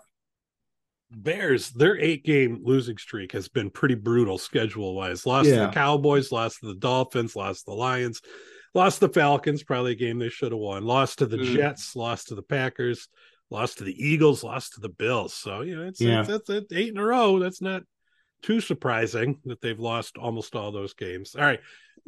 Bears, 1.14 1.70
their 1.70 1.98
eight 1.98 2.24
game 2.24 2.60
losing 2.62 2.98
streak 2.98 3.32
has 3.32 3.48
been 3.48 3.70
pretty 3.70 3.94
brutal 3.94 4.38
schedule 4.38 4.94
wise. 4.94 5.26
Lost 5.26 5.48
yeah. 5.48 5.56
to 5.56 5.66
the 5.66 5.72
Cowboys, 5.72 6.32
lost 6.32 6.60
to 6.60 6.66
the 6.66 6.74
Dolphins, 6.74 7.36
lost 7.36 7.60
to 7.60 7.70
the 7.72 7.76
Lions, 7.76 8.20
lost 8.74 9.00
to 9.00 9.06
the 9.06 9.12
Falcons, 9.12 9.62
probably 9.62 9.92
a 9.92 9.96
game 9.96 10.18
they 10.18 10.28
should 10.28 10.52
have 10.52 10.60
won, 10.60 10.84
lost 10.84 11.18
to 11.18 11.26
the 11.26 11.36
mm. 11.36 11.54
Jets, 11.54 11.94
lost 11.94 12.28
to 12.28 12.34
the 12.34 12.42
Packers, 12.42 13.08
lost 13.50 13.78
to 13.78 13.84
the 13.84 13.94
Eagles, 13.94 14.42
lost 14.42 14.74
to 14.74 14.80
the 14.80 14.88
Bills. 14.88 15.34
So, 15.34 15.60
you 15.62 15.76
know, 15.76 15.86
it's, 15.86 16.00
yeah. 16.00 16.24
it's, 16.28 16.48
it's 16.48 16.72
eight 16.72 16.90
in 16.90 16.98
a 16.98 17.04
row. 17.04 17.38
That's 17.38 17.60
not 17.60 17.82
too 18.42 18.60
surprising 18.60 19.40
that 19.44 19.60
they've 19.60 19.78
lost 19.78 20.16
almost 20.18 20.56
all 20.56 20.72
those 20.72 20.94
games. 20.94 21.34
All 21.36 21.44
right. 21.44 21.60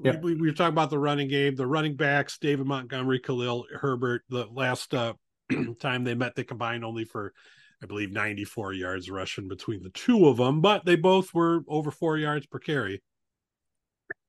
Yep. 0.02 0.22
We, 0.22 0.34
we, 0.34 0.48
were 0.48 0.54
talking 0.54 0.74
about 0.74 0.90
the 0.90 0.98
running 0.98 1.28
game, 1.28 1.54
the 1.54 1.66
running 1.66 1.94
backs, 1.94 2.38
David 2.38 2.66
Montgomery, 2.66 3.20
Khalil 3.20 3.66
Herbert. 3.72 4.22
The 4.28 4.46
last 4.46 4.92
uh, 4.92 5.12
time 5.80 6.02
they 6.02 6.14
met, 6.14 6.34
they 6.34 6.42
combined 6.42 6.84
only 6.84 7.04
for 7.04 7.32
I 7.84 7.86
believe 7.86 8.12
94 8.12 8.72
yards 8.72 9.10
rushing 9.10 9.46
between 9.46 9.82
the 9.82 9.90
two 9.90 10.26
of 10.26 10.38
them, 10.38 10.62
but 10.62 10.86
they 10.86 10.96
both 10.96 11.34
were 11.34 11.60
over 11.68 11.90
four 11.90 12.16
yards 12.16 12.46
per 12.46 12.58
carry. 12.58 13.02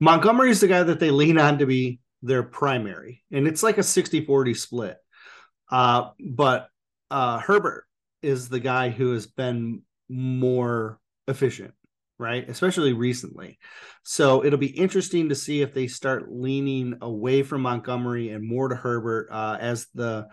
Montgomery 0.02 0.50
is 0.50 0.60
the 0.60 0.68
guy 0.68 0.84
that 0.84 1.00
they 1.00 1.10
lean 1.10 1.38
on 1.38 1.60
to 1.60 1.65
be 1.65 2.02
their 2.22 2.44
primary, 2.44 3.24
and 3.32 3.48
it's 3.48 3.63
like 3.63 3.78
a 3.78 3.84
60 3.84 4.26
40 4.26 4.54
split. 4.56 4.98
Uh, 5.72 6.10
but 6.20 6.68
uh, 7.10 7.39
Herbert 7.39 7.86
is 8.22 8.50
the 8.50 8.60
guy 8.60 8.89
who 8.89 9.13
has 9.13 9.26
been 9.26 9.84
more 10.10 11.00
efficient, 11.30 11.74
right? 12.20 12.50
Especially 12.50 12.91
recently. 12.91 13.58
So 14.04 14.44
it'll 14.44 14.60
be 14.60 14.68
interesting 14.68 15.30
to 15.30 15.36
see 15.36 15.62
if 15.62 15.74
they 15.74 15.88
start 15.88 16.30
leaning 16.30 16.98
away 17.02 17.41
from 17.41 17.62
Montgomery 17.62 18.32
and 18.32 18.46
more 18.46 18.68
to 18.68 18.76
Herbert 18.76 19.30
uh, 19.32 19.58
as 19.62 19.88
the 19.94 20.28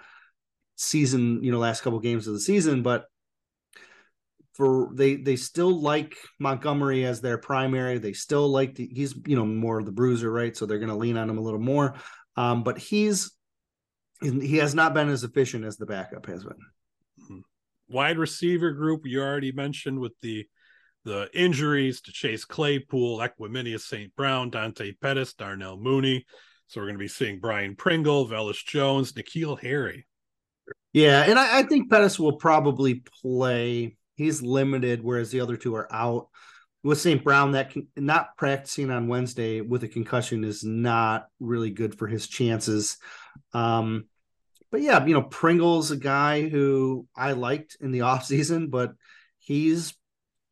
season, 0.75 1.45
you 1.45 1.53
know, 1.53 1.59
last 1.59 1.83
couple 1.83 2.01
games 2.01 2.27
of 2.27 2.35
the 2.35 2.41
season. 2.41 2.83
But 2.83 3.07
for 4.55 4.91
they 4.95 5.17
they 5.17 5.37
still 5.37 5.81
like 5.81 6.17
Montgomery 6.39 7.05
as 7.05 7.21
their 7.21 7.39
primary. 7.39 7.99
They 7.99 8.13
still 8.13 8.49
like 8.49 8.75
the, 8.75 8.89
he's 8.93 9.15
you 9.27 9.37
know 9.37 9.47
more 9.47 9.79
of 9.79 9.87
the 9.87 9.93
bruiser, 9.93 10.31
right? 10.31 10.57
So 10.57 10.67
they're 10.67 10.79
going 10.79 10.91
to 10.91 10.97
lean 10.97 11.17
on 11.17 11.31
him 11.31 11.39
a 11.39 11.43
little 11.43 11.61
more. 11.61 11.95
Um, 12.37 12.63
but 12.63 12.79
he's 12.79 13.33
he 14.23 14.57
has 14.59 14.75
not 14.75 14.95
been 14.95 15.09
as 15.09 15.25
efficient 15.25 15.65
as 15.65 15.77
the 15.77 15.87
backup 15.87 16.27
has 16.27 16.45
been. 16.45 16.53
Mm-hmm. 17.21 17.39
Wide 17.89 18.19
receiver 18.19 18.73
group 18.73 19.03
you 19.05 19.21
already 19.23 19.53
mentioned 19.53 19.99
with 19.99 20.13
the 20.21 20.47
the 21.05 21.29
injuries 21.35 22.01
to 22.03 22.13
Chase 22.13 22.45
Claypool, 22.45 23.19
Equanimeous 23.19 23.81
St. 23.81 24.15
Brown, 24.15 24.51
Dante 24.51 24.93
Pettis, 24.93 25.35
Darnell 25.35 25.77
Mooney. 25.77 26.25
So 26.69 26.81
we're 26.81 26.87
going 26.87 26.95
to 26.95 27.01
be 27.01 27.09
seeing 27.09 27.41
Byron 27.41 27.75
Pringle, 27.75 28.29
Velus 28.29 28.65
Jones, 28.65 29.13
N'Keal 29.13 29.61
Harry. 29.61 30.07
Yeah, 30.93 31.23
and 31.23 31.39
I, 31.39 31.61
I 31.61 31.63
think 31.65 31.91
Pettis 31.91 32.21
will 32.21 32.37
probably 32.37 33.03
play 33.23 33.97
he's 34.23 34.43
limited, 34.43 35.03
whereas 35.03 35.31
the 35.31 35.41
other 35.41 35.57
two 35.57 35.75
are 35.75 35.93
out. 35.93 36.29
With 36.85 37.01
St. 37.01 37.23
Brown, 37.23 37.53
that 37.53 37.71
can, 37.71 37.87
not 37.97 38.37
practicing 38.37 38.91
on 38.91 39.07
Wednesday 39.07 39.61
with 39.61 39.85
a 39.85 39.89
concussion 39.89 40.43
is 40.43 40.65
not 40.65 41.27
really 41.39 41.71
good 41.71 41.97
for 41.97 42.09
his 42.09 42.27
chances. 42.27 42.97
Um, 43.55 44.07
but 44.73 44.81
yeah, 44.81 45.05
you 45.05 45.15
know, 45.15 45.23
Pringle's 45.23 45.93
a 45.93 45.97
guy 45.97 46.49
who 46.49 47.07
I 47.15 47.33
liked 47.33 47.77
in 47.81 47.93
the 47.93 47.99
offseason, 48.01 48.71
but 48.71 48.95
he's 49.39 49.95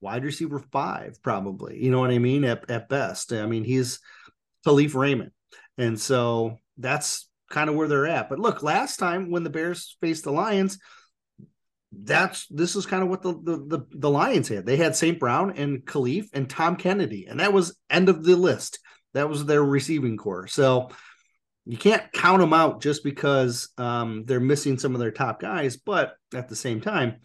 wide 0.01 0.25
receiver 0.25 0.59
five, 0.59 1.21
probably. 1.23 1.83
You 1.83 1.91
know 1.91 1.99
what 1.99 2.11
I 2.11 2.19
mean? 2.19 2.45
At, 2.45 2.71
at 2.71 2.89
best. 2.89 3.33
I 3.33 3.47
mean, 3.47 3.65
he's 3.65 3.99
Kalif 4.67 4.95
Raymond. 4.95 5.33
And 5.79 5.99
so 5.99 6.59
that's 6.79 7.29
kind 7.51 7.69
of 7.69 7.77
where 7.77 7.89
they're 7.89 8.07
at. 8.07 8.29
But 8.29 8.39
look, 8.39 8.63
last 8.63 8.99
time 8.99 9.31
when 9.31 9.43
the 9.43 9.51
Bears 9.51 9.97
faced 10.01 10.25
the 10.25 10.33
Lions, 10.33 10.79
that's 11.92 12.46
this 12.46 12.76
is 12.76 12.87
kind 12.87 13.03
of 13.03 13.09
what 13.09 13.22
the, 13.22 13.33
the 13.33 13.79
the, 13.79 13.87
the 13.90 14.11
Lions 14.11 14.48
had. 14.48 14.64
They 14.64 14.76
had 14.76 14.94
St. 14.94 15.18
Brown 15.18 15.57
and 15.57 15.85
Kalif 15.85 16.29
and 16.33 16.48
Tom 16.48 16.76
Kennedy, 16.76 17.26
and 17.26 17.40
that 17.40 17.53
was 17.53 17.76
end 17.88 18.09
of 18.09 18.24
the 18.24 18.37
list. 18.37 18.79
That 19.14 19.29
was 19.29 19.44
their 19.44 19.62
receiving 19.62 20.16
core. 20.16 20.46
So 20.46 20.90
you 21.66 21.76
can't 21.76 22.11
count 22.12 22.40
them 22.40 22.53
out 22.53 22.81
just 22.81 23.05
because 23.05 23.68
um, 23.76 24.24
they're 24.24 24.40
missing 24.40 24.79
some 24.79 24.94
of 24.94 25.00
their 25.00 25.11
top 25.11 25.40
guys, 25.40 25.76
but 25.76 26.14
at 26.35 26.48
the 26.48 26.57
same 26.57 26.81
time, 26.81 27.16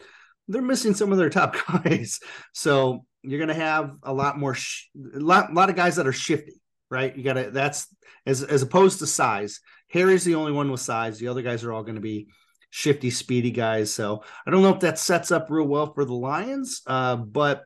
they're 0.48 0.62
missing 0.62 0.94
some 0.94 1.12
of 1.12 1.18
their 1.18 1.30
top 1.30 1.56
guys. 1.84 2.20
So 2.52 3.04
you're 3.22 3.38
going 3.38 3.48
to 3.48 3.54
have 3.54 3.92
a 4.02 4.12
lot 4.12 4.38
more, 4.38 4.54
sh- 4.54 4.88
a 5.14 5.18
lot, 5.18 5.50
a 5.50 5.54
lot 5.54 5.70
of 5.70 5.76
guys 5.76 5.96
that 5.96 6.06
are 6.06 6.12
shifty, 6.12 6.60
right? 6.90 7.16
You 7.16 7.24
got 7.24 7.34
to, 7.34 7.50
that's 7.50 7.86
as, 8.24 8.42
as 8.42 8.62
opposed 8.62 8.98
to 8.98 9.06
size. 9.06 9.60
Harry's 9.88 10.24
the 10.24 10.34
only 10.34 10.52
one 10.52 10.70
with 10.70 10.80
size. 10.80 11.18
The 11.18 11.28
other 11.28 11.42
guys 11.42 11.64
are 11.64 11.72
all 11.72 11.82
going 11.82 11.94
to 11.94 12.00
be 12.00 12.28
shifty, 12.70 13.10
speedy 13.10 13.50
guys. 13.50 13.92
So 13.92 14.22
I 14.46 14.50
don't 14.50 14.62
know 14.62 14.74
if 14.74 14.80
that 14.80 14.98
sets 14.98 15.30
up 15.30 15.46
real 15.50 15.66
well 15.66 15.92
for 15.92 16.04
the 16.04 16.14
Lions, 16.14 16.82
uh, 16.86 17.16
but 17.16 17.64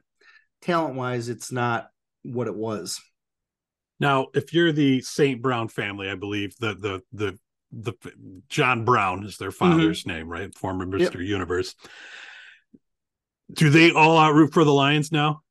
talent 0.62 0.94
wise, 0.94 1.28
it's 1.28 1.52
not 1.52 1.90
what 2.22 2.46
it 2.46 2.54
was. 2.54 3.00
Now, 3.98 4.28
if 4.34 4.54
you're 4.54 4.72
the 4.72 5.02
St. 5.02 5.42
Brown 5.42 5.68
family, 5.68 6.08
I 6.08 6.14
believe 6.14 6.54
the 6.58 6.74
the 6.74 7.02
the 7.12 7.38
the 7.72 7.94
John 8.48 8.84
Brown 8.84 9.24
is 9.24 9.36
their 9.36 9.50
mm-hmm. 9.50 9.70
father's 9.70 10.00
mm-hmm. 10.00 10.10
name, 10.10 10.28
right? 10.28 10.54
Former 10.56 10.86
Mr. 10.86 11.14
Yep. 11.14 11.20
Universe. 11.20 11.74
Do 13.52 13.68
they 13.68 13.90
all 13.90 14.16
out 14.16 14.34
root 14.34 14.52
for 14.52 14.64
the 14.64 14.72
Lions 14.72 15.12
now? 15.12 15.42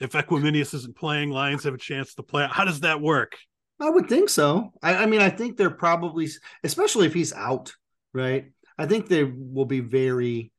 If 0.00 0.12
Equanimeous 0.12 0.74
isn't 0.74 0.96
playing, 0.96 1.30
Lions 1.30 1.64
have 1.64 1.74
a 1.74 1.78
chance 1.78 2.14
to 2.14 2.24
play. 2.24 2.48
How 2.50 2.64
does 2.64 2.80
that 2.80 3.00
work? 3.00 3.36
I 3.80 3.88
would 3.88 4.08
think 4.08 4.28
so. 4.28 4.72
I, 4.82 4.96
I 4.96 5.06
mean, 5.06 5.20
I 5.20 5.30
think 5.30 5.56
they're 5.56 5.70
probably, 5.70 6.28
especially 6.64 7.06
if 7.06 7.14
he's 7.14 7.32
out, 7.32 7.72
right? 8.12 8.46
I 8.82 8.86
think 8.86 9.06
they 9.06 9.22
will 9.22 9.64
be 9.64 9.78
very. 9.78 10.50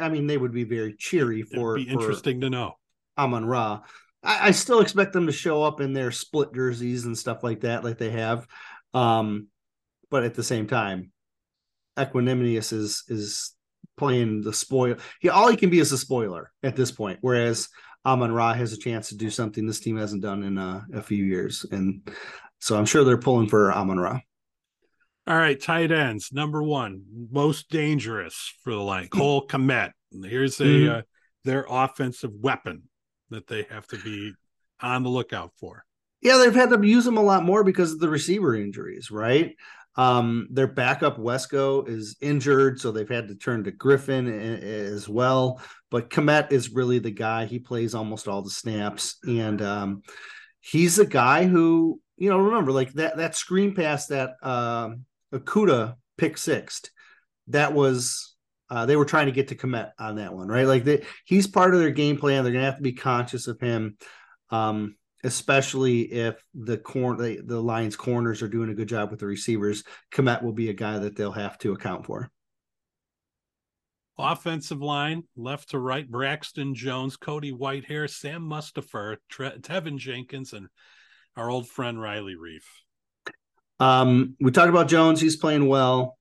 I 0.00 0.08
mean, 0.08 0.26
they 0.26 0.36
would 0.36 0.52
be 0.52 0.64
very 0.64 0.96
cheery 0.98 1.42
for. 1.42 1.76
It'd 1.76 1.86
be 1.86 1.92
interesting 1.92 2.40
for 2.40 2.46
to 2.46 2.50
know. 2.50 2.72
Amon 3.16 3.44
Ra. 3.46 3.82
I, 4.24 4.48
I, 4.48 4.50
still 4.50 4.80
expect 4.80 5.12
them 5.12 5.26
to 5.26 5.32
show 5.32 5.62
up 5.62 5.80
in 5.80 5.92
their 5.92 6.10
split 6.10 6.52
jerseys 6.52 7.04
and 7.04 7.16
stuff 7.16 7.44
like 7.44 7.60
that, 7.60 7.84
like 7.84 7.98
they 7.98 8.10
have. 8.10 8.46
Um, 8.92 9.46
but 10.10 10.24
at 10.24 10.34
the 10.34 10.42
same 10.42 10.66
time, 10.66 11.12
Equanimeous 11.96 12.72
is 12.72 13.04
is 13.08 13.54
playing 13.96 14.42
the 14.42 14.52
spoil. 14.52 14.96
He 15.20 15.28
all 15.28 15.48
he 15.48 15.56
can 15.56 15.70
be 15.70 15.78
is 15.78 15.92
a 15.92 15.98
spoiler 15.98 16.50
at 16.64 16.74
this 16.74 16.90
point. 16.90 17.18
Whereas 17.20 17.68
Amon 18.04 18.32
Ra 18.32 18.52
has 18.52 18.72
a 18.72 18.78
chance 18.78 19.10
to 19.10 19.16
do 19.16 19.30
something 19.30 19.64
this 19.64 19.80
team 19.80 19.96
hasn't 19.96 20.22
done 20.22 20.42
in 20.42 20.58
uh, 20.58 20.80
a 20.92 21.02
few 21.02 21.24
years, 21.24 21.64
and 21.70 22.10
so 22.58 22.76
I'm 22.76 22.86
sure 22.86 23.04
they're 23.04 23.16
pulling 23.16 23.48
for 23.48 23.72
Amon 23.72 24.00
Ra. 24.00 24.18
All 25.26 25.36
right, 25.36 25.60
tight 25.60 25.92
ends. 25.92 26.32
Number 26.32 26.62
one, 26.62 27.04
most 27.30 27.70
dangerous 27.70 28.52
for 28.64 28.72
the 28.72 28.80
line, 28.80 29.08
Cole 29.08 29.46
Kmet. 29.46 29.92
Here's 30.24 30.60
a 30.60 30.64
mm-hmm. 30.64 30.98
uh, 30.98 31.02
their 31.44 31.64
offensive 31.68 32.32
weapon 32.32 32.82
that 33.30 33.46
they 33.46 33.64
have 33.70 33.86
to 33.88 33.98
be 33.98 34.32
on 34.80 35.04
the 35.04 35.08
lookout 35.08 35.52
for. 35.58 35.84
Yeah, 36.22 36.38
they've 36.38 36.54
had 36.54 36.70
to 36.70 36.86
use 36.86 37.04
them 37.04 37.18
a 37.18 37.22
lot 37.22 37.44
more 37.44 37.64
because 37.64 37.92
of 37.92 38.00
the 38.00 38.08
receiver 38.08 38.54
injuries, 38.54 39.10
right? 39.10 39.56
Um, 39.96 40.48
their 40.50 40.66
backup 40.66 41.18
Wesco 41.18 41.86
is 41.88 42.16
injured, 42.20 42.80
so 42.80 42.90
they've 42.90 43.08
had 43.08 43.28
to 43.28 43.34
turn 43.34 43.64
to 43.64 43.70
Griffin 43.70 44.26
as 44.26 45.08
well. 45.08 45.60
But 45.90 46.10
Kmet 46.10 46.50
is 46.50 46.70
really 46.70 46.98
the 46.98 47.10
guy. 47.10 47.44
He 47.44 47.58
plays 47.58 47.94
almost 47.94 48.26
all 48.26 48.42
the 48.42 48.50
snaps, 48.50 49.18
and 49.26 49.60
um, 49.60 50.02
he's 50.60 50.98
a 50.98 51.06
guy 51.06 51.46
who 51.46 52.00
you 52.16 52.30
know. 52.30 52.38
Remember, 52.38 52.72
like 52.72 52.92
that 52.94 53.18
that 53.18 53.36
screen 53.36 53.74
pass 53.74 54.06
that 54.06 54.36
uh, 54.42 54.90
Okudah 55.32 55.96
pick 56.18 56.38
sixth. 56.38 56.90
That 57.48 57.72
was 57.72 58.36
uh, 58.70 58.86
they 58.86 58.96
were 58.96 59.04
trying 59.04 59.26
to 59.26 59.32
get 59.32 59.48
to 59.48 59.54
Kmet 59.54 59.92
on 59.98 60.16
that 60.16 60.34
one, 60.34 60.48
right? 60.48 60.66
Like 60.66 60.84
they, 60.84 61.04
he's 61.24 61.46
part 61.46 61.74
of 61.74 61.80
their 61.80 61.90
game 61.90 62.16
plan. 62.16 62.42
They're 62.42 62.52
gonna 62.52 62.64
have 62.64 62.76
to 62.76 62.82
be 62.82 62.92
conscious 62.92 63.46
of 63.46 63.60
him. 63.60 63.96
Um, 64.50 64.96
especially 65.24 66.00
if 66.00 66.42
the 66.54 66.76
corner 66.78 67.22
the, 67.22 67.42
the 67.44 67.60
Lions 67.60 67.96
corners 67.96 68.42
are 68.42 68.48
doing 68.48 68.70
a 68.70 68.74
good 68.74 68.88
job 68.88 69.10
with 69.10 69.20
the 69.20 69.26
receivers. 69.26 69.84
Kmet 70.12 70.42
will 70.42 70.52
be 70.52 70.68
a 70.68 70.74
guy 70.74 70.98
that 70.98 71.16
they'll 71.16 71.32
have 71.32 71.58
to 71.58 71.72
account 71.72 72.06
for. 72.06 72.30
Offensive 74.18 74.82
line, 74.82 75.22
left 75.36 75.70
to 75.70 75.78
right, 75.78 76.08
Braxton 76.08 76.74
Jones, 76.74 77.16
Cody 77.16 77.52
Whitehair, 77.52 78.10
Sam 78.10 78.42
Mustipher, 78.42 79.16
Tre- 79.28 79.58
Teven 79.58 79.96
Jenkins, 79.96 80.52
and 80.52 80.68
our 81.34 81.50
old 81.50 81.68
friend 81.68 82.00
Riley 82.00 82.34
Reiff. 82.34 82.64
Um, 83.80 84.36
we 84.40 84.50
talked 84.50 84.68
about 84.68 84.88
Jones; 84.88 85.20
he's 85.20 85.36
playing 85.36 85.68
well. 85.68 86.18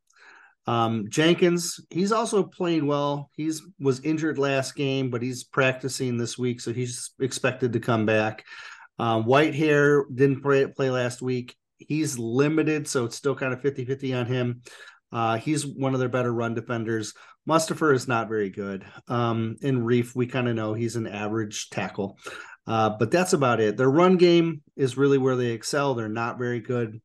Um, 0.68 1.08
Jenkins, 1.10 1.80
he's 1.90 2.12
also 2.12 2.44
playing 2.44 2.86
well. 2.86 3.30
He's 3.36 3.62
was 3.80 4.00
injured 4.02 4.38
last 4.38 4.76
game, 4.76 5.10
but 5.10 5.22
he's 5.22 5.44
practicing 5.44 6.18
this 6.18 6.38
week, 6.38 6.62
so 6.62 6.72
he's 6.72 7.12
expected 7.20 7.74
to 7.74 7.80
come 7.80 8.06
back. 8.06 8.46
Um, 9.00 9.24
Whitehair 9.24 10.04
didn't 10.14 10.42
play, 10.42 10.68
play 10.68 10.92
last 10.92 11.22
week. 11.22 11.56
He's 11.78 12.20
limited, 12.20 12.88
so 12.88 13.06
it's 13.06 13.16
still 13.16 13.36
kind 13.36 13.54
of 13.54 13.62
50 13.62 13.86
50 13.86 14.14
on 14.14 14.26
him. 14.28 14.62
Uh, 15.12 15.38
he's 15.38 15.66
one 15.66 15.94
of 15.94 16.00
their 16.00 16.10
better 16.10 16.32
run 16.32 16.54
defenders. 16.54 17.14
Mustipher 17.50 17.94
is 17.94 18.08
not 18.08 18.30
very 18.30 18.52
good. 18.52 18.86
Um, 19.08 19.56
in 19.62 19.84
Reiff, 19.84 20.16
we 20.16 20.28
kind 20.28 20.48
of 20.48 20.56
know 20.56 20.76
he's 20.76 20.96
an 20.96 21.08
average 21.08 21.70
tackle, 21.72 22.20
uh, 22.68 22.92
but 22.92 23.10
that's 23.10 23.34
about 23.34 23.60
it. 23.60 23.78
Their 23.78 23.90
run 23.90 24.18
game 24.18 24.62
is 24.78 24.96
really 24.96 25.18
where 25.18 25.36
they 25.36 25.48
excel. 25.48 25.96
They're 25.96 26.08
not 26.08 26.38
very 26.38 26.60
good 26.60 27.02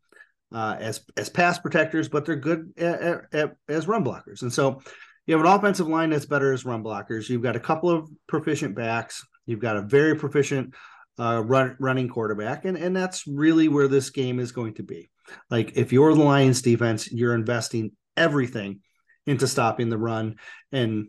uh, 0.53 0.77
as 0.79 1.01
as 1.17 1.29
pass 1.29 1.59
protectors, 1.59 2.09
but 2.09 2.25
they're 2.25 2.37
good 2.37 2.73
at, 2.77 3.01
at, 3.01 3.25
at, 3.33 3.57
as 3.69 3.89
run 3.89 4.05
blockers. 4.05 4.43
And 4.43 4.53
so 4.53 4.81
you 5.27 5.37
have 5.37 5.45
an 5.45 5.53
offensive 5.53 5.89
line 5.89 6.11
that's 6.11 6.27
better 6.27 6.53
as 6.53 6.65
run 6.65 6.85
blockers. 6.85 7.29
You've 7.29 7.43
got 7.43 7.57
a 7.57 7.61
couple 7.61 7.91
of 7.91 8.09
proficient 8.27 8.75
backs. 8.75 9.27
You've 9.45 9.61
got 9.61 9.77
a 9.77 9.83
very 9.83 10.15
proficient 10.17 10.75
uh, 11.19 11.43
run, 11.45 11.77
running 11.81 12.09
quarterback, 12.09 12.65
and 12.65 12.77
and 12.77 12.95
that's 12.95 13.27
really 13.27 13.69
where 13.69 13.89
this 13.89 14.11
game 14.11 14.39
is 14.39 14.53
going 14.53 14.75
to 14.75 14.83
be. 14.83 15.11
Like 15.51 15.73
if 15.77 15.93
you're 15.93 16.15
the 16.15 16.23
Lions 16.23 16.63
defense, 16.63 17.11
you're 17.11 17.35
investing 17.35 17.93
everything 18.17 18.81
into 19.27 19.49
stopping 19.49 19.89
the 19.89 19.99
run, 19.99 20.37
and 20.73 21.09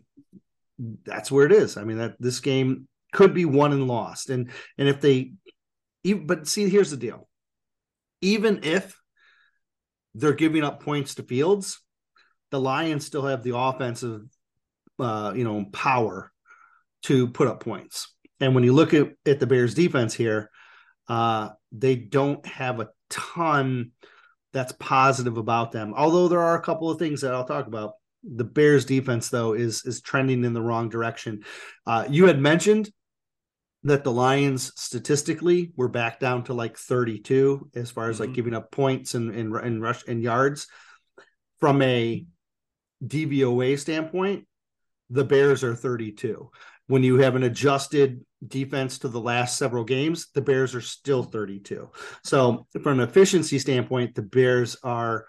that's 1.04 1.30
where 1.30 1.46
it 1.46 1.52
is. 1.52 1.76
I 1.76 1.84
mean 1.84 1.98
that 1.98 2.16
this 2.18 2.40
game 2.40 2.88
could 3.12 3.34
be 3.34 3.44
won 3.44 3.72
and 3.72 3.86
lost, 3.86 4.30
and 4.30 4.50
and 4.76 4.88
if 4.88 5.00
they, 5.00 5.32
but 6.24 6.48
see, 6.48 6.68
here's 6.68 6.90
the 6.90 6.96
deal: 6.96 7.28
even 8.20 8.60
if 8.64 8.97
they're 10.20 10.32
giving 10.32 10.64
up 10.64 10.82
points 10.82 11.14
to 11.16 11.22
Fields, 11.22 11.80
the 12.50 12.60
Lions 12.60 13.04
still 13.04 13.26
have 13.26 13.42
the 13.42 13.56
offensive, 13.56 14.22
uh, 14.98 15.32
you 15.34 15.44
know, 15.44 15.66
power 15.72 16.32
to 17.04 17.28
put 17.28 17.48
up 17.48 17.60
points. 17.60 18.14
And 18.40 18.54
when 18.54 18.64
you 18.64 18.72
look 18.72 18.94
at, 18.94 19.12
at 19.26 19.40
the 19.40 19.46
Bears 19.46 19.74
defense 19.74 20.14
here, 20.14 20.50
uh, 21.08 21.50
they 21.72 21.96
don't 21.96 22.44
have 22.46 22.80
a 22.80 22.88
ton 23.10 23.92
that's 24.52 24.72
positive 24.72 25.36
about 25.36 25.72
them. 25.72 25.94
Although 25.94 26.28
there 26.28 26.40
are 26.40 26.56
a 26.56 26.62
couple 26.62 26.90
of 26.90 26.98
things 26.98 27.20
that 27.20 27.34
I'll 27.34 27.44
talk 27.44 27.66
about. 27.66 27.92
The 28.24 28.44
Bears 28.44 28.84
defense, 28.84 29.28
though, 29.28 29.52
is 29.52 29.84
is 29.84 30.00
trending 30.00 30.44
in 30.44 30.52
the 30.52 30.62
wrong 30.62 30.88
direction. 30.88 31.44
Uh, 31.86 32.04
you 32.10 32.26
had 32.26 32.40
mentioned 32.40 32.90
that 33.84 34.04
the 34.04 34.12
Lions 34.12 34.72
statistically 34.76 35.72
were 35.76 35.88
back 35.88 36.18
down 36.18 36.44
to 36.44 36.54
like 36.54 36.76
32 36.76 37.70
as 37.74 37.90
far 37.90 38.08
as 38.08 38.16
mm-hmm. 38.16 38.26
like 38.26 38.34
giving 38.34 38.54
up 38.54 38.70
points 38.70 39.14
and 39.14 39.34
and, 39.34 39.54
and 39.54 39.82
rush 39.82 40.04
and 40.06 40.22
yards. 40.22 40.66
From 41.60 41.82
a 41.82 42.24
DVOA 43.04 43.78
standpoint, 43.78 44.46
the 45.10 45.24
Bears 45.24 45.64
are 45.64 45.74
32 45.74 46.50
when 46.88 47.02
you 47.02 47.18
have 47.18 47.36
an 47.36 47.44
adjusted 47.44 48.24
defense 48.46 48.98
to 48.98 49.08
the 49.08 49.20
last 49.20 49.56
several 49.56 49.84
games, 49.84 50.28
the 50.34 50.40
Bears 50.40 50.74
are 50.74 50.80
still 50.80 51.22
32. 51.22 51.90
So, 52.24 52.66
from 52.82 53.00
an 53.00 53.08
efficiency 53.08 53.58
standpoint, 53.58 54.14
the 54.14 54.22
Bears 54.22 54.76
are 54.82 55.26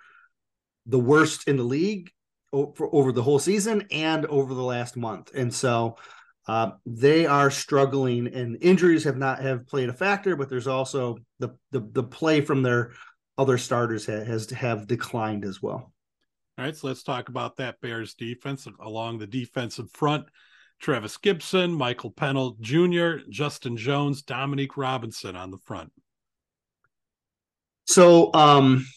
the 0.86 1.00
worst 1.00 1.48
in 1.48 1.58
the 1.58 1.64
league 1.64 2.10
over, 2.52 2.90
over 2.92 3.12
the 3.12 3.22
whole 3.22 3.40
season 3.40 3.86
and 3.92 4.26
over 4.26 4.54
the 4.54 4.64
last 4.64 4.96
month. 4.96 5.32
And 5.36 5.54
so, 5.54 5.98
uh, 6.50 6.72
they 6.88 7.28
are 7.28 7.52
struggling, 7.52 8.26
and 8.26 8.58
injuries 8.60 9.04
have 9.04 9.18
not 9.18 9.40
have 9.40 9.68
played 9.68 9.88
a 9.88 9.94
factor. 9.94 10.36
But 10.36 10.50
there's 10.50 10.66
also 10.66 11.20
the 11.38 11.50
the, 11.70 11.88
the 11.92 12.02
play 12.02 12.42
from 12.42 12.64
their 12.64 12.94
other 13.38 13.60
starters 13.60 14.08
has, 14.08 14.28
has 14.28 14.50
have 14.50 14.88
declined 14.88 15.46
as 15.46 15.62
well. 15.62 15.94
All 16.58 16.66
right, 16.66 16.76
so 16.76 16.88
let's 16.88 17.04
talk 17.04 17.30
about 17.30 17.58
that 17.58 17.80
Bears 17.82 18.16
defense 18.16 18.68
along 18.80 19.20
the 19.20 19.28
defensive 19.28 19.92
front. 19.92 20.26
Trevis 20.80 21.18
Gipson, 21.18 21.78
Michael 21.78 22.10
Pennel 22.10 22.58
Jr., 22.62 23.18
Justin 23.30 23.78
Jones, 23.78 24.24
Dominique 24.24 24.76
Robinson 24.76 25.36
on 25.36 25.52
the 25.52 25.60
front. 25.60 25.92
So 27.86 28.34
um 28.34 28.88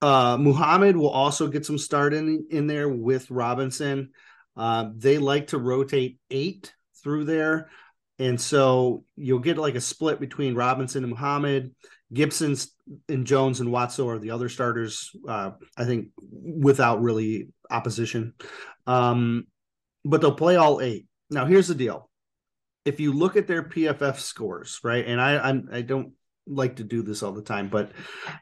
uh 0.00 0.38
Muhammad 0.40 0.96
will 0.96 1.10
also 1.10 1.48
get 1.48 1.66
some 1.66 1.76
start 1.76 2.14
in 2.14 2.46
in 2.50 2.66
there 2.66 2.88
with 2.88 3.30
Robinson. 3.30 4.12
Uh, 4.58 4.90
they 4.96 5.18
like 5.18 5.48
to 5.48 5.58
rotate 5.58 6.18
eight 6.30 6.74
through 7.02 7.24
there. 7.24 7.70
And 8.18 8.40
so 8.40 9.04
you'll 9.16 9.38
get 9.38 9.56
like 9.56 9.76
a 9.76 9.80
split 9.80 10.18
between 10.18 10.56
Robinson 10.56 11.04
and 11.04 11.10
Muhammad. 11.12 11.74
Gipson's 12.12 12.74
and 13.08 13.26
Jones 13.26 13.60
and 13.60 13.70
Watso 13.70 14.06
are 14.08 14.18
the 14.18 14.30
other 14.30 14.48
starters, 14.48 15.10
uh, 15.28 15.52
I 15.76 15.84
think, 15.84 16.08
without 16.20 17.02
really 17.02 17.48
opposition. 17.70 18.34
Um, 18.86 19.46
but 20.04 20.20
they'll 20.20 20.32
play 20.32 20.56
all 20.56 20.80
eight. 20.80 21.06
Now, 21.30 21.44
here's 21.44 21.68
the 21.68 21.74
deal: 21.74 22.08
if 22.84 22.98
you 22.98 23.12
look 23.12 23.36
at 23.36 23.46
their 23.46 23.62
PFF 23.62 24.18
scores, 24.18 24.80
right, 24.82 25.04
and 25.06 25.20
I 25.20 25.38
I'm, 25.38 25.68
I 25.70 25.82
don't 25.82 26.12
like 26.46 26.76
to 26.76 26.84
do 26.84 27.02
this 27.02 27.22
all 27.22 27.32
the 27.32 27.42
time, 27.42 27.68
but 27.68 27.92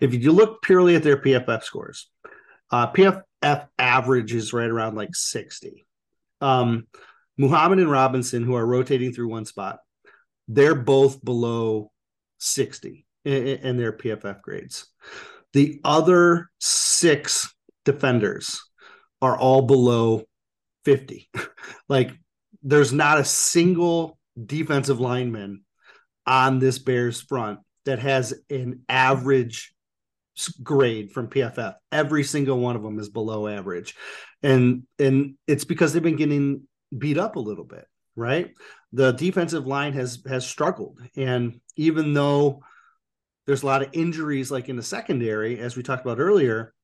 if 0.01 0.15
you 0.15 0.31
look 0.31 0.63
purely 0.63 0.95
at 0.95 1.03
their 1.03 1.17
PFF 1.17 1.65
scores, 1.65 2.09
uh, 2.71 2.93
PFF 2.93 3.67
average 3.81 4.33
is 4.33 4.53
right 4.53 4.71
around 4.71 4.95
like 4.95 5.17
sixty. 5.17 5.86
Um, 6.41 6.87
Muhammad 7.37 7.79
and 7.79 7.91
Robinson, 7.91 8.45
who 8.45 8.55
are 8.55 8.67
rotating 8.67 9.13
through 9.13 9.29
one 9.29 9.45
spot, 9.45 9.79
they're 10.49 10.75
both 10.75 11.25
below 11.25 11.91
sixty 12.39 13.07
in, 13.25 13.47
in 13.47 13.77
their 13.77 13.93
PFF 13.93 14.41
grades. 14.43 14.87
The 15.53 15.81
other 15.85 16.51
six 16.61 17.53
defenders 17.85 18.63
are 19.23 19.37
all 19.37 19.63
below 19.63 20.25
50. 20.85 21.29
like 21.89 22.11
there's 22.63 22.93
not 22.93 23.19
a 23.19 23.25
single 23.25 24.19
defensive 24.45 25.01
lineman 25.01 25.63
on 26.27 26.59
this 26.59 26.79
Bears 26.79 27.21
front 27.21 27.61
that 27.85 27.99
has 28.01 28.35
an 28.51 28.83
average 28.89 29.73
grade 30.63 31.13
from 31.13 31.29
PFF. 31.29 31.75
Every 31.91 32.23
single 32.23 32.59
one 32.59 32.77
of 32.77 32.83
them 32.83 32.99
is 32.99 33.09
below 33.09 33.49
average. 33.49 33.95
And 34.47 34.85
and 34.99 35.35
it's 35.47 35.65
because 35.65 35.93
they've 35.93 36.03
been 36.03 36.17
getting 36.17 36.63
beat 36.97 37.19
up 37.19 37.37
a 37.37 37.41
little 37.41 37.65
bit, 37.65 37.87
right? 38.15 38.55
The 38.93 39.13
defensive 39.13 39.67
line 39.67 39.93
has 39.95 40.23
has 40.29 40.47
struggled 40.47 41.01
and 41.17 41.61
even 41.77 42.15
though 42.15 42.63
there's 43.47 43.63
a 43.63 43.67
lot 43.67 43.83
of 43.83 43.89
injuries, 43.93 44.51
like 44.51 44.69
in 44.69 44.77
the 44.77 44.83
secondary, 44.83 45.59
as 45.61 45.77
we 45.77 45.83
talked 45.83 46.05
about 46.05 46.19
earlier. 46.19 46.75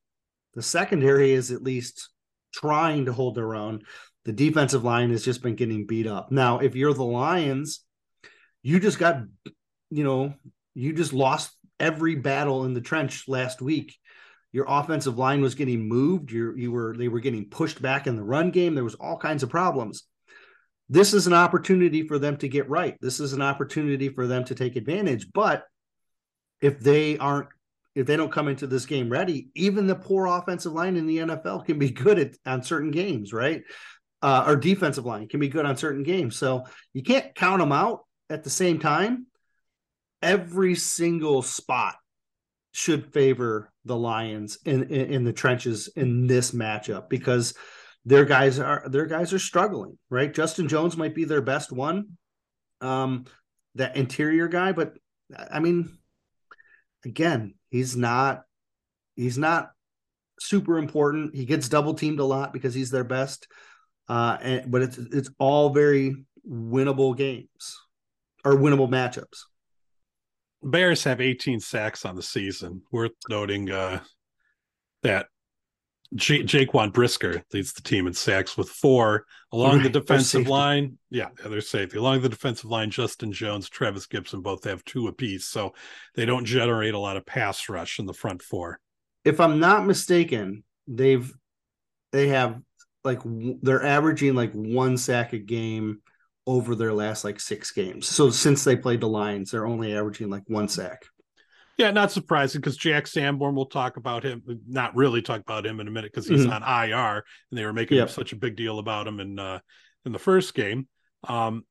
The 0.55 0.63
secondary 0.63 1.33
is 1.33 1.51
at 1.51 1.63
least 1.63 2.11
trying 2.53 3.07
to 3.07 3.13
hold 3.13 3.35
their 3.35 3.55
own. 3.55 3.83
The 4.25 4.33
defensive 4.33 4.85
line 4.85 5.11
has 5.11 5.25
just 5.25 5.43
been 5.43 5.57
getting 5.57 5.87
beat 5.87 6.07
up. 6.07 6.31
Now, 6.31 6.59
if 6.59 6.77
you're 6.77 6.95
the 6.95 7.05
Lions, 7.05 7.85
you 8.63 8.79
just 8.79 8.99
got, 8.99 9.23
you 9.91 10.05
know, 10.05 10.35
you 10.75 10.93
just 10.93 11.13
lost 11.13 11.57
every 11.81 12.15
battle 12.15 12.65
in 12.65 12.75
the 12.75 12.81
trench 12.81 13.27
last 13.27 13.61
week. 13.61 13.97
Your 14.53 14.67
offensive 14.69 15.19
line 15.19 15.41
was 15.41 15.55
getting 15.55 15.89
moved. 15.89 16.31
You 16.31 16.55
you 16.55 16.71
were 16.71 16.95
they 16.97 17.09
were 17.09 17.21
getting 17.21 17.49
pushed 17.49 17.81
back 17.81 18.07
in 18.07 18.17
the 18.17 18.23
run 18.23 18.51
game. 18.51 18.75
There 18.75 18.85
was 18.85 18.95
all 18.95 19.17
kinds 19.17 19.43
of 19.43 19.49
problems. 19.49 20.05
This 20.89 21.15
is 21.15 21.27
an 21.27 21.33
opportunity 21.33 22.07
for 22.07 22.19
them 22.19 22.37
to 22.39 22.49
get 22.49 22.69
right. 22.69 22.97
This 23.01 23.19
is 23.19 23.33
an 23.33 23.41
opportunity 23.41 24.11
for 24.11 24.27
them 24.27 24.45
to 24.45 24.55
take 24.55 24.77
advantage. 24.77 25.27
But 25.33 25.65
if 26.61 26.81
they 26.81 27.17
aren't 27.17 27.49
if 27.95 28.07
they 28.07 28.17
don't 28.17 28.33
come 28.33 28.49
into 28.49 28.67
this 28.67 28.87
game 28.87 29.11
ready, 29.11 29.49
even 29.55 29.87
the 29.87 29.95
poor 29.95 30.27
offensive 30.27 30.73
line 30.73 30.97
in 30.97 31.07
the 31.07 31.19
NFL 31.19 31.65
can 31.65 31.79
be 31.79 31.91
good 31.91 32.19
at 32.19 32.37
on 32.45 32.63
certain 32.63 32.91
games, 32.91 33.33
right? 33.33 33.63
Uh, 34.23 34.45
our 34.47 34.57
defensive 34.57 35.05
line 35.05 35.29
can 35.29 35.41
be 35.41 35.49
good 35.49 35.67
on 35.67 35.77
certain 35.77 36.03
games. 36.03 36.37
So 36.37 36.65
you 36.93 37.03
can't 37.03 37.35
count 37.35 37.61
them 37.61 37.73
out 37.73 38.05
at 38.31 38.45
the 38.45 38.51
same 38.51 38.79
time. 38.79 39.27
Every 40.23 40.75
single 40.75 41.43
spot 41.43 41.97
should 42.73 43.12
favor 43.12 43.70
the 43.85 43.97
Lions 43.97 44.59
in, 44.64 44.85
in, 44.85 45.12
in 45.12 45.25
the 45.25 45.33
trenches 45.33 45.89
in 45.95 46.27
this 46.27 46.53
matchup 46.53 47.09
because 47.09 47.55
their 48.05 48.25
guys 48.25 48.59
are 48.59 48.83
their 48.89 49.07
guys 49.07 49.33
are 49.33 49.39
struggling, 49.39 49.99
right? 50.11 50.35
Justin 50.35 50.68
Jones 50.68 50.97
might 50.97 51.14
be 51.14 51.25
their 51.25 51.43
best 51.43 51.70
one, 51.70 52.16
um, 52.81 53.27
that 53.77 53.97
interior 53.97 54.49
guy, 54.49 54.73
but 54.73 54.95
I 55.51 55.61
mean, 55.61 55.99
again, 57.05 57.55
he's 57.70 57.97
not 57.97 58.43
he's 59.14 59.39
not 59.39 59.70
super 60.41 60.79
important. 60.79 61.35
He 61.35 61.45
gets 61.45 61.68
double 61.68 61.95
teamed 61.95 62.18
a 62.18 62.25
lot 62.25 62.53
because 62.53 62.75
he's 62.75 62.91
their 62.91 63.05
best. 63.05 63.47
Uh, 64.09 64.37
and, 64.43 64.70
but 64.70 64.83
it's 64.83 64.99
it's 64.99 65.31
all 65.39 65.70
very 65.70 66.25
winnable 66.49 67.16
games 67.16 67.81
or 68.45 68.55
winnable 68.55 68.89
matchups. 68.89 69.45
Bears 70.63 71.05
have 71.05 71.21
18 71.21 71.61
sacks 71.61 72.05
on 72.05 72.17
the 72.17 72.23
season. 72.23 72.83
Worth 72.91 73.13
noting 73.29 73.71
uh, 73.71 74.01
that 75.03 75.27
J- 76.15 76.43
Jaquan 76.43 76.93
Brisker 76.93 77.43
leads 77.53 77.73
the 77.73 77.83
team 77.83 78.07
in 78.07 78.13
sacks 78.13 78.57
with 78.57 78.69
four 78.69 79.25
along 79.51 79.79
right, 79.79 79.85
the 79.85 80.01
defensive 80.01 80.47
line. 80.47 80.99
Yeah, 81.11 81.29
they're 81.45 81.61
safety 81.61 81.99
along 81.99 82.21
the 82.21 82.29
defensive 82.29 82.71
line. 82.71 82.91
Justin 82.91 83.33
Jones, 83.33 83.69
Trevis 83.69 84.07
Gipson 84.07 84.43
both 84.43 84.65
have 84.65 84.85
two 84.85 85.09
apiece, 85.09 85.47
so 85.47 85.73
they 86.15 86.27
don't 86.27 86.45
generate 86.45 86.95
a 86.95 86.99
lot 86.99 87.17
of 87.17 87.25
pass 87.25 87.69
rush 87.69 87.99
in 87.99 88.07
the 88.07 88.13
front 88.13 88.43
four. 88.43 88.79
If 89.25 89.41
I'm 89.41 89.59
not 89.59 89.87
mistaken, 89.87 90.65
they've 90.87 91.33
they 92.11 92.29
have 92.29 92.61
like 93.05 93.21
they're 93.25 93.85
averaging 93.85 94.35
like 94.35 94.53
one 94.53 94.97
sack 94.99 95.33
a 95.33 95.39
game 95.39 96.03
over 96.47 96.74
their 96.74 96.93
last 96.93 97.24
like 97.24 97.40
six 97.40 97.70
games. 97.70 98.09
So 98.09 98.30
since 98.30 98.64
they 98.64 98.76
played 98.76 99.01
the 99.01 99.09
Lions, 99.09 99.51
they're 99.51 99.66
only 99.66 99.97
averaging 99.97 100.30
like 100.30 100.43
one 100.49 100.68
sack. 100.68 101.05
Yeah, 101.78 101.90
not 101.90 102.12
surprising 102.12 102.61
because 102.61 102.76
Jack 102.76 103.07
Sanborn, 103.07 103.55
we'll 103.55 103.66
talk 103.66 103.97
about 103.97 104.24
him, 104.24 104.43
not 104.68 104.95
really 104.95 105.22
talk 105.22 105.40
about 105.40 105.66
him 105.66 105.80
in 105.80 105.88
a 105.88 105.90
minute 105.90 106.12
because 106.12 106.28
he's 106.28 106.47
mm-hmm. 106.47 106.62
on 106.62 106.88
IR 106.88 107.24
and 107.51 107.59
they 107.59 107.64
were 107.64 107.72
making 107.72 107.97
yep. 107.97 108.11
such 108.11 108.32
a 108.32 108.36
big 108.36 108.57
deal 108.57 108.78
about 108.78 109.07
him 109.07 109.20
in 109.20 109.38
uh, 109.38 109.59
in 110.05 110.12
the 110.12 110.18
first 110.18 110.55
game. 110.55 110.86
Um, 111.24 111.64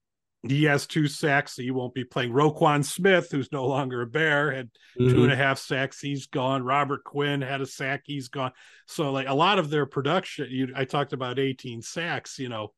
he 0.47 0.63
has 0.63 0.87
two 0.87 1.07
sacks, 1.07 1.55
so 1.55 1.61
he 1.61 1.69
won't 1.69 1.93
be 1.93 2.03
playing. 2.03 2.31
Roquan 2.31 2.83
Smith, 2.83 3.27
who's 3.31 3.51
no 3.51 3.67
longer 3.67 4.01
a 4.01 4.07
Bear, 4.07 4.51
had 4.51 4.69
mm-hmm. 4.99 5.11
two 5.11 5.23
and 5.23 5.31
a 5.31 5.35
half 5.35 5.59
sacks. 5.59 5.99
He's 5.99 6.25
gone. 6.25 6.63
Robert 6.63 7.03
Quinn 7.03 7.41
had 7.41 7.61
a 7.61 7.65
sack. 7.65 8.01
He's 8.05 8.27
gone. 8.27 8.51
So, 8.87 9.11
like 9.11 9.27
a 9.27 9.35
lot 9.35 9.59
of 9.59 9.69
their 9.69 9.85
production, 9.85 10.47
you, 10.49 10.73
I 10.75 10.85
talked 10.85 11.13
about 11.13 11.37
18 11.37 11.83
sacks. 11.83 12.39
You 12.39 12.49
know, 12.49 12.73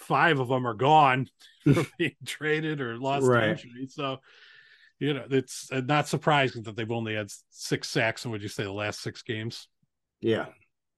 five 0.00 0.40
of 0.40 0.48
them 0.48 0.66
are 0.66 0.74
gone 0.74 1.28
from 1.62 1.86
being 1.98 2.16
traded 2.24 2.80
or 2.80 2.98
lost 2.98 3.26
right. 3.26 3.50
injury. 3.50 3.86
So, 3.88 4.18
you 4.98 5.14
know, 5.14 5.24
it's 5.30 5.70
not 5.72 6.08
surprising 6.08 6.62
that 6.64 6.76
they've 6.76 6.90
only 6.90 7.14
had 7.14 7.30
six 7.50 7.88
sacks 7.88 8.24
in, 8.24 8.30
would 8.30 8.42
you 8.42 8.48
say, 8.48 8.64
the 8.64 8.72
last 8.72 9.00
six 9.00 9.22
games? 9.22 9.68
Yeah. 10.20 10.46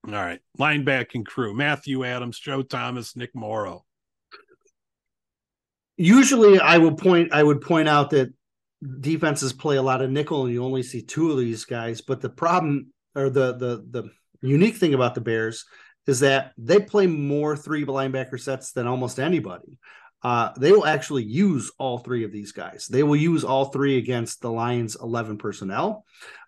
All 0.07 0.13
right. 0.13 0.41
Linebacking 0.59 1.27
crew 1.27 1.55
Matthew 1.55 2.05
Adams, 2.05 2.39
Joe 2.39 2.63
Thomas, 2.63 3.15
Nick 3.15 3.35
Morrow. 3.35 3.85
Usually 5.97 6.59
I 6.59 6.79
would 6.79 6.97
point 6.97 7.33
I 7.33 7.43
would 7.43 7.61
point 7.61 7.89
out 7.89 8.11
that 8.11 8.33
defenses 9.01 9.53
play 9.53 9.77
a 9.77 9.83
lot 9.83 10.03
of 10.03 10.11
nickel 10.11 10.45
and 10.45 10.53
you 10.53 10.65
only 10.65 10.83
see 10.83 11.03
two 11.03 11.31
of 11.31 11.39
these 11.39 11.65
guys. 11.65 12.01
But 12.01 12.21
the 12.21 12.31
problem 12.31 12.93
or 13.15 13.31
the 13.31 13.57
the 13.57 13.87
the 13.89 14.11
unique 14.41 14.77
thing 14.77 14.95
about 14.95 15.15
the 15.15 15.21
Bears 15.21 15.65
is 16.07 16.21
that 16.21 16.53
they 16.59 16.81
play 16.81 17.07
more 17.07 17.57
three 17.57 17.85
linebacker 17.85 18.41
sets 18.41 18.73
than 18.73 18.87
almost 18.87 19.21
anybody 19.21 19.79
uh, 20.25 20.51
they 20.57 20.71
will 20.71 20.87
actually 20.87 21.25
use 21.25 21.71
all 21.79 21.99
three 21.99 22.25
of 22.25 22.33
these 22.33 22.53
guys. 22.53 22.87
They 22.87 23.03
will 23.03 23.17
use 23.17 23.43
all 23.43 23.67
three 23.67 23.99
against 23.99 24.41
the 24.41 24.51
Lions 24.51 24.97
11 25.01 25.39
personnel. 25.39 26.05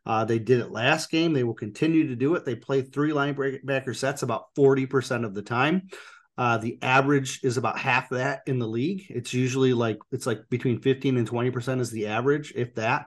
Uh, 0.06 0.24
they 0.24 0.38
did 0.38 0.60
it 0.60 0.70
last 0.70 1.10
game. 1.10 1.32
They 1.32 1.44
will 1.44 1.54
continue 1.54 2.08
to 2.08 2.16
do 2.16 2.34
it. 2.34 2.44
They 2.44 2.54
play 2.54 2.82
three 2.82 3.10
linebacker 3.10 3.96
sets 3.96 4.22
about 4.22 4.54
40% 4.56 5.24
of 5.24 5.34
the 5.34 5.42
time. 5.42 5.88
Uh, 6.36 6.58
the 6.58 6.78
average 6.82 7.40
is 7.42 7.56
about 7.56 7.78
half 7.78 8.10
that 8.10 8.42
in 8.46 8.58
the 8.58 8.66
league. 8.66 9.06
It's 9.08 9.34
usually 9.34 9.72
like 9.72 9.98
it's 10.12 10.26
like 10.26 10.48
between 10.50 10.80
15 10.80 11.16
and 11.16 11.28
20% 11.28 11.80
is 11.80 11.90
the 11.90 12.08
average, 12.08 12.52
if 12.54 12.74
that. 12.74 13.06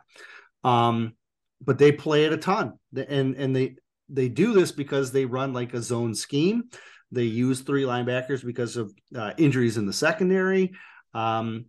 Um, 0.63 1.13
but 1.61 1.77
they 1.77 1.91
play 1.91 2.25
it 2.25 2.33
a 2.33 2.37
ton. 2.37 2.73
And 2.95 3.35
and 3.35 3.55
they 3.55 3.75
they 4.09 4.29
do 4.29 4.53
this 4.53 4.71
because 4.71 5.11
they 5.11 5.25
run 5.25 5.53
like 5.53 5.73
a 5.73 5.81
zone 5.81 6.15
scheme. 6.15 6.63
They 7.11 7.23
use 7.23 7.61
three 7.61 7.83
linebackers 7.83 8.45
because 8.45 8.77
of 8.77 8.93
uh, 9.15 9.33
injuries 9.37 9.77
in 9.77 9.85
the 9.85 9.93
secondary. 9.93 10.73
Um, 11.13 11.65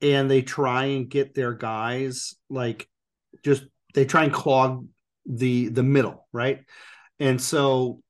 and 0.00 0.30
they 0.30 0.42
try 0.42 0.84
and 0.84 1.08
get 1.08 1.34
their 1.34 1.54
guys 1.54 2.34
like 2.48 2.88
just 3.44 3.64
they 3.94 4.04
try 4.04 4.24
and 4.24 4.32
clog 4.32 4.86
the 5.26 5.68
the 5.68 5.82
middle, 5.82 6.26
right? 6.32 6.60
And 7.18 7.40
so 7.40 8.00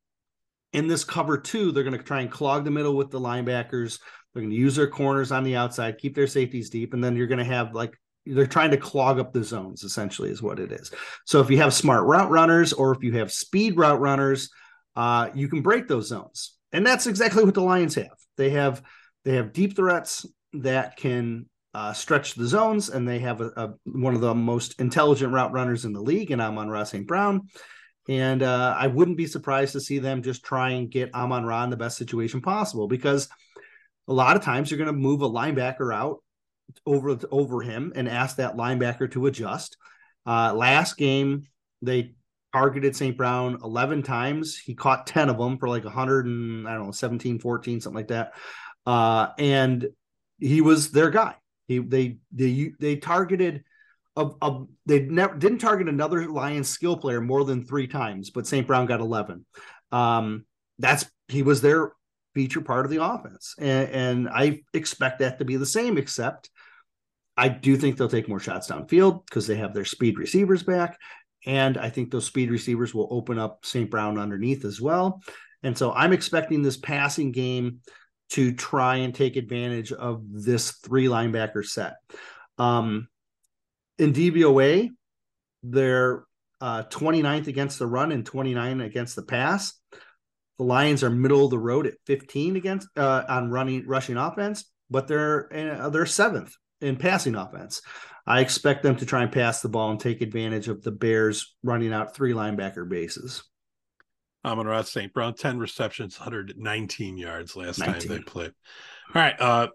in 0.73 0.87
this 0.87 1.05
cover 1.05 1.39
two, 1.39 1.73
they're 1.73 1.85
going 1.85 1.97
to 1.97 2.03
try 2.03 2.21
and 2.21 2.31
clog 2.31 2.65
the 2.65 2.71
middle 2.71 2.95
with 2.95 3.11
the 3.11 3.21
linebackers. 3.21 4.01
They're 4.33 4.43
going 4.43 4.51
to 4.51 4.57
use 4.57 4.77
their 4.77 4.89
corners 4.89 5.33
on 5.33 5.45
the 5.45 5.57
outside, 5.57 5.99
keep 5.99 6.15
their 6.15 6.27
safeties 6.27 6.71
deep, 6.71 6.93
and 6.93 7.03
then 7.03 7.17
you're 7.17 7.27
going 7.27 7.39
to 7.39 7.45
have 7.45 7.75
like 7.75 7.99
they're 8.27 8.47
trying 8.47 8.71
to 8.71 8.77
clog 8.77 9.19
up 9.19 9.33
the 9.33 9.43
zones 9.43 9.83
essentially 9.83 10.31
is 10.31 10.43
what 10.43 10.59
it 10.59 10.71
is 10.73 10.91
so 11.25 11.41
if 11.41 11.51
you 11.51 11.57
have 11.57 11.73
smart 11.73 12.05
route 12.05 12.31
runners 12.31 12.73
or 12.73 12.93
if 12.93 13.03
you 13.03 13.13
have 13.13 13.33
speed 13.33 13.77
route 13.77 14.01
runners 14.01 14.51
uh, 14.99 15.31
you 15.33 15.47
can 15.47 15.63
break 15.63 15.87
those 15.87 16.09
zones. 16.09 16.57
And 16.73 16.85
that's 16.85 17.07
exactly 17.07 17.45
what 17.45 17.55
the 17.55 17.63
Lions 17.63 17.95
have. 17.95 18.19
They 18.37 18.51
have 18.51 18.83
they 19.25 19.37
have 19.37 19.53
deep 19.53 19.77
threats 19.77 20.27
that 20.55 20.97
can 20.97 21.47
uh, 21.73 21.93
stretch 21.93 22.35
the 22.35 22.49
zones, 22.49 22.89
and 22.89 23.07
they 23.07 23.21
have 23.21 23.41
a, 23.41 23.47
a, 23.57 23.75
one 23.85 24.17
of 24.17 24.21
the 24.21 24.35
most 24.35 24.81
intelligent 24.81 25.33
route 25.33 25.53
runners 25.53 25.85
in 25.85 25.93
the 25.93 26.01
league, 26.01 26.33
and 26.33 26.43
Amon 26.43 26.69
Ra's 26.69 26.91
St. 26.91 27.07
Brown. 27.07 27.43
And 28.09 28.43
uh, 28.43 28.75
I 28.77 28.89
wouldn't 28.89 29.19
be 29.19 29.27
surprised 29.27 29.75
to 29.75 29.81
see 29.81 30.01
them 30.01 30.23
just 30.23 30.45
try 30.45 30.71
and 30.71 30.91
get 30.91 31.15
Amon 31.15 31.45
Ra 31.45 31.63
in 31.63 31.71
the 31.71 31.77
best 31.77 31.97
situation 31.97 32.41
possible 32.41 32.89
because 32.89 33.29
a 34.09 34.13
lot 34.13 34.35
of 34.35 34.43
times 34.43 34.69
you're 34.69 34.79
going 34.79 34.87
to 34.87 34.93
move 34.93 35.23
a 35.23 35.31
linebacker 35.31 35.95
out 35.95 36.19
over 36.87 37.19
over 37.31 37.63
him 37.63 37.93
and 37.95 38.09
asked 38.09 38.39
that 38.39 38.57
linebacker 38.57 39.11
to 39.13 39.27
adjust. 39.27 39.77
Uh, 40.27 40.53
last 40.55 40.97
game, 40.97 41.47
they 41.83 42.15
targeted 42.53 42.97
St. 42.97 43.17
Brown 43.17 43.59
11 43.63 44.03
times. 44.03 44.57
He 44.57 44.75
caught 44.75 45.07
10 45.07 45.29
of 45.29 45.39
them 45.39 45.59
for 45.59 45.69
like 45.69 45.85
100 45.85 46.27
and 46.27 46.69
I 46.69 46.75
don't 46.75 46.87
know, 46.87 46.93
17, 46.93 47.39
14, 47.39 47.81
something 47.81 47.97
like 47.97 48.09
that. 48.09 48.33
Uh, 48.87 49.29
and 49.39 49.89
he 50.39 50.61
was 50.61 50.91
their 50.91 51.11
guy. 51.11 51.35
He 51.67 51.79
they 51.79 52.19
they 52.33 52.73
they 52.79 52.97
targeted 52.97 53.65
a, 54.17 54.31
a 54.41 54.65
they 54.87 55.01
never 55.01 55.37
didn't 55.37 55.59
target 55.59 55.89
another 55.89 56.27
Lions 56.29 56.69
skill 56.69 56.97
player 56.97 57.21
more 57.21 57.45
than 57.45 57.65
three 57.65 57.87
times, 57.87 58.31
but 58.31 58.47
St. 58.47 58.67
Brown 58.67 58.87
got 58.87 59.01
11. 59.01 59.45
Um, 59.93 60.47
that's 60.79 61.07
he 61.29 61.43
was 61.43 61.61
their 61.61 61.93
feature 62.35 62.61
part 62.61 62.85
of 62.85 62.91
the 62.91 63.03
offense. 63.03 63.55
And, 63.59 63.91
and 63.91 64.29
I 64.29 64.63
expect 64.73 65.19
that 65.19 65.39
to 65.39 65.45
be 65.45 65.57
the 65.57 65.67
same, 65.67 65.99
except 65.99 66.51
I 67.39 67.49
do 67.49 67.77
think 67.77 67.97
they'll 67.97 68.09
take 68.09 68.29
more 68.29 68.41
shots 68.41 68.69
downfield 68.69 69.25
because 69.27 69.47
they 69.47 69.55
have 69.55 69.73
their 69.73 69.85
speed 69.85 70.19
receivers 70.19 70.65
back. 70.65 70.99
And 71.47 71.79
I 71.79 71.89
think 71.89 72.11
those 72.11 72.27
speed 72.27 72.51
receivers 72.51 72.93
will 72.93 73.07
open 73.13 73.39
up 73.39 73.65
St. 73.65 73.89
Brown 73.89 74.19
underneath 74.19 74.65
as 74.65 74.81
well. 74.81 75.23
And 75.63 75.79
so 75.79 75.93
I'm 75.93 76.13
expecting 76.13 76.63
this 76.63 76.77
passing 76.77 77.31
game 77.31 77.81
to 78.31 78.53
try 78.53 78.97
and 78.97 79.15
take 79.15 79.37
advantage 79.37 79.93
of 79.93 80.23
this 80.29 80.73
three 80.73 81.07
linebacker 81.07 81.65
set. 81.65 81.95
Um, 82.59 83.09
in 83.99 84.13
DVOA, 84.13 84.91
they're 85.63 86.25
uh, 86.61 86.83
29th 86.91 87.47
against 87.47 87.79
the 87.79 87.87
run 87.87 88.11
and 88.11 88.27
29 88.27 88.81
against 88.81 89.15
the 89.15 89.23
pass. 89.23 89.75
The 90.59 90.65
Lions 90.65 91.05
are 91.05 91.11
middle 91.11 91.45
of 91.45 91.51
the 91.51 91.59
road 91.59 91.87
at 91.87 91.95
15 92.07 92.57
against 92.57 92.89
uh, 92.97 93.23
on 93.29 93.51
running 93.51 93.87
rushing 93.87 94.17
offense, 94.17 94.65
but 94.91 95.07
they're 95.07 95.83
uh, 95.83 95.89
they're 95.91 96.05
seventh 96.05 96.53
in 96.81 96.97
passing 96.97 97.35
offense. 97.35 97.83
I 98.27 98.41
expect 98.41 98.83
them 98.83 98.97
to 98.97 99.07
try 99.07 99.23
and 99.23 99.33
pass 99.33 99.63
the 99.63 99.71
ball 99.71 99.91
and 99.91 99.99
take 99.99 100.21
advantage 100.21 100.69
of 100.69 100.83
the 100.83 100.91
Bears 100.91 101.57
running 101.63 101.93
out 101.93 102.15
three 102.15 102.35
linebacker 102.35 102.89
bases. 102.89 103.43
Amon-Ra 104.45 104.83
St. 104.83 105.13
Brown, 105.13 105.35
10 105.35 105.59
receptions, 105.59 106.19
119 106.19 107.17
yards 107.17 107.57
last 107.57 107.79
19. 107.79 107.95
time 107.95 108.09
they 108.09 108.23
played. 108.23 108.53
All 109.15 109.23
right. 109.23 109.41
Uh, 109.41 109.69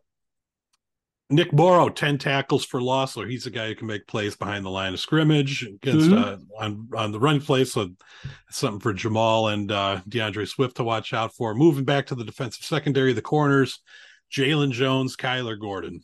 Nick 1.30 1.52
Morrow, 1.52 1.90
10 1.90 2.20
tackles 2.20 2.64
for 2.64 2.82
loss. 2.82 3.14
So 3.14 3.26
he's 3.26 3.48
a 3.48 3.52
guy 3.52 3.68
who 3.68 3.76
can 3.76 3.88
make 3.88 4.08
plays 4.08 4.36
behind 4.36 4.64
the 4.64 4.70
line 4.70 4.94
of 4.94 5.00
scrimmage 5.00 5.64
against 5.64 6.10
mm-hmm. 6.10 6.24
uh, 6.62 6.64
on, 6.64 6.90
on 6.96 7.12
the 7.12 7.20
run 7.20 7.42
play. 7.42 7.66
So 7.66 7.90
something 8.52 8.80
for 8.80 8.94
Jamal 8.94 9.48
and 9.48 9.72
uh, 9.72 10.02
D'Andre 10.08 10.46
Swift 10.46 10.78
to 10.78 10.84
watch 10.84 11.14
out 11.14 11.34
for. 11.34 11.56
Moving 11.56 11.86
back 11.86 12.08
to 12.08 12.16
the 12.16 12.24
defensive 12.24 12.66
secondary, 12.66 13.14
the 13.14 13.22
corners, 13.22 13.80
Jaylon 14.32 14.72
Jones, 14.72 15.16
Kyler 15.16 15.60
Gordon. 15.60 16.04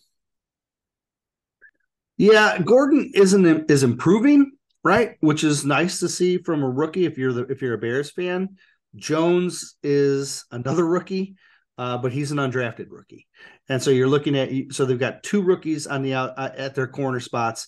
Yeah, 2.19 2.59
Gordon 2.59 3.09
isn't 3.15 3.71
is 3.71 3.81
improving, 3.81 4.51
right? 4.83 5.15
Which 5.21 5.43
is 5.43 5.65
nice 5.65 5.99
to 6.01 6.07
see 6.07 6.37
from 6.37 6.61
a 6.61 6.69
rookie 6.69 7.05
if 7.05 7.17
you're 7.17 7.33
the 7.33 7.45
if 7.45 7.63
you're 7.63 7.73
a 7.73 7.79
Bears 7.79 8.11
fan. 8.11 8.57
Jones 8.95 9.75
is 9.81 10.45
another 10.51 10.85
rookie 10.85 11.35
uh, 11.79 11.97
but 11.97 12.11
he's 12.11 12.31
an 12.31 12.37
undrafted 12.37 12.87
rookie. 12.89 13.25
And 13.69 13.81
so 13.81 13.89
you're 13.89 14.09
looking 14.09 14.37
at 14.37 14.49
so 14.71 14.83
they've 14.83 14.99
got 14.99 15.23
two 15.23 15.41
rookies 15.41 15.87
on 15.87 16.03
the 16.03 16.13
out 16.13 16.33
uh, 16.37 16.49
at 16.55 16.75
their 16.75 16.87
corner 16.87 17.21
spots. 17.21 17.67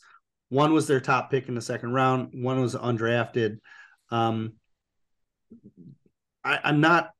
One 0.49 0.73
was 0.73 0.85
their 0.85 0.99
top 0.99 1.31
pick 1.31 1.47
in 1.47 1.55
the 1.55 1.61
second 1.61 1.93
round. 1.93 2.33
One 2.33 2.59
was 2.59 2.75
undrafted. 2.75 3.59
Um, 4.09 4.55
I, 6.43 6.59
I'm 6.65 6.81
not 6.81 7.11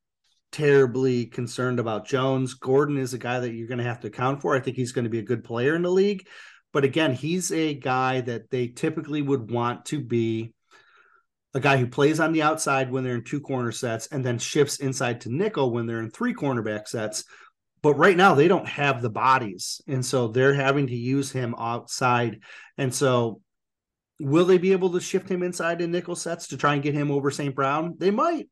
terribly 0.52 1.28
concerned 1.28 1.80
about 1.80 2.06
Jones. 2.06 2.56
Gordon 2.56 2.98
is 2.98 3.14
a 3.14 3.18
guy 3.18 3.40
that 3.40 3.54
you're 3.54 3.70
going 3.70 3.78
to 3.78 3.86
have 3.86 4.02
to 4.02 4.08
account 4.08 4.42
for. 4.42 4.54
I 4.54 4.60
think 4.60 4.76
he's 4.76 4.92
going 4.92 5.06
to 5.06 5.10
be 5.10 5.20
a 5.20 5.24
good 5.24 5.46
player 5.46 5.76
in 5.76 5.84
the 5.84 5.90
league. 5.90 6.28
But 6.74 6.84
again, 6.84 7.14
he's 7.14 7.52
a 7.52 7.74
guy 7.74 8.22
that 8.22 8.50
they 8.50 8.68
typically 8.68 9.22
would 9.22 9.52
want 9.52 9.86
to 9.88 10.00
be 10.00 10.54
a 11.54 11.60
guy 11.60 11.78
who 11.78 11.88
plays 11.88 12.20
on 12.20 12.32
the 12.32 12.44
outside 12.44 12.92
when 12.92 13.04
they're 13.04 13.16
in 13.16 13.24
two 13.24 13.42
corner 13.42 13.72
sets 13.72 14.08
and 14.08 14.24
then 14.24 14.40
shifts 14.40 14.78
inside 14.78 15.22
to 15.22 15.34
nickel 15.34 15.72
when 15.72 15.86
they're 15.86 16.00
in 16.00 16.10
three 16.10 16.34
cornerback 16.34 16.88
sets. 16.88 17.26
But 17.82 17.96
right 17.96 18.16
now 18.16 18.36
they 18.36 18.48
don't 18.48 18.68
have 18.68 19.02
the 19.02 19.10
bodies. 19.10 19.82
And 19.88 20.06
so 20.06 20.28
they're 20.28 20.54
having 20.54 20.88
to 20.88 20.96
use 20.96 21.32
him 21.32 21.56
outside. 21.58 22.42
And 22.78 22.94
so 22.94 23.42
will 24.20 24.46
they 24.46 24.60
be 24.60 24.72
able 24.72 24.92
to 24.92 25.02
shift 25.02 25.28
him 25.28 25.44
inside 25.44 25.82
in 25.82 25.92
nickel 25.92 26.16
sets 26.16 26.48
to 26.50 26.58
try 26.58 26.76
and 26.76 26.84
get 26.84 26.94
him 26.94 27.12
over 27.12 27.32
St. 27.32 27.56
Brown? 27.56 27.96
They 27.98 28.12
might. 28.12 28.48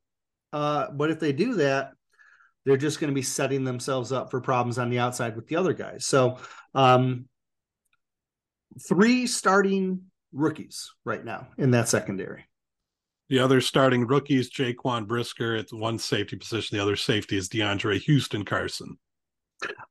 Uh, 0.51 0.88
but 0.91 1.11
if 1.11 1.20
they 1.20 1.32
do 1.32 1.55
that, 1.55 1.91
they're 2.65 2.76
just 2.76 2.99
going 2.99 3.11
to 3.11 3.15
be 3.15 3.22
setting 3.22 3.63
themselves 3.63 4.11
up 4.11 4.30
for 4.32 4.41
problems 4.41 4.78
on 4.78 4.89
the 4.89 4.99
outside 4.99 5.36
with 5.36 5.47
the 5.47 5.55
other 5.55 5.74
guys. 5.74 6.05
So 6.05 6.38
um, 6.76 7.26
three 8.88 9.28
starting 9.28 10.03
rookies 10.32 10.91
right 11.05 11.24
now 11.24 11.47
in 11.57 11.72
that 11.72 11.89
secondary. 11.89 12.45
The 13.30 13.39
other 13.39 13.61
starting 13.61 14.07
rookies, 14.07 14.49
Jaquan 14.49 15.07
Brisker 15.07 15.55
at 15.55 15.72
one 15.72 15.99
safety 15.99 16.36
position. 16.36 16.78
The 16.78 16.84
other 16.84 16.95
safety 16.95 17.38
is 17.38 17.47
DeAndre 17.47 17.99
Houston 18.01 18.43
Carson. 18.43 18.97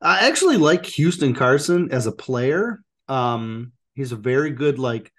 I 0.01 0.26
actually 0.26 0.57
like 0.57 0.85
Houston 0.87 1.35
Carson 1.35 1.93
as 1.93 2.07
a 2.07 2.12
player. 2.12 2.83
Um, 3.07 3.72
he's 3.95 4.12
a 4.12 4.16
very 4.16 4.51
good 4.51 4.79
like 4.79 5.12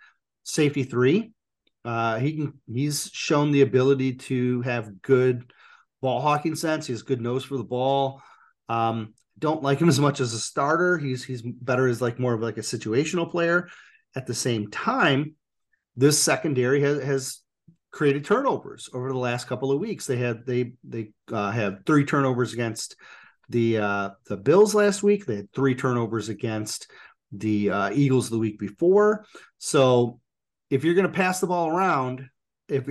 safety 0.43 0.83
three. 0.83 1.31
Uh, 1.85 2.19
he 2.19 2.33
can 2.33 2.53
he's 2.71 3.09
shown 3.13 3.51
the 3.51 3.61
ability 3.61 4.13
to 4.13 4.61
have 4.61 5.01
good 5.01 5.51
ball 6.01 6.19
hawking 6.19 6.55
sense. 6.55 6.87
He 6.87 6.93
has 6.93 7.03
good 7.03 7.21
nose 7.21 7.45
for 7.45 7.57
the 7.57 7.63
ball. 7.63 8.21
Um, 8.67 9.13
don't 9.39 9.63
like 9.63 9.79
him 9.79 9.89
as 9.89 9.99
much 9.99 10.19
as 10.19 10.33
a 10.33 10.39
starter. 10.39 10.97
He's 10.97 11.23
he's 11.23 11.41
better 11.41 11.87
as 11.87 12.01
like 12.01 12.19
more 12.19 12.33
of 12.33 12.41
like 12.41 12.57
a 12.57 12.61
situational 12.61 13.29
player. 13.29 13.69
At 14.15 14.25
the 14.25 14.33
same 14.33 14.69
time, 14.69 15.35
this 15.95 16.21
secondary 16.21 16.81
has 16.81 17.03
has 17.03 17.41
created 17.91 18.25
turnovers 18.25 18.89
over 18.93 19.09
the 19.09 19.17
last 19.17 19.47
couple 19.47 19.71
of 19.71 19.79
weeks. 19.79 20.05
They 20.05 20.17
had 20.17 20.45
they 20.45 20.73
they 20.83 21.11
uh, 21.31 21.51
have 21.51 21.79
three 21.85 22.05
turnovers 22.05 22.53
against 22.53 22.95
the 23.49 23.79
uh, 23.79 24.09
the 24.27 24.37
Bills 24.37 24.75
last 24.75 25.03
week. 25.03 25.25
They 25.25 25.37
had 25.37 25.53
three 25.53 25.75
turnovers 25.75 26.29
against 26.29 26.91
the 27.31 27.69
uh, 27.69 27.89
Eagles 27.91 28.29
the 28.29 28.39
week 28.39 28.59
before. 28.59 29.25
So 29.57 30.19
if 30.69 30.83
you're 30.83 30.95
going 30.95 31.07
to 31.07 31.13
pass 31.13 31.39
the 31.39 31.47
ball 31.47 31.69
around, 31.69 32.27
if 32.67 32.87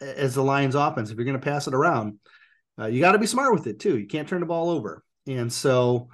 as 0.00 0.34
the 0.34 0.42
Lions 0.42 0.74
offense, 0.74 1.10
if 1.10 1.16
you're 1.16 1.24
going 1.24 1.40
to 1.40 1.44
pass 1.44 1.66
it 1.66 1.74
around, 1.74 2.18
uh, 2.78 2.86
you 2.86 3.00
got 3.00 3.12
to 3.12 3.18
be 3.18 3.26
smart 3.26 3.52
with 3.52 3.66
it 3.66 3.80
too. 3.80 3.98
You 3.98 4.06
can't 4.06 4.28
turn 4.28 4.40
the 4.40 4.46
ball 4.46 4.70
over. 4.70 5.02
And 5.26 5.52
so, 5.52 6.08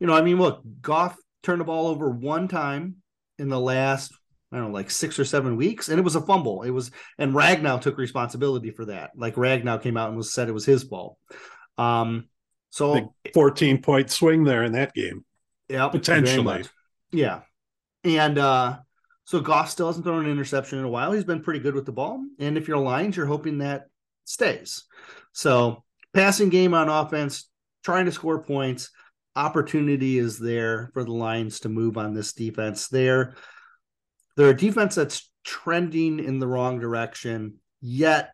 you 0.00 0.06
know, 0.06 0.14
I 0.14 0.22
mean, 0.22 0.38
look, 0.38 0.62
Goff 0.80 1.16
turned 1.42 1.60
the 1.60 1.64
ball 1.64 1.86
over 1.88 2.10
one 2.10 2.48
time 2.48 2.96
in 3.38 3.48
the 3.48 3.60
last 3.60 4.12
I 4.52 4.58
don't 4.58 4.68
know, 4.68 4.74
like 4.74 4.90
six 4.90 5.18
or 5.18 5.24
seven 5.24 5.56
weeks, 5.56 5.88
and 5.88 5.98
it 5.98 6.02
was 6.02 6.14
a 6.14 6.20
fumble. 6.20 6.62
It 6.62 6.70
was, 6.70 6.92
and 7.18 7.34
Ragnow 7.34 7.80
took 7.80 7.98
responsibility 7.98 8.70
for 8.70 8.84
that. 8.86 9.10
Like 9.16 9.34
Ragnow 9.34 9.82
came 9.82 9.96
out 9.96 10.08
and 10.08 10.16
was 10.16 10.32
said 10.32 10.48
it 10.48 10.52
was 10.52 10.64
his 10.64 10.84
fault. 10.84 11.18
Um, 11.76 12.28
so 12.70 12.94
Big 12.94 13.34
fourteen 13.34 13.82
point 13.82 14.10
swing 14.10 14.44
there 14.44 14.62
in 14.62 14.72
that 14.72 14.94
game. 14.94 15.24
Yeah, 15.68 15.88
potentially. 15.88 16.64
Yeah, 17.10 17.40
and 18.04 18.38
uh, 18.38 18.78
so 19.24 19.40
Goff 19.40 19.68
still 19.68 19.88
hasn't 19.88 20.04
thrown 20.04 20.24
an 20.24 20.30
interception 20.30 20.78
in 20.78 20.84
a 20.84 20.90
while. 20.90 21.10
He's 21.10 21.24
been 21.24 21.42
pretty 21.42 21.60
good 21.60 21.74
with 21.74 21.84
the 21.84 21.92
ball, 21.92 22.24
and 22.38 22.56
if 22.56 22.68
you're 22.68 22.76
aligned, 22.76 23.16
you're 23.16 23.26
hoping 23.26 23.58
that 23.58 23.86
stays. 24.24 24.84
So 25.32 25.82
passing 26.14 26.50
game 26.50 26.72
on 26.72 26.88
offense, 26.88 27.48
trying 27.86 28.04
to 28.04 28.12
score 28.12 28.42
points. 28.42 28.90
Opportunity 29.36 30.18
is 30.18 30.38
there 30.38 30.90
for 30.92 31.04
the 31.04 31.12
Lions 31.12 31.60
to 31.60 31.68
move 31.68 31.96
on 31.96 32.14
this 32.14 32.32
defense. 32.32 32.88
There 32.88 33.36
they're 34.36 34.50
a 34.50 34.56
defense 34.56 34.96
that's 34.96 35.30
trending 35.44 36.18
in 36.18 36.40
the 36.40 36.48
wrong 36.48 36.80
direction, 36.80 37.54
yet 37.80 38.32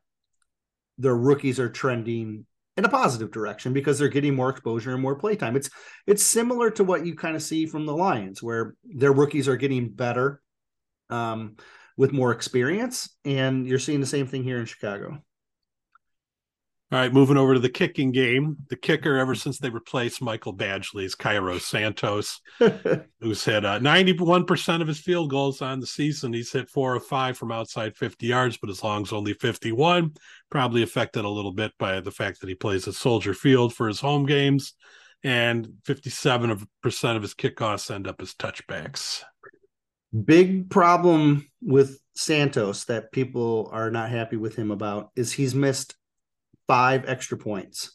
their 0.96 1.14
rookies 1.14 1.60
are 1.60 1.68
trending 1.68 2.46
in 2.78 2.86
a 2.86 2.88
positive 2.88 3.30
direction 3.30 3.74
because 3.74 3.98
they're 3.98 4.08
getting 4.08 4.34
more 4.34 4.48
exposure 4.48 4.92
and 4.92 5.02
more 5.02 5.16
playtime. 5.16 5.54
It's 5.54 5.68
it's 6.06 6.22
similar 6.22 6.70
to 6.70 6.84
what 6.84 7.04
you 7.04 7.14
kind 7.14 7.36
of 7.36 7.42
see 7.42 7.66
from 7.66 7.84
the 7.84 7.94
Lions, 7.94 8.42
where 8.42 8.74
their 8.84 9.12
rookies 9.12 9.48
are 9.48 9.56
getting 9.56 9.90
better 9.90 10.40
um, 11.10 11.56
with 11.98 12.12
more 12.12 12.32
experience, 12.32 13.14
and 13.26 13.66
you're 13.66 13.78
seeing 13.78 14.00
the 14.00 14.06
same 14.06 14.26
thing 14.26 14.44
here 14.44 14.58
in 14.58 14.64
Chicago. 14.64 15.22
All 16.92 16.98
right, 16.98 17.10
moving 17.10 17.38
over 17.38 17.54
to 17.54 17.58
the 17.58 17.70
kicking 17.70 18.12
game. 18.12 18.58
The 18.68 18.76
kicker, 18.76 19.16
ever 19.16 19.34
since 19.34 19.58
they 19.58 19.70
replaced 19.70 20.20
Michael 20.20 20.54
Badgley's 20.54 21.14
Cairo 21.14 21.56
Santos, 21.56 22.38
who's 22.58 23.42
hit 23.42 23.64
uh, 23.64 23.78
91% 23.78 24.82
of 24.82 24.88
his 24.88 25.00
field 25.00 25.30
goals 25.30 25.62
on 25.62 25.80
the 25.80 25.86
season. 25.86 26.34
He's 26.34 26.52
hit 26.52 26.68
four 26.68 26.94
or 26.94 27.00
five 27.00 27.38
from 27.38 27.50
outside 27.50 27.96
50 27.96 28.26
yards, 28.26 28.58
but 28.58 28.68
as 28.68 28.84
long 28.84 29.04
as 29.04 29.12
only 29.14 29.32
51, 29.32 30.12
probably 30.50 30.82
affected 30.82 31.24
a 31.24 31.30
little 31.30 31.54
bit 31.54 31.72
by 31.78 31.98
the 32.00 32.10
fact 32.10 32.42
that 32.42 32.50
he 32.50 32.54
plays 32.54 32.86
at 32.86 32.92
Soldier 32.92 33.32
Field 33.32 33.72
for 33.72 33.88
his 33.88 34.00
home 34.00 34.26
games. 34.26 34.74
And 35.24 35.66
57% 35.86 36.66
of 37.16 37.22
his 37.22 37.32
kickoffs 37.32 37.90
end 37.90 38.06
up 38.06 38.20
as 38.20 38.34
touchbacks. 38.34 39.22
Big 40.26 40.68
problem 40.68 41.48
with 41.62 41.98
Santos 42.14 42.84
that 42.84 43.12
people 43.12 43.70
are 43.72 43.90
not 43.90 44.10
happy 44.10 44.36
with 44.36 44.56
him 44.56 44.70
about 44.70 45.08
is 45.16 45.32
he's 45.32 45.54
missed 45.54 45.94
five 46.72 47.04
extra 47.06 47.36
points. 47.36 47.92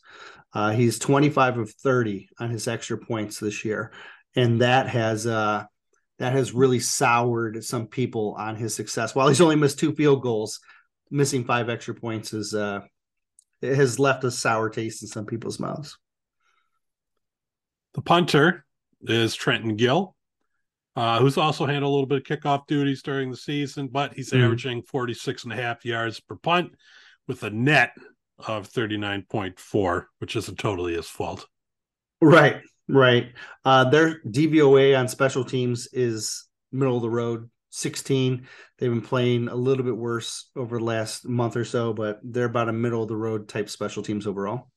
Uh, 0.53 0.69
he's 0.69 0.99
25 0.99 1.57
of 1.57 1.71
30 1.71 2.29
on 2.39 2.51
his 2.51 2.67
extra 2.67 2.95
points 2.95 3.39
this 3.39 3.65
year. 3.65 3.91
And 4.35 4.61
that 4.61 4.87
has 4.87 5.25
uh, 5.25 5.63
that 6.19 6.33
has 6.33 6.53
really 6.53 6.79
soured 6.79 7.63
some 7.65 7.87
people 7.87 8.35
on 8.37 8.55
his 8.55 8.75
success. 8.75 9.15
While 9.15 9.29
he's 9.29 9.41
only 9.41 9.55
missed 9.55 9.79
two 9.79 9.95
field 9.95 10.21
goals, 10.21 10.59
missing 11.09 11.43
five 11.43 11.69
extra 11.69 11.95
points 11.95 12.33
is 12.33 12.53
uh, 12.53 12.81
it 13.63 13.73
has 13.73 13.97
left 13.97 14.23
a 14.25 14.29
sour 14.29 14.69
taste 14.69 15.01
in 15.01 15.07
some 15.07 15.25
people's 15.25 15.59
mouths. 15.59 15.97
The 17.95 18.03
punter 18.03 18.63
is 19.01 19.33
Trenton 19.33 19.75
Gill, 19.75 20.15
uh, 20.95 21.19
who's 21.19 21.39
also 21.39 21.65
handled 21.65 21.89
a 21.89 21.93
little 21.95 22.05
bit 22.05 22.29
of 22.29 22.39
kickoff 22.39 22.67
duties 22.67 23.01
during 23.01 23.31
the 23.31 23.37
season, 23.37 23.87
but 23.87 24.13
he's 24.13 24.33
mm. 24.33 24.43
averaging 24.43 24.83
46 24.83 25.45
and 25.45 25.53
a 25.53 25.55
half 25.55 25.83
yards 25.83 26.19
per 26.19 26.35
punt 26.35 26.75
with 27.27 27.41
a 27.41 27.49
net 27.49 27.93
of 28.39 28.69
39.4, 28.69 30.05
which 30.19 30.35
isn't 30.35 30.59
totally 30.59 30.95
his 30.95 31.07
fault. 31.07 31.47
Right, 32.21 32.61
right. 32.87 33.27
Uh, 33.65 33.89
their 33.89 34.21
DVOA 34.23 34.97
on 34.97 35.07
special 35.07 35.43
teams 35.43 35.87
is 35.93 36.45
middle 36.71 36.95
of 36.95 37.01
the 37.01 37.09
road, 37.09 37.49
16. 37.71 38.47
They've 38.77 38.89
been 38.89 39.01
playing 39.01 39.47
a 39.47 39.55
little 39.55 39.83
bit 39.83 39.97
worse 39.97 40.49
over 40.55 40.77
the 40.77 40.83
last 40.83 41.27
month 41.27 41.55
or 41.55 41.65
so, 41.65 41.93
but 41.93 42.19
they're 42.23 42.45
about 42.45 42.69
a 42.69 42.73
middle 42.73 43.03
of 43.03 43.07
the 43.07 43.15
road 43.15 43.47
type 43.47 43.69
special 43.69 44.03
teams 44.03 44.27
overall. 44.27 44.69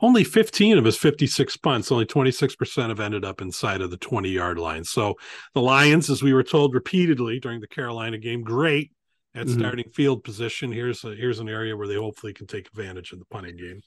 Only 0.00 0.22
15 0.22 0.78
of 0.78 0.84
his 0.84 0.96
56 0.96 1.56
punts, 1.56 1.90
only 1.90 2.06
26% 2.06 2.88
have 2.90 3.00
ended 3.00 3.24
up 3.24 3.40
inside 3.40 3.80
of 3.80 3.90
the 3.90 3.96
20 3.96 4.28
yard 4.28 4.58
line. 4.58 4.84
So 4.84 5.16
the 5.54 5.60
Lions, 5.60 6.10
as 6.10 6.22
we 6.22 6.32
were 6.32 6.44
told 6.44 6.74
repeatedly 6.74 7.40
during 7.40 7.60
the 7.60 7.66
Carolina 7.66 8.18
game, 8.18 8.42
great 8.42 8.92
at 9.38 9.46
mm-hmm. 9.46 9.58
starting 9.58 9.90
field 9.94 10.24
position. 10.24 10.72
Here's 10.72 11.04
a, 11.04 11.14
here's 11.14 11.38
an 11.38 11.48
area 11.48 11.76
where 11.76 11.86
they 11.86 11.94
hopefully 11.94 12.32
can 12.32 12.46
take 12.46 12.66
advantage 12.68 13.12
of 13.12 13.18
the 13.18 13.24
punting 13.26 13.56
game. 13.56 13.80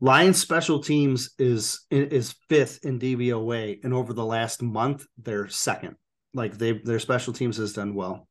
Lions 0.00 0.40
special 0.40 0.80
teams 0.80 1.30
is 1.38 1.86
is 1.90 2.34
fifth 2.48 2.84
in 2.84 2.98
DVOA, 2.98 3.84
and 3.84 3.94
over 3.94 4.12
the 4.12 4.24
last 4.24 4.60
month 4.60 5.06
they're 5.16 5.48
second. 5.48 5.96
like 6.34 6.58
they 6.58 6.72
their 6.72 6.98
special 6.98 7.32
teams 7.32 7.56
has 7.58 7.72
done 7.72 7.94
well. 7.94 8.26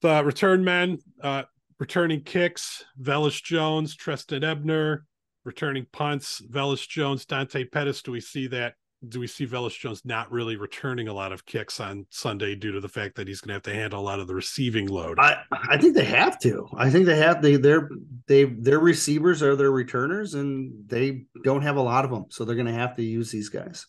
The 0.00 0.24
return 0.24 0.64
men, 0.64 0.98
uh, 1.22 1.42
returning 1.78 2.22
kicks, 2.22 2.84
Velus 3.00 3.42
Jones, 3.42 3.94
Trestan 3.94 4.44
Ebner, 4.44 5.04
returning 5.44 5.86
punts, 5.92 6.40
Velus 6.50 6.86
Jones, 6.88 7.26
Dante 7.26 7.64
Pettis. 7.64 8.02
Do 8.02 8.12
we 8.12 8.20
see 8.20 8.46
that? 8.48 8.74
Do 9.06 9.20
we 9.20 9.26
see 9.26 9.46
Velus 9.46 9.78
Jones 9.78 10.02
not 10.04 10.32
really 10.32 10.56
returning 10.56 11.08
a 11.08 11.12
lot 11.12 11.32
of 11.32 11.44
kicks 11.44 11.80
on 11.80 12.06
Sunday 12.10 12.54
due 12.54 12.72
to 12.72 12.80
the 12.80 12.88
fact 12.88 13.16
that 13.16 13.28
he's 13.28 13.40
going 13.40 13.48
to 13.48 13.54
have 13.54 13.62
to 13.64 13.74
handle 13.74 14.00
a 14.00 14.02
lot 14.02 14.20
of 14.20 14.26
the 14.26 14.34
receiving 14.34 14.88
load? 14.88 15.18
I, 15.18 15.42
I 15.52 15.76
think 15.76 15.94
they 15.94 16.04
have 16.04 16.38
to. 16.40 16.66
I 16.76 16.90
think 16.90 17.06
they 17.06 17.16
have 17.18 17.42
they 17.42 17.56
their 17.56 17.90
they 18.26 18.44
their 18.44 18.80
receivers 18.80 19.42
are 19.42 19.54
their 19.54 19.70
returners 19.70 20.34
and 20.34 20.88
they 20.88 21.24
don't 21.44 21.62
have 21.62 21.76
a 21.76 21.82
lot 21.82 22.04
of 22.04 22.10
them, 22.10 22.26
so 22.30 22.44
they're 22.44 22.56
going 22.56 22.66
to 22.66 22.72
have 22.72 22.96
to 22.96 23.02
use 23.02 23.30
these 23.30 23.50
guys. 23.50 23.86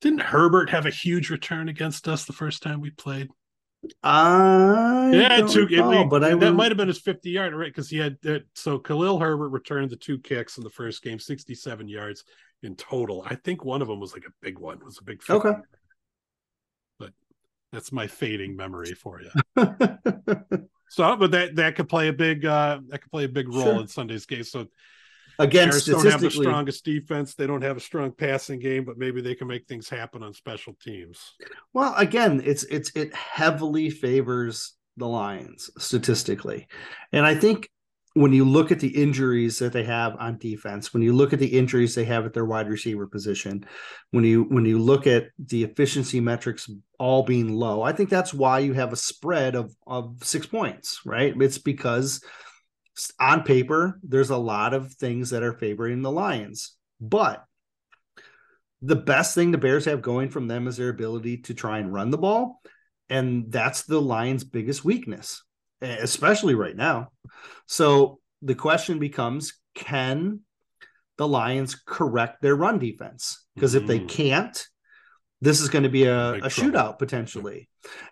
Didn't 0.00 0.20
Herbert 0.20 0.68
have 0.70 0.86
a 0.86 0.90
huge 0.90 1.30
return 1.30 1.68
against 1.68 2.08
us 2.08 2.24
the 2.24 2.32
first 2.32 2.62
time 2.62 2.80
we 2.80 2.90
played? 2.90 3.28
I 4.02 5.10
yeah, 5.12 5.46
two, 5.46 5.66
know, 5.66 6.02
it, 6.02 6.10
but 6.10 6.24
I 6.24 6.34
that 6.34 6.52
might 6.52 6.70
have 6.70 6.76
been 6.76 6.88
his 6.88 7.00
50 7.00 7.30
yard, 7.30 7.54
right? 7.54 7.68
Because 7.68 7.88
he 7.88 7.98
had 7.98 8.16
uh, 8.26 8.38
so 8.54 8.78
Khalil 8.78 9.20
Herbert 9.20 9.50
returned 9.50 9.90
the 9.90 9.96
two 9.96 10.18
kicks 10.18 10.58
in 10.58 10.64
the 10.64 10.70
first 10.70 11.02
game, 11.02 11.18
67 11.18 11.88
yards 11.88 12.24
in 12.64 12.74
total. 12.76 13.22
I 13.26 13.34
think 13.36 13.64
one 13.64 13.82
of 13.82 13.88
them 13.88 14.00
was 14.00 14.12
like 14.12 14.24
a 14.26 14.32
big 14.42 14.58
one, 14.58 14.78
it 14.78 14.84
was 14.84 14.98
a 14.98 15.04
big 15.04 15.22
50. 15.22 15.32
okay. 15.34 15.58
But 16.98 17.12
that's 17.72 17.92
my 17.92 18.06
fading 18.06 18.56
memory 18.56 18.94
for 18.94 19.20
you. 19.20 19.30
so, 20.88 21.16
but 21.16 21.30
that 21.32 21.56
that 21.56 21.76
could 21.76 21.88
play 21.88 22.08
a 22.08 22.12
big 22.12 22.44
uh 22.44 22.80
that 22.88 23.02
could 23.02 23.10
play 23.10 23.24
a 23.24 23.28
big 23.28 23.48
role 23.48 23.64
Sure. 23.64 23.80
in 23.80 23.86
Sunday's 23.86 24.26
game. 24.26 24.44
So 24.44 24.66
Again, 25.40 25.70
Bears 25.70 25.84
don't 25.86 25.96
have 25.96 26.04
the 26.04 26.10
statistically, 26.30 26.44
strongest 26.46 26.84
defense. 26.84 27.34
They 27.34 27.46
don't 27.48 27.62
have 27.62 27.76
a 27.76 27.80
strong 27.80 28.12
passing 28.12 28.60
game, 28.60 28.84
but 28.84 28.98
maybe 28.98 29.20
they 29.20 29.34
can 29.34 29.48
make 29.48 29.66
things 29.66 29.88
happen 29.88 30.22
on 30.22 30.32
special 30.32 30.74
teams. 30.80 31.34
well, 31.72 31.92
again, 31.96 32.40
it's 32.44 32.62
it's 32.64 32.92
it 32.94 33.12
heavily 33.14 33.90
favors 33.90 34.74
the 34.96 35.08
Lions 35.08 35.70
statistically, 35.76 36.68
and 37.12 37.26
I 37.26 37.34
think 37.34 37.68
when 38.14 38.32
you 38.32 38.44
look 38.44 38.70
at 38.70 38.78
the 38.78 39.02
injuries 39.02 39.58
that 39.58 39.72
they 39.72 39.82
have 39.82 40.16
on 40.18 40.38
defense, 40.38 40.94
when 40.94 41.02
you 41.02 41.12
look 41.12 41.32
at 41.32 41.40
the 41.40 41.58
injuries 41.58 41.94
they 41.94 42.04
have 42.04 42.24
at 42.24 42.32
their 42.32 42.44
wide 42.44 42.68
receiver 42.68 43.06
position, 43.06 43.66
when 44.12 44.24
you 44.24 44.44
when 44.44 44.64
you 44.64 44.78
look 44.78 45.06
at 45.06 45.28
the 45.38 45.64
efficiency 45.64 46.20
metrics 46.20 46.70
all 46.98 47.24
being 47.24 47.52
low, 47.52 47.82
I 47.82 47.92
think 47.92 48.10
that's 48.10 48.32
why 48.32 48.60
you 48.60 48.72
have 48.72 48.92
a 48.92 48.96
spread 48.96 49.56
of 49.56 49.74
of 49.86 50.16
six 50.22 50.46
points, 50.46 51.00
right? 51.04 51.34
It's 51.40 51.58
because 51.58 52.24
on 53.18 53.42
paper 53.42 53.98
there's 54.04 54.30
a 54.30 54.36
lot 54.36 54.72
of 54.72 54.92
things 54.92 55.30
that 55.30 55.42
are 55.42 55.58
favoring 55.58 56.02
the 56.02 56.12
Lions, 56.12 56.76
but 57.00 57.44
the 58.80 58.96
best 58.96 59.34
thing 59.34 59.50
the 59.50 59.58
Bears 59.58 59.86
have 59.86 60.02
going 60.02 60.28
from 60.28 60.46
them 60.46 60.68
is 60.68 60.76
their 60.76 60.90
ability 60.90 61.38
to 61.38 61.54
try 61.54 61.78
and 61.78 61.92
run 61.92 62.10
the 62.10 62.18
ball. 62.18 62.60
And 63.08 63.50
that's 63.50 63.82
the 63.82 64.00
Lions' 64.00 64.44
biggest 64.44 64.84
weakness, 64.84 65.42
especially 65.84 66.54
right 66.54 66.76
now. 66.76 67.08
So 67.66 68.20
the 68.42 68.54
question 68.54 68.98
becomes 68.98 69.54
can 69.74 70.40
the 71.16 71.26
Lions 71.28 71.80
correct 71.86 72.42
their 72.42 72.56
run 72.56 72.78
defense? 72.78 73.44
Because 73.54 73.74
if 73.74 73.86
they 73.86 74.00
Mhm. 74.00 74.08
can't, 74.08 74.66
this 75.40 75.60
is 75.60 75.68
going 75.68 75.82
to 75.84 75.88
be 75.88 76.04
a, 76.04 76.34
a 76.34 76.40
shootout 76.48 76.98
potentially. 76.98 77.68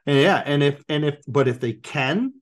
And 0.06 0.18
yeah, 0.18 0.42
and 0.44 0.62
if 0.62 0.82
and 0.88 1.04
if 1.04 1.16
but 1.26 1.48
if 1.48 1.60
they 1.60 1.72
can, 1.72 2.34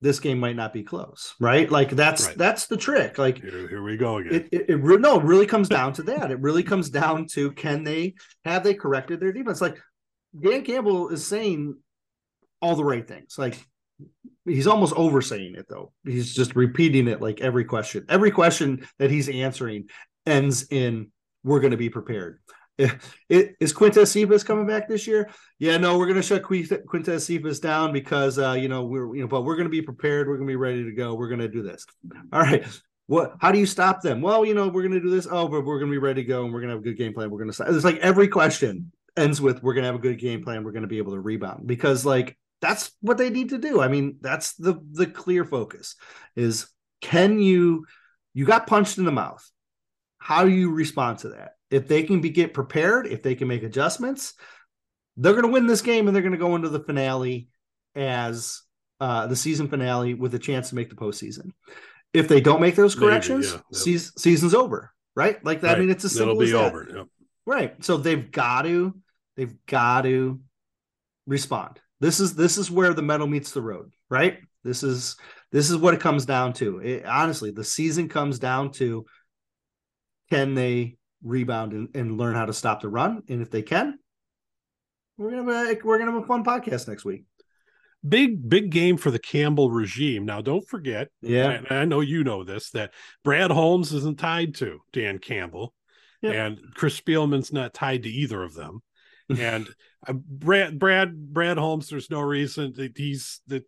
this 0.00 0.18
game 0.20 0.40
might 0.40 0.56
not 0.56 0.72
be 0.72 0.82
close, 0.82 1.34
right? 1.38 1.70
Like 1.70 1.90
that's 1.90 2.26
Right. 2.26 2.38
that's 2.38 2.66
the 2.66 2.76
trick. 2.76 3.18
Like 3.18 3.40
Here, 3.40 3.68
here 3.68 3.82
we 3.82 3.96
go 3.96 4.16
again. 4.18 4.34
it, 4.34 4.48
it, 4.52 4.70
it 4.70 4.76
re- 4.76 4.96
no, 4.96 5.20
it 5.20 5.24
really 5.24 5.46
comes 5.46 5.68
down 5.68 5.92
to 5.94 6.02
that. 6.04 6.30
It 6.30 6.40
really 6.40 6.62
comes 6.62 6.90
down 6.90 7.26
to 7.32 7.52
can 7.52 7.84
they 7.84 8.14
have 8.44 8.64
they 8.64 8.74
corrected 8.74 9.20
their 9.20 9.32
defense? 9.32 9.60
Like 9.60 9.78
Dan 10.40 10.64
Campbell 10.64 11.10
is 11.10 11.26
saying 11.26 11.76
all 12.60 12.74
the 12.74 12.84
right 12.84 13.06
things. 13.06 13.36
Like 13.38 13.58
he's 14.44 14.66
almost 14.66 14.94
oversaying 14.94 15.54
it 15.54 15.66
though. 15.68 15.92
He's 16.04 16.34
just 16.34 16.56
repeating 16.56 17.08
it 17.08 17.20
like 17.20 17.40
every 17.40 17.64
question. 17.64 18.04
Every 18.08 18.30
question 18.30 18.86
that 18.98 19.10
he's 19.10 19.28
answering 19.28 19.88
ends 20.26 20.66
in 20.70 21.10
"We're 21.44 21.60
going 21.60 21.72
to 21.72 21.76
be 21.76 21.90
prepared." 21.90 22.40
Is 23.28 23.72
Quintez 23.72 24.08
Cephus 24.08 24.42
coming 24.42 24.66
back 24.66 24.88
this 24.88 25.06
year? 25.06 25.30
Yeah, 25.58 25.76
no, 25.76 25.98
we're 25.98 26.06
going 26.06 26.20
to 26.20 26.22
shut 26.22 26.42
Quintez 26.42 27.20
Cephus 27.20 27.60
down 27.60 27.92
because 27.92 28.38
uh, 28.38 28.52
you 28.52 28.68
know 28.68 28.84
we're 28.84 29.14
you 29.14 29.22
know, 29.22 29.28
but 29.28 29.42
we're 29.42 29.56
going 29.56 29.66
to 29.66 29.70
be 29.70 29.82
prepared. 29.82 30.28
We're 30.28 30.36
going 30.36 30.48
to 30.48 30.52
be 30.52 30.56
ready 30.56 30.84
to 30.84 30.92
go. 30.92 31.14
We're 31.14 31.28
going 31.28 31.40
to 31.40 31.48
do 31.48 31.62
this. 31.62 31.84
All 32.32 32.40
right. 32.40 32.64
What? 33.06 33.34
How 33.40 33.52
do 33.52 33.58
you 33.58 33.66
stop 33.66 34.00
them? 34.00 34.22
Well, 34.22 34.44
you 34.44 34.54
know, 34.54 34.68
we're 34.68 34.82
going 34.82 34.94
to 34.94 35.00
do 35.00 35.10
this. 35.10 35.26
Oh, 35.30 35.48
but 35.48 35.64
we're 35.64 35.78
going 35.78 35.90
to 35.90 35.94
be 35.94 35.98
ready 35.98 36.22
to 36.22 36.28
go, 36.28 36.44
and 36.44 36.52
we're 36.52 36.60
going 36.60 36.70
to 36.70 36.76
have 36.76 36.82
a 36.82 36.84
good 36.84 36.96
game 36.96 37.12
plan. 37.12 37.30
We're 37.30 37.38
going 37.38 37.50
to. 37.50 37.54
stop. 37.54 37.68
It's 37.68 37.84
like 37.84 37.98
every 37.98 38.28
question 38.28 38.90
ends 39.16 39.40
with 39.40 39.62
we're 39.62 39.74
going 39.74 39.82
to 39.82 39.88
have 39.88 39.96
a 39.96 39.98
good 39.98 40.18
game 40.18 40.42
plan. 40.42 40.64
We're 40.64 40.72
going 40.72 40.82
to 40.82 40.88
be 40.88 40.98
able 40.98 41.12
to 41.12 41.20
rebound 41.20 41.66
because 41.66 42.06
like 42.06 42.38
that's 42.62 42.92
what 43.00 43.18
they 43.18 43.28
need 43.28 43.50
to 43.50 43.58
do. 43.58 43.82
I 43.82 43.88
mean, 43.88 44.16
that's 44.22 44.54
the 44.54 44.80
the 44.92 45.06
clear 45.06 45.44
focus 45.44 45.96
is 46.36 46.68
can 47.02 47.38
you 47.40 47.84
you 48.32 48.46
got 48.46 48.66
punched 48.66 48.96
in 48.96 49.04
the 49.04 49.12
mouth. 49.12 49.46
How 50.18 50.44
do 50.44 50.50
you 50.50 50.70
respond 50.70 51.18
to 51.18 51.30
that? 51.30 51.56
If 51.70 51.88
they 51.88 52.04
can 52.04 52.20
be 52.20 52.30
get 52.30 52.54
prepared, 52.54 53.06
if 53.08 53.22
they 53.22 53.34
can 53.34 53.48
make 53.48 53.64
adjustments, 53.64 54.34
they're 55.16 55.32
going 55.32 55.44
to 55.44 55.50
win 55.52 55.66
this 55.66 55.82
game 55.82 56.06
and 56.06 56.14
they're 56.14 56.22
going 56.22 56.32
to 56.32 56.38
go 56.38 56.54
into 56.54 56.68
the 56.68 56.80
finale 56.80 57.48
as 57.96 58.62
uh, 59.00 59.26
the 59.26 59.36
season 59.36 59.68
finale 59.68 60.14
with 60.14 60.34
a 60.34 60.38
chance 60.38 60.68
to 60.68 60.76
make 60.76 60.88
the 60.88 60.96
postseason. 60.96 61.50
If 62.14 62.28
they 62.28 62.40
don't 62.40 62.60
make 62.60 62.76
those 62.76 62.94
Maybe, 62.94 63.06
corrections, 63.06 63.46
yeah, 63.46 63.54
yep. 63.54 63.62
seas- 63.72 64.12
season's 64.16 64.54
over, 64.54 64.92
right? 65.16 65.44
Like 65.44 65.62
that. 65.62 65.76
I 65.76 65.80
mean, 65.80 65.90
it's 65.90 66.04
as 66.04 66.14
It'll 66.14 66.28
simple 66.28 66.42
as 66.42 66.48
be 66.50 66.52
that. 66.52 66.64
over. 66.64 66.88
Yep. 66.96 67.06
Right. 67.44 67.84
So 67.84 67.96
they've 67.96 68.30
got 68.30 68.62
to, 68.62 68.94
they've 69.36 69.54
got 69.66 70.02
to 70.02 70.40
respond. 71.26 71.80
This 72.02 72.18
is 72.18 72.34
this 72.34 72.58
is 72.58 72.68
where 72.68 72.92
the 72.92 73.00
metal 73.00 73.28
meets 73.28 73.52
the 73.52 73.62
road, 73.62 73.92
right? 74.10 74.38
This 74.64 74.82
is 74.82 75.14
this 75.52 75.70
is 75.70 75.76
what 75.76 75.94
it 75.94 76.00
comes 76.00 76.26
down 76.26 76.52
to. 76.54 76.80
It, 76.80 77.06
honestly, 77.06 77.52
the 77.52 77.62
season 77.62 78.08
comes 78.08 78.40
down 78.40 78.72
to 78.72 79.06
can 80.28 80.54
they 80.54 80.96
rebound 81.22 81.72
and, 81.72 81.88
and 81.94 82.18
learn 82.18 82.34
how 82.34 82.46
to 82.46 82.52
stop 82.52 82.80
the 82.80 82.88
run, 82.88 83.22
and 83.28 83.40
if 83.40 83.52
they 83.52 83.62
can, 83.62 84.00
we're 85.16 85.30
gonna 85.30 85.54
have 85.54 85.68
a, 85.78 85.80
we're 85.84 86.00
gonna 86.00 86.10
have 86.10 86.24
a 86.24 86.26
fun 86.26 86.42
podcast 86.44 86.88
next 86.88 87.04
week. 87.04 87.22
Big, 88.08 88.48
big 88.48 88.70
game 88.70 88.96
for 88.96 89.12
the 89.12 89.20
Campbell 89.20 89.70
regime. 89.70 90.24
Now, 90.24 90.40
don't 90.40 90.66
forget, 90.68 91.06
Yeah, 91.20 91.50
and 91.50 91.68
I 91.70 91.84
know 91.84 92.00
you 92.00 92.24
know 92.24 92.42
this, 92.42 92.70
that 92.70 92.92
Brad 93.22 93.52
Holmes 93.52 93.92
isn't 93.92 94.18
tied 94.18 94.56
to 94.56 94.80
Dan 94.92 95.20
Campbell, 95.20 95.72
Yep. 96.22 96.34
and 96.34 96.74
Chris 96.74 97.00
Spielman's 97.00 97.52
not 97.52 97.74
tied 97.74 98.02
to 98.02 98.08
either 98.08 98.42
of 98.42 98.54
them. 98.54 98.82
And 99.28 99.68
uh, 100.06 100.12
Brad, 100.12 100.78
Brad, 100.78 101.32
Brad 101.32 101.58
Holmes, 101.58 101.88
there's 101.88 102.10
no 102.10 102.20
reason 102.20 102.72
that 102.76 102.96
he's 102.96 103.40
that 103.46 103.64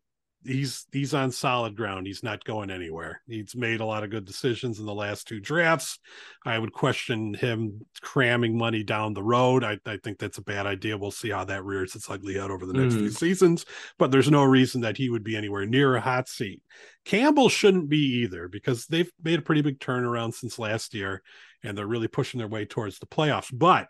he's 0.47 0.87
he's 0.93 1.15
on 1.15 1.31
solid 1.31 1.75
ground. 1.75 2.07
He's 2.07 2.23
not 2.23 2.45
going 2.45 2.71
anywhere. 2.71 3.23
He's 3.27 3.57
made 3.57 3.81
a 3.81 3.85
lot 3.87 4.05
of 4.05 4.11
good 4.11 4.27
decisions 4.27 4.79
in 4.79 4.85
the 4.85 4.95
last 4.95 5.27
two 5.27 5.41
drafts. 5.41 5.99
I 6.45 6.59
would 6.59 6.73
question 6.73 7.33
him 7.33 7.87
cramming 8.03 8.59
money 8.59 8.83
down 8.83 9.15
the 9.15 9.23
road. 9.23 9.65
I, 9.65 9.79
I 9.87 9.97
think 10.05 10.19
that's 10.19 10.37
a 10.37 10.43
bad 10.43 10.67
idea. 10.67 10.99
We'll 10.99 11.11
see 11.11 11.31
how 11.31 11.45
that 11.45 11.65
rears 11.65 11.95
its 11.95 12.11
ugly 12.11 12.35
head 12.35 12.51
over 12.51 12.67
the 12.67 12.75
next 12.75 12.95
Mhm. 12.95 12.99
few 12.99 13.11
seasons. 13.11 13.65
But 13.99 14.11
there's 14.11 14.31
no 14.31 14.45
reason 14.45 14.83
that 14.83 14.99
he 14.99 15.09
would 15.09 15.25
be 15.25 15.35
anywhere 15.37 15.65
near 15.65 15.97
a 15.97 16.01
hot 16.01 16.29
seat. 16.29 16.63
Campbell 17.07 17.49
shouldn't 17.49 17.89
be 17.89 18.23
either 18.23 18.49
because 18.49 18.87
they've 18.87 19.11
made 19.23 19.39
a 19.39 19.43
pretty 19.43 19.63
big 19.63 19.79
turnaround 19.79 20.35
since 20.35 20.59
last 20.59 20.93
year, 20.93 21.23
and 21.63 21.77
they're 21.79 21.87
really 21.87 22.09
pushing 22.09 22.37
their 22.37 22.49
way 22.49 22.67
towards 22.67 22.99
the 22.99 23.07
playoffs. 23.07 23.49
But 23.51 23.89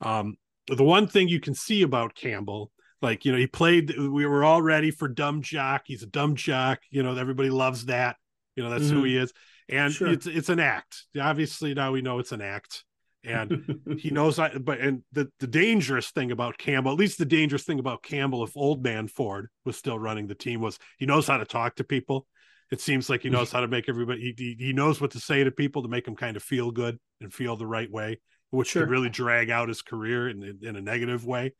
um, 0.00 0.36
the 0.68 0.84
one 0.84 1.06
thing 1.06 1.28
you 1.28 1.40
can 1.40 1.54
see 1.54 1.82
about 1.82 2.14
Campbell, 2.14 2.70
like 3.02 3.24
you 3.24 3.32
know, 3.32 3.38
he 3.38 3.46
played. 3.46 3.96
We 3.96 4.26
were 4.26 4.44
all 4.44 4.62
ready 4.62 4.90
for 4.90 5.08
dumb 5.08 5.42
jock. 5.42 5.82
He's 5.86 6.02
a 6.02 6.06
dumb 6.06 6.34
jock. 6.34 6.80
You 6.90 7.02
know, 7.02 7.14
everybody 7.16 7.50
loves 7.50 7.86
that. 7.86 8.16
You 8.56 8.62
know, 8.64 8.70
that's 8.70 8.88
who 8.88 9.02
Mhm. 9.02 9.06
he 9.08 9.16
is, 9.18 9.32
and 9.68 9.92
Sure. 9.92 10.08
it's 10.08 10.26
it's 10.26 10.48
an 10.48 10.60
act. 10.60 11.04
Obviously, 11.20 11.74
now 11.74 11.92
we 11.92 12.00
know 12.00 12.18
it's 12.18 12.32
an 12.32 12.40
act, 12.40 12.84
and 13.22 13.80
he 13.98 14.10
knows. 14.10 14.38
I, 14.38 14.56
but 14.56 14.80
and 14.80 15.02
the 15.12 15.30
the 15.40 15.46
dangerous 15.46 16.10
thing 16.10 16.30
about 16.32 16.56
Campbell, 16.58 16.92
at 16.92 16.98
least 16.98 17.18
the 17.18 17.26
dangerous 17.26 17.64
thing 17.64 17.78
about 17.78 18.02
Campbell, 18.02 18.42
if 18.44 18.56
Old 18.56 18.82
Man 18.82 19.08
Ford 19.08 19.48
was 19.66 19.76
still 19.76 19.98
running 19.98 20.26
the 20.26 20.34
team, 20.34 20.60
was 20.62 20.78
he 20.98 21.04
knows 21.06 21.26
how 21.26 21.36
to 21.36 21.44
talk 21.44 21.76
to 21.76 21.84
people. 21.84 22.26
It 22.72 22.80
seems 22.80 23.08
like 23.10 23.22
he 23.22 23.28
knows 23.30 23.52
how 23.52 23.60
to 23.60 23.68
make 23.68 23.88
everybody. 23.90 24.34
He 24.36 24.56
he 24.58 24.72
knows 24.72 25.00
what 25.02 25.10
to 25.10 25.20
say 25.20 25.44
to 25.44 25.50
people 25.50 25.82
to 25.82 25.88
make 25.88 26.06
them 26.06 26.16
kind 26.16 26.36
of 26.36 26.42
feel 26.42 26.70
good 26.70 26.98
and 27.20 27.32
feel 27.32 27.56
the 27.56 27.66
right 27.66 27.90
way, 27.90 28.20
which 28.56 28.68
Sure. 28.68 28.82
could 28.82 28.90
really 28.90 29.08
drag 29.10 29.50
out 29.50 29.68
his 29.68 29.82
career 29.82 30.28
in 30.28 30.58
in 30.62 30.76
a 30.76 30.80
negative 30.80 31.24
way. 31.24 31.54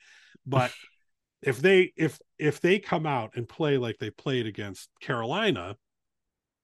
But 0.45 0.73
if 1.43 1.59
they 1.59 1.93
if 1.97 2.19
if 2.39 2.61
they 2.61 2.79
come 2.79 3.07
out 3.07 3.33
and 3.37 3.49
play 3.49 3.79
like 3.79 3.99
they 3.99 4.11
played 4.11 4.47
against 4.47 4.91
Carolina, 5.01 5.77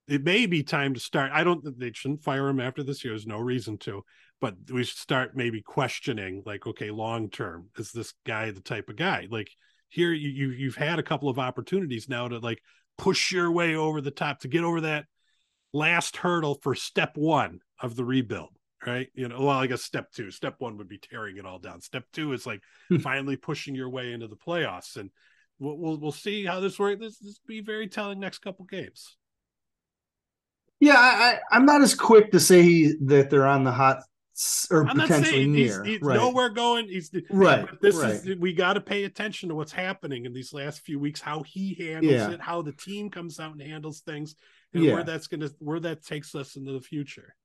it 0.09 0.25
may 0.25 0.47
be 0.47 0.63
time 0.63 0.95
to 0.95 1.01
start. 1.01 1.31
I 1.33 1.45
don't. 1.45 1.63
Think 1.63 1.79
they 1.79 1.93
shouldn't 1.93 2.25
fire 2.25 2.49
him 2.49 2.61
after 2.61 2.83
this 2.83 3.05
year. 3.05 3.13
There's 3.13 3.27
no 3.27 3.39
reason 3.39 3.79
to. 3.79 4.05
But 4.41 4.55
we 4.73 4.83
should 4.83 4.99
start 4.99 5.37
maybe 5.37 5.63
questioning, 5.63 6.43
like, 6.45 6.67
okay, 6.67 6.91
long 6.91 7.31
term, 7.31 7.69
is 7.79 7.93
this 7.93 8.13
guy 8.27 8.51
the 8.51 8.61
type 8.61 8.89
of 8.89 8.97
guy? 8.97 9.29
Like 9.31 9.49
here, 9.89 10.13
you, 10.13 10.29
you 10.29 10.51
you've 10.51 10.75
had 10.75 10.99
a 10.99 11.03
couple 11.05 11.29
of 11.29 11.39
opportunities 11.39 12.09
now 12.09 12.27
to 12.27 12.39
like 12.39 12.61
push 12.99 13.31
your 13.31 13.53
way 13.53 13.77
over 13.77 14.01
the 14.01 14.11
top 14.11 14.41
to 14.41 14.49
get 14.49 14.65
over 14.65 14.81
that 14.81 15.05
last 15.73 16.17
hurdle 16.17 16.59
for 16.63 16.75
step 16.75 17.17
one 17.17 17.61
of 17.81 17.95
the 17.95 18.05
rebuild. 18.05 18.51
Right? 18.87 19.09
You 19.15 19.29
know, 19.29 19.41
well, 19.41 19.51
I 19.51 19.67
guess 19.67 19.83
step 19.83 20.13
two, 20.13 20.31
step 20.31 20.57
one 20.59 20.77
would 20.79 20.89
be 20.89 20.99
tearing 20.99 21.37
it 21.37 21.47
all 21.47 21.59
down. 21.59 21.81
Step 21.81 22.05
two 22.13 22.33
is 22.33 22.47
like 22.47 22.61
hmm. 22.89 22.99
finally 22.99 23.37
pushing 23.37 23.75
your 23.75 23.89
way 23.89 24.13
into 24.13 24.29
the 24.29 24.37
playoffs, 24.37 24.97
and 24.97 25.11
we'll 25.59 25.79
we'll, 25.79 25.99
we'll 25.99 26.13
see 26.13 26.45
how 26.45 26.61
this 26.61 26.79
works. 26.79 27.01
This 27.01 27.19
this 27.19 27.41
be 27.47 27.61
very 27.61 27.89
telling 27.89 28.21
next 28.21 28.39
couple 28.39 28.65
games. 28.65 29.17
Yeah, 30.81 30.97
I, 30.97 31.39
am 31.57 31.65
not 31.65 31.81
as 31.81 31.95
quick 31.95 32.33
to 32.33 32.41
say 32.41 32.63
he, 32.63 32.95
that 33.03 33.31
they're 33.31 33.47
on 33.47 33.63
the 33.63 33.71
hot 33.71 34.03
or 34.71 34.89
I'm 34.89 34.99
potentially 34.99 35.47
near. 35.47 35.85
He's, 35.85 35.95
he's 35.95 36.03
right. 36.03 36.17
nowhere 36.17 36.49
going. 36.49 36.89
He's 36.89 37.11
right. 37.31 37.69
This 37.81 37.97
right. 37.97 38.15
is 38.15 38.37
we 38.39 38.53
got 38.53 38.75
to 38.75 38.81
pay 38.81 39.05
attention 39.05 39.49
to 39.51 39.55
what's 39.55 39.73
happening 39.73 40.25
in 40.25 40.33
these 40.33 40.53
last 40.53 40.81
few 40.81 40.99
weeks, 40.99 41.21
how 41.21 41.43
he 41.43 41.75
handles 41.75 42.13
Yeah. 42.13 42.31
it, 42.33 42.41
how 42.41 42.63
the 42.63 42.73
team 42.73 43.11
comes 43.11 43.39
out 43.39 43.53
and 43.53 43.63
handles 43.63 44.01
things, 44.01 44.35
and 44.73 44.85
Yeah. 44.85 44.95
where 44.95 45.05
that's 45.05 45.27
gonna 45.27 45.51
where 45.59 45.81
that 45.81 46.05
takes 46.05 46.35
us 46.35 46.57
into 46.57 46.73
the 46.73 46.81
future. 46.81 47.37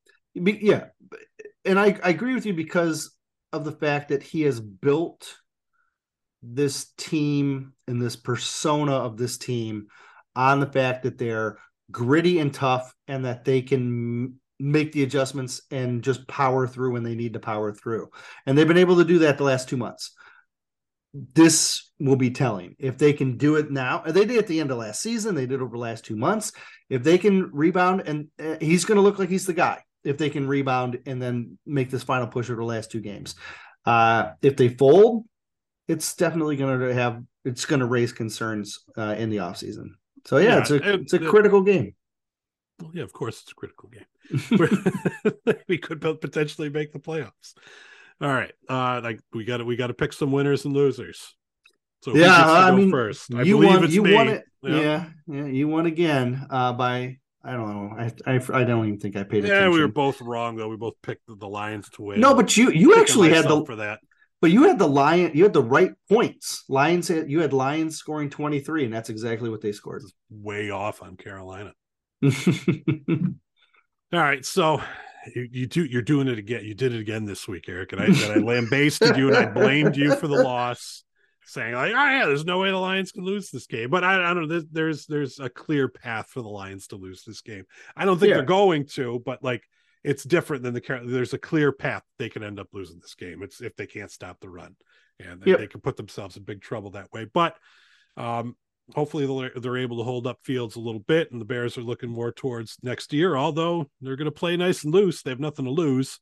Yeah, 0.45 0.85
and 1.65 1.79
I, 1.79 1.99
I 2.03 2.09
agree 2.09 2.33
with 2.33 2.45
you 2.45 2.53
because 2.53 3.15
of 3.53 3.65
the 3.65 3.71
fact 3.71 4.09
that 4.09 4.23
he 4.23 4.41
has 4.43 4.59
built 4.59 5.35
this 6.41 6.91
team 6.97 7.73
and 7.87 8.01
this 8.01 8.15
persona 8.15 8.93
of 8.93 9.17
this 9.17 9.37
team 9.37 9.87
on 10.35 10.59
the 10.59 10.67
fact 10.67 11.03
that 11.03 11.17
they're 11.17 11.57
gritty 11.91 12.39
and 12.39 12.53
tough 12.53 12.93
and 13.07 13.25
that 13.25 13.43
they 13.43 13.61
can 13.61 14.35
make 14.59 14.91
the 14.91 15.03
adjustments 15.03 15.61
and 15.71 16.03
just 16.03 16.27
power 16.27 16.67
through 16.67 16.93
when 16.93 17.03
they 17.03 17.15
need 17.15 17.33
to 17.33 17.39
power 17.39 17.73
through. 17.73 18.09
And 18.45 18.57
they've 18.57 18.67
been 18.67 18.77
able 18.77 18.97
to 18.97 19.05
do 19.05 19.19
that 19.19 19.37
the 19.37 19.43
last 19.43 19.69
two 19.69 19.77
months. 19.77 20.13
This 21.13 21.91
will 21.99 22.15
be 22.15 22.31
telling 22.31 22.75
if 22.77 22.97
they 22.97 23.13
can 23.13 23.37
do 23.37 23.55
it 23.55 23.71
now. 23.71 24.03
They 24.05 24.25
did 24.25 24.37
at 24.37 24.47
the 24.47 24.59
end 24.59 24.71
of 24.71 24.77
last 24.77 25.01
season, 25.01 25.35
they 25.35 25.45
did 25.47 25.61
over 25.61 25.75
the 25.75 25.81
last 25.81 26.05
two 26.05 26.15
months. 26.15 26.51
If 26.89 27.03
they 27.03 27.17
can 27.17 27.49
rebound, 27.51 28.03
and 28.05 28.27
uh, 28.39 28.57
he's 28.59 28.85
going 28.85 28.97
to 28.97 29.01
look 29.01 29.17
like 29.17 29.29
he's 29.29 29.45
the 29.45 29.53
guy 29.53 29.81
if 30.07 30.17
they 30.17 30.29
can 30.29 30.47
rebound 30.47 30.99
and 31.05 31.21
then 31.21 31.57
make 31.65 31.89
this 31.89 32.03
final 32.03 32.27
push 32.27 32.49
over 32.49 32.61
the 32.61 32.65
last 32.65 32.91
two 32.91 33.01
games. 33.01 33.35
Uh, 33.85 34.31
if 34.41 34.55
they 34.57 34.69
fold, 34.69 35.25
it's 35.87 36.15
definitely 36.15 36.55
going 36.55 36.79
to 36.79 36.93
have 36.93 37.21
it's 37.45 37.65
going 37.65 37.79
to 37.79 37.85
raise 37.85 38.11
concerns 38.13 38.79
uh, 38.97 39.15
in 39.17 39.29
the 39.29 39.37
offseason. 39.37 39.89
So 40.25 40.37
yeah, 40.37 40.43
Yeah, 40.55 40.59
it's 40.59 40.71
a 40.71 40.75
it- 40.75 41.01
it's 41.01 41.13
a 41.13 41.23
it- 41.23 41.27
critical 41.29 41.61
game. 41.61 41.93
Well, 42.81 42.91
yeah, 42.93 43.03
of 43.03 43.11
course, 43.13 43.41
it's 43.41 43.51
a 43.51 43.55
critical 43.55 43.89
game. 43.89 44.05
We're- 44.59 45.77
could 45.77 46.01
potentially 46.01 46.69
make 46.69 46.91
the 46.93 46.99
playoffs. 46.99 47.53
All 48.21 48.29
right, 48.29 48.53
uh, 48.69 48.99
like 49.03 49.19
we 49.33 49.45
got 49.45 49.57
to 49.57 49.65
we 49.65 49.75
got 49.75 49.87
to 49.87 49.93
pick 49.93 50.11
some 50.13 50.31
winners 50.31 50.65
and 50.65 50.73
losers. 50.73 51.33
So 52.03 52.15
Yeah, 52.15 52.33
I 52.35 52.69
go 52.71 52.77
mean, 52.77 52.91
first. 52.91 53.33
I 53.33 53.41
you 53.43 53.55
believe 53.55 53.69
won. 53.75 53.83
it's 53.83 53.93
You 53.93 54.03
me. 54.03 54.13
won 54.13 54.27
it. 54.29 54.43
Yeah. 54.63 54.79
Yeah. 54.79 55.05
yeah, 55.27 55.45
You 55.45 55.67
won 55.67 55.85
again 55.85 56.45
uh, 56.49 56.73
by 56.73 57.17
I 57.43 57.51
don't 57.51 57.69
know. 57.69 57.95
I, 57.97 58.33
I 58.33 58.61
I 58.61 58.63
don't 58.63 58.87
even 58.87 58.99
think 58.99 59.15
I 59.15 59.23
paid 59.23 59.45
attention. 59.45 59.49
Yeah, 59.49 59.57
attention. 59.59 59.71
we 59.73 59.81
were 59.81 59.87
both 59.87 60.21
wrong 60.21 60.55
though. 60.55 60.67
We 60.67 60.75
both 60.75 60.95
picked 61.01 61.27
the, 61.27 61.47
Lions 61.47 61.89
to 61.91 62.01
win. 62.01 62.19
no, 62.19 62.33
but 62.33 62.57
you 62.57 62.71
you 62.71 62.95
actually 62.95 63.29
had 63.29 63.45
the 63.47 63.63
for 63.65 63.77
that. 63.77 63.99
but 64.41 64.51
you 64.51 64.63
had 64.63 64.79
the 64.79 64.87
lion 64.87 65.31
you 65.33 65.43
had 65.43 65.53
the 65.53 65.63
right 65.63 65.91
points. 66.09 66.63
Lions 66.67 67.07
had 67.07 67.29
you 67.29 67.39
had 67.39 67.53
Lions 67.53 67.97
scoring 67.97 68.29
twenty 68.29 68.59
three, 68.59 68.85
and 68.85 68.93
that's 68.93 69.09
exactly 69.09 69.49
what 69.49 69.61
they 69.61 69.71
scored. 69.71 70.03
Way 70.29 70.71
off 70.71 71.01
on 71.01 71.15
Carolina. 71.15 71.73
All 72.23 72.31
right, 74.13 74.43
so 74.43 74.81
you, 75.35 75.47
you 75.51 75.67
do 75.67 75.83
you're 75.85 76.01
doing 76.01 76.27
it 76.27 76.37
again. 76.37 76.63
You 76.63 76.73
did 76.73 76.93
it 76.93 76.99
again 76.99 77.25
this 77.25 77.47
week, 77.47 77.65
Eric, 77.67 77.93
and 77.93 78.01
I, 78.01 78.05
and 78.05 78.31
I 78.31 78.35
lambasted 78.35 79.17
you 79.17 79.27
and 79.27 79.37
I 79.37 79.45
blamed 79.45 79.95
you 79.95 80.15
for 80.15 80.27
the 80.27 80.41
loss, 80.43 81.03
saying 81.47 81.73
like, 81.73 81.91
"Oh 81.91 82.09
yeah, 82.09 82.25
there's 82.25 82.45
no 82.45 82.59
way 82.59 82.69
the 82.69 82.77
Lions 82.77 83.11
can 83.11 83.23
lose 83.23 83.49
this 83.49 83.67
game." 83.67 83.89
But 83.89 84.03
I, 84.03 84.31
I 84.31 84.33
don't 84.33 84.47
know. 84.47 84.61
There's, 84.71 85.05
there's 85.07 85.39
a 85.39 85.49
clear 85.49 85.87
path 85.87 86.27
for 86.29 86.41
the 86.41 86.49
Lions 86.49 86.87
to 86.87 86.95
lose 86.95 87.23
this 87.23 87.41
game. 87.41 87.63
I 87.95 88.05
don't 88.05 88.19
think 88.19 88.29
Yeah. 88.29 88.37
they're 88.37 88.45
going 88.45 88.85
to, 88.93 89.21
but 89.25 89.43
like 89.43 89.63
it's 90.03 90.23
different 90.23 90.63
than 90.63 90.73
the 90.73 91.01
there's 91.05 91.33
a 91.33 91.37
clear 91.39 91.71
path 91.71 92.03
they 92.19 92.29
can 92.29 92.43
end 92.43 92.59
up 92.59 92.67
losing 92.73 92.99
this 92.99 93.15
game. 93.15 93.41
It's 93.43 93.61
if 93.61 93.75
they 93.75 93.87
can't 93.87 94.11
stop 94.11 94.39
the 94.39 94.49
run, 94.49 94.75
and 95.19 95.41
they, 95.41 95.51
Yep. 95.51 95.59
they 95.59 95.67
can 95.67 95.81
put 95.81 95.97
themselves 95.97 96.37
in 96.37 96.43
big 96.43 96.61
trouble 96.61 96.91
that 96.91 97.11
way. 97.11 97.25
But 97.25 97.55
um, 98.15 98.55
hopefully 98.95 99.25
they're, 99.25 99.59
they're 99.61 99.77
able 99.77 99.97
to 99.97 100.03
hold 100.03 100.27
up 100.27 100.39
fields 100.43 100.75
a 100.75 100.79
little 100.79 101.01
bit 101.01 101.31
and 101.31 101.41
the 101.41 101.45
bears 101.45 101.77
are 101.77 101.81
looking 101.83 102.09
more 102.09 102.31
towards 102.31 102.77
next 102.81 103.11
year 103.11 103.35
although 103.35 103.85
they're 104.01 104.15
going 104.15 104.25
to 104.25 104.31
play 104.31 104.55
nice 104.55 104.85
and 104.85 104.93
loose 104.93 105.21
they 105.21 105.29
have 105.29 105.41
nothing 105.41 105.65
to 105.65 105.71
lose 105.71 106.19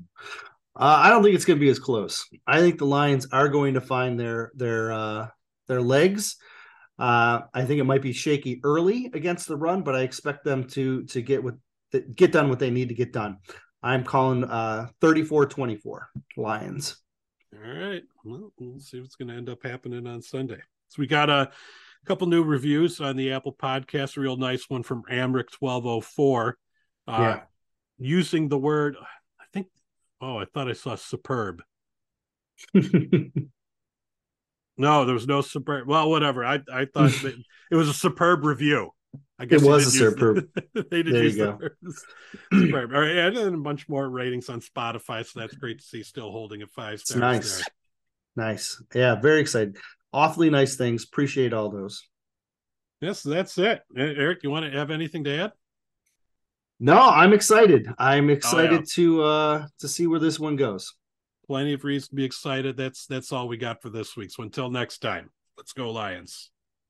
Uh, 0.76 1.02
I 1.04 1.10
don't 1.10 1.22
think 1.22 1.34
it's 1.34 1.44
going 1.44 1.58
to 1.58 1.64
be 1.64 1.70
as 1.70 1.78
close. 1.78 2.26
I 2.46 2.60
think 2.60 2.78
the 2.78 2.86
Lions 2.86 3.26
are 3.32 3.48
going 3.48 3.74
to 3.74 3.80
find 3.80 4.18
their 4.18 4.52
their 4.54 4.92
uh, 4.92 5.28
their 5.66 5.82
legs. 5.82 6.36
Uh, 6.98 7.40
I 7.54 7.64
think 7.64 7.80
it 7.80 7.84
might 7.84 8.02
be 8.02 8.12
shaky 8.12 8.60
early 8.64 9.10
against 9.12 9.48
the 9.48 9.56
run, 9.56 9.82
but 9.82 9.94
I 9.96 10.02
expect 10.02 10.44
them 10.44 10.64
to 10.68 11.04
to 11.06 11.22
get 11.22 11.42
with 11.42 11.56
get 12.14 12.32
done 12.32 12.48
what 12.48 12.58
they 12.58 12.70
need 12.70 12.88
to 12.90 12.94
get 12.94 13.12
done. 13.12 13.38
I'm 13.82 14.04
calling 14.04 14.44
uh 14.44 14.88
34-24 15.00 16.00
Lions. 16.36 16.96
all 17.54 17.60
right 17.72 18.02
well 18.24 18.52
we'll 18.58 18.80
see 18.80 19.00
what's 19.00 19.14
going 19.14 19.28
to 19.28 19.34
end 19.34 19.48
up 19.48 19.62
happening 19.62 20.04
on 20.06 20.20
sunday 20.20 20.58
so 20.88 20.96
we 20.98 21.06
got 21.06 21.30
a 21.30 21.50
couple 22.04 22.26
new 22.26 22.42
reviews 22.42 23.00
on 23.00 23.16
the 23.16 23.32
apple 23.32 23.52
podcast 23.54 24.16
a 24.16 24.20
real 24.20 24.36
nice 24.36 24.68
one 24.68 24.82
from 24.82 25.02
amric 25.04 25.46
1204 25.60 26.58
uh, 27.06 27.12
Yeah. 27.18 27.40
Using 27.98 28.48
the 28.48 28.58
word 28.58 28.96
i 29.40 29.44
think 29.52 29.66
oh 30.20 30.38
i 30.38 30.44
thought 30.44 30.68
i 30.68 30.72
saw 30.72 30.94
superb 30.94 31.62
No, 34.78 35.04
there 35.04 35.14
was 35.14 35.26
no 35.26 35.40
superb. 35.40 35.88
Well, 35.88 36.08
whatever. 36.08 36.44
I 36.44 36.60
I 36.72 36.84
thought 36.84 37.10
that 37.22 37.34
it 37.70 37.74
was 37.74 37.88
a 37.88 37.92
superb 37.94 38.44
review. 38.44 38.90
I 39.38 39.44
guess 39.44 39.62
It 39.62 39.68
was 39.68 39.86
a 39.86 39.90
superb. 39.90 40.48
The, 40.74 40.86
they 40.88 41.02
did 41.02 41.14
There 41.14 41.24
use 41.24 41.36
you 41.36 41.58
the 41.82 41.94
superb. 42.52 42.92
All 42.94 43.00
right, 43.00 43.16
and 43.16 43.36
then 43.36 43.54
a 43.54 43.58
bunch 43.58 43.88
more 43.88 44.08
ratings 44.08 44.48
on 44.48 44.60
Spotify, 44.60 45.26
so 45.26 45.40
that's 45.40 45.54
great 45.54 45.80
to 45.80 45.84
see. 45.84 46.02
Still 46.04 46.30
holding 46.30 46.62
at 46.62 46.70
five 46.70 47.00
stars. 47.00 47.20
nice. 47.20 47.56
there. 47.56 47.66
Nice. 48.46 48.82
Yeah, 48.94 49.16
very 49.16 49.40
excited. 49.40 49.76
Awfully 50.12 50.48
nice 50.48 50.76
things. 50.76 51.04
Appreciate 51.04 51.52
all 51.52 51.70
those. 51.70 52.06
Yes, 53.00 53.22
that's 53.22 53.58
it. 53.58 53.82
Eric, 53.96 54.40
you 54.44 54.50
want 54.50 54.70
to 54.70 54.78
have 54.78 54.90
anything 54.90 55.24
to 55.24 55.36
add? 55.36 55.52
No, 56.80 56.98
I'm 56.98 57.32
excited. 57.32 57.88
Oh, 57.88 57.94
I'm 57.98 58.30
excited 58.30 58.86
to 58.92 59.22
uh 59.22 59.66
to 59.80 59.88
see 59.88 60.06
where 60.06 60.20
this 60.20 60.38
one 60.38 60.56
goes. 60.56 60.94
Plenty 61.46 61.72
of 61.72 61.84
reason 61.84 62.10
to 62.10 62.14
be 62.14 62.24
excited. 62.24 62.76
That's 62.76 63.06
that's 63.06 63.32
all 63.32 63.48
we 63.48 63.56
got 63.56 63.82
for 63.82 63.90
this 63.90 64.16
week. 64.16 64.30
So 64.30 64.42
until 64.42 64.70
next 64.70 64.98
time, 64.98 65.30
let's 65.56 65.72
go 65.72 65.90
Lions. 65.90 66.50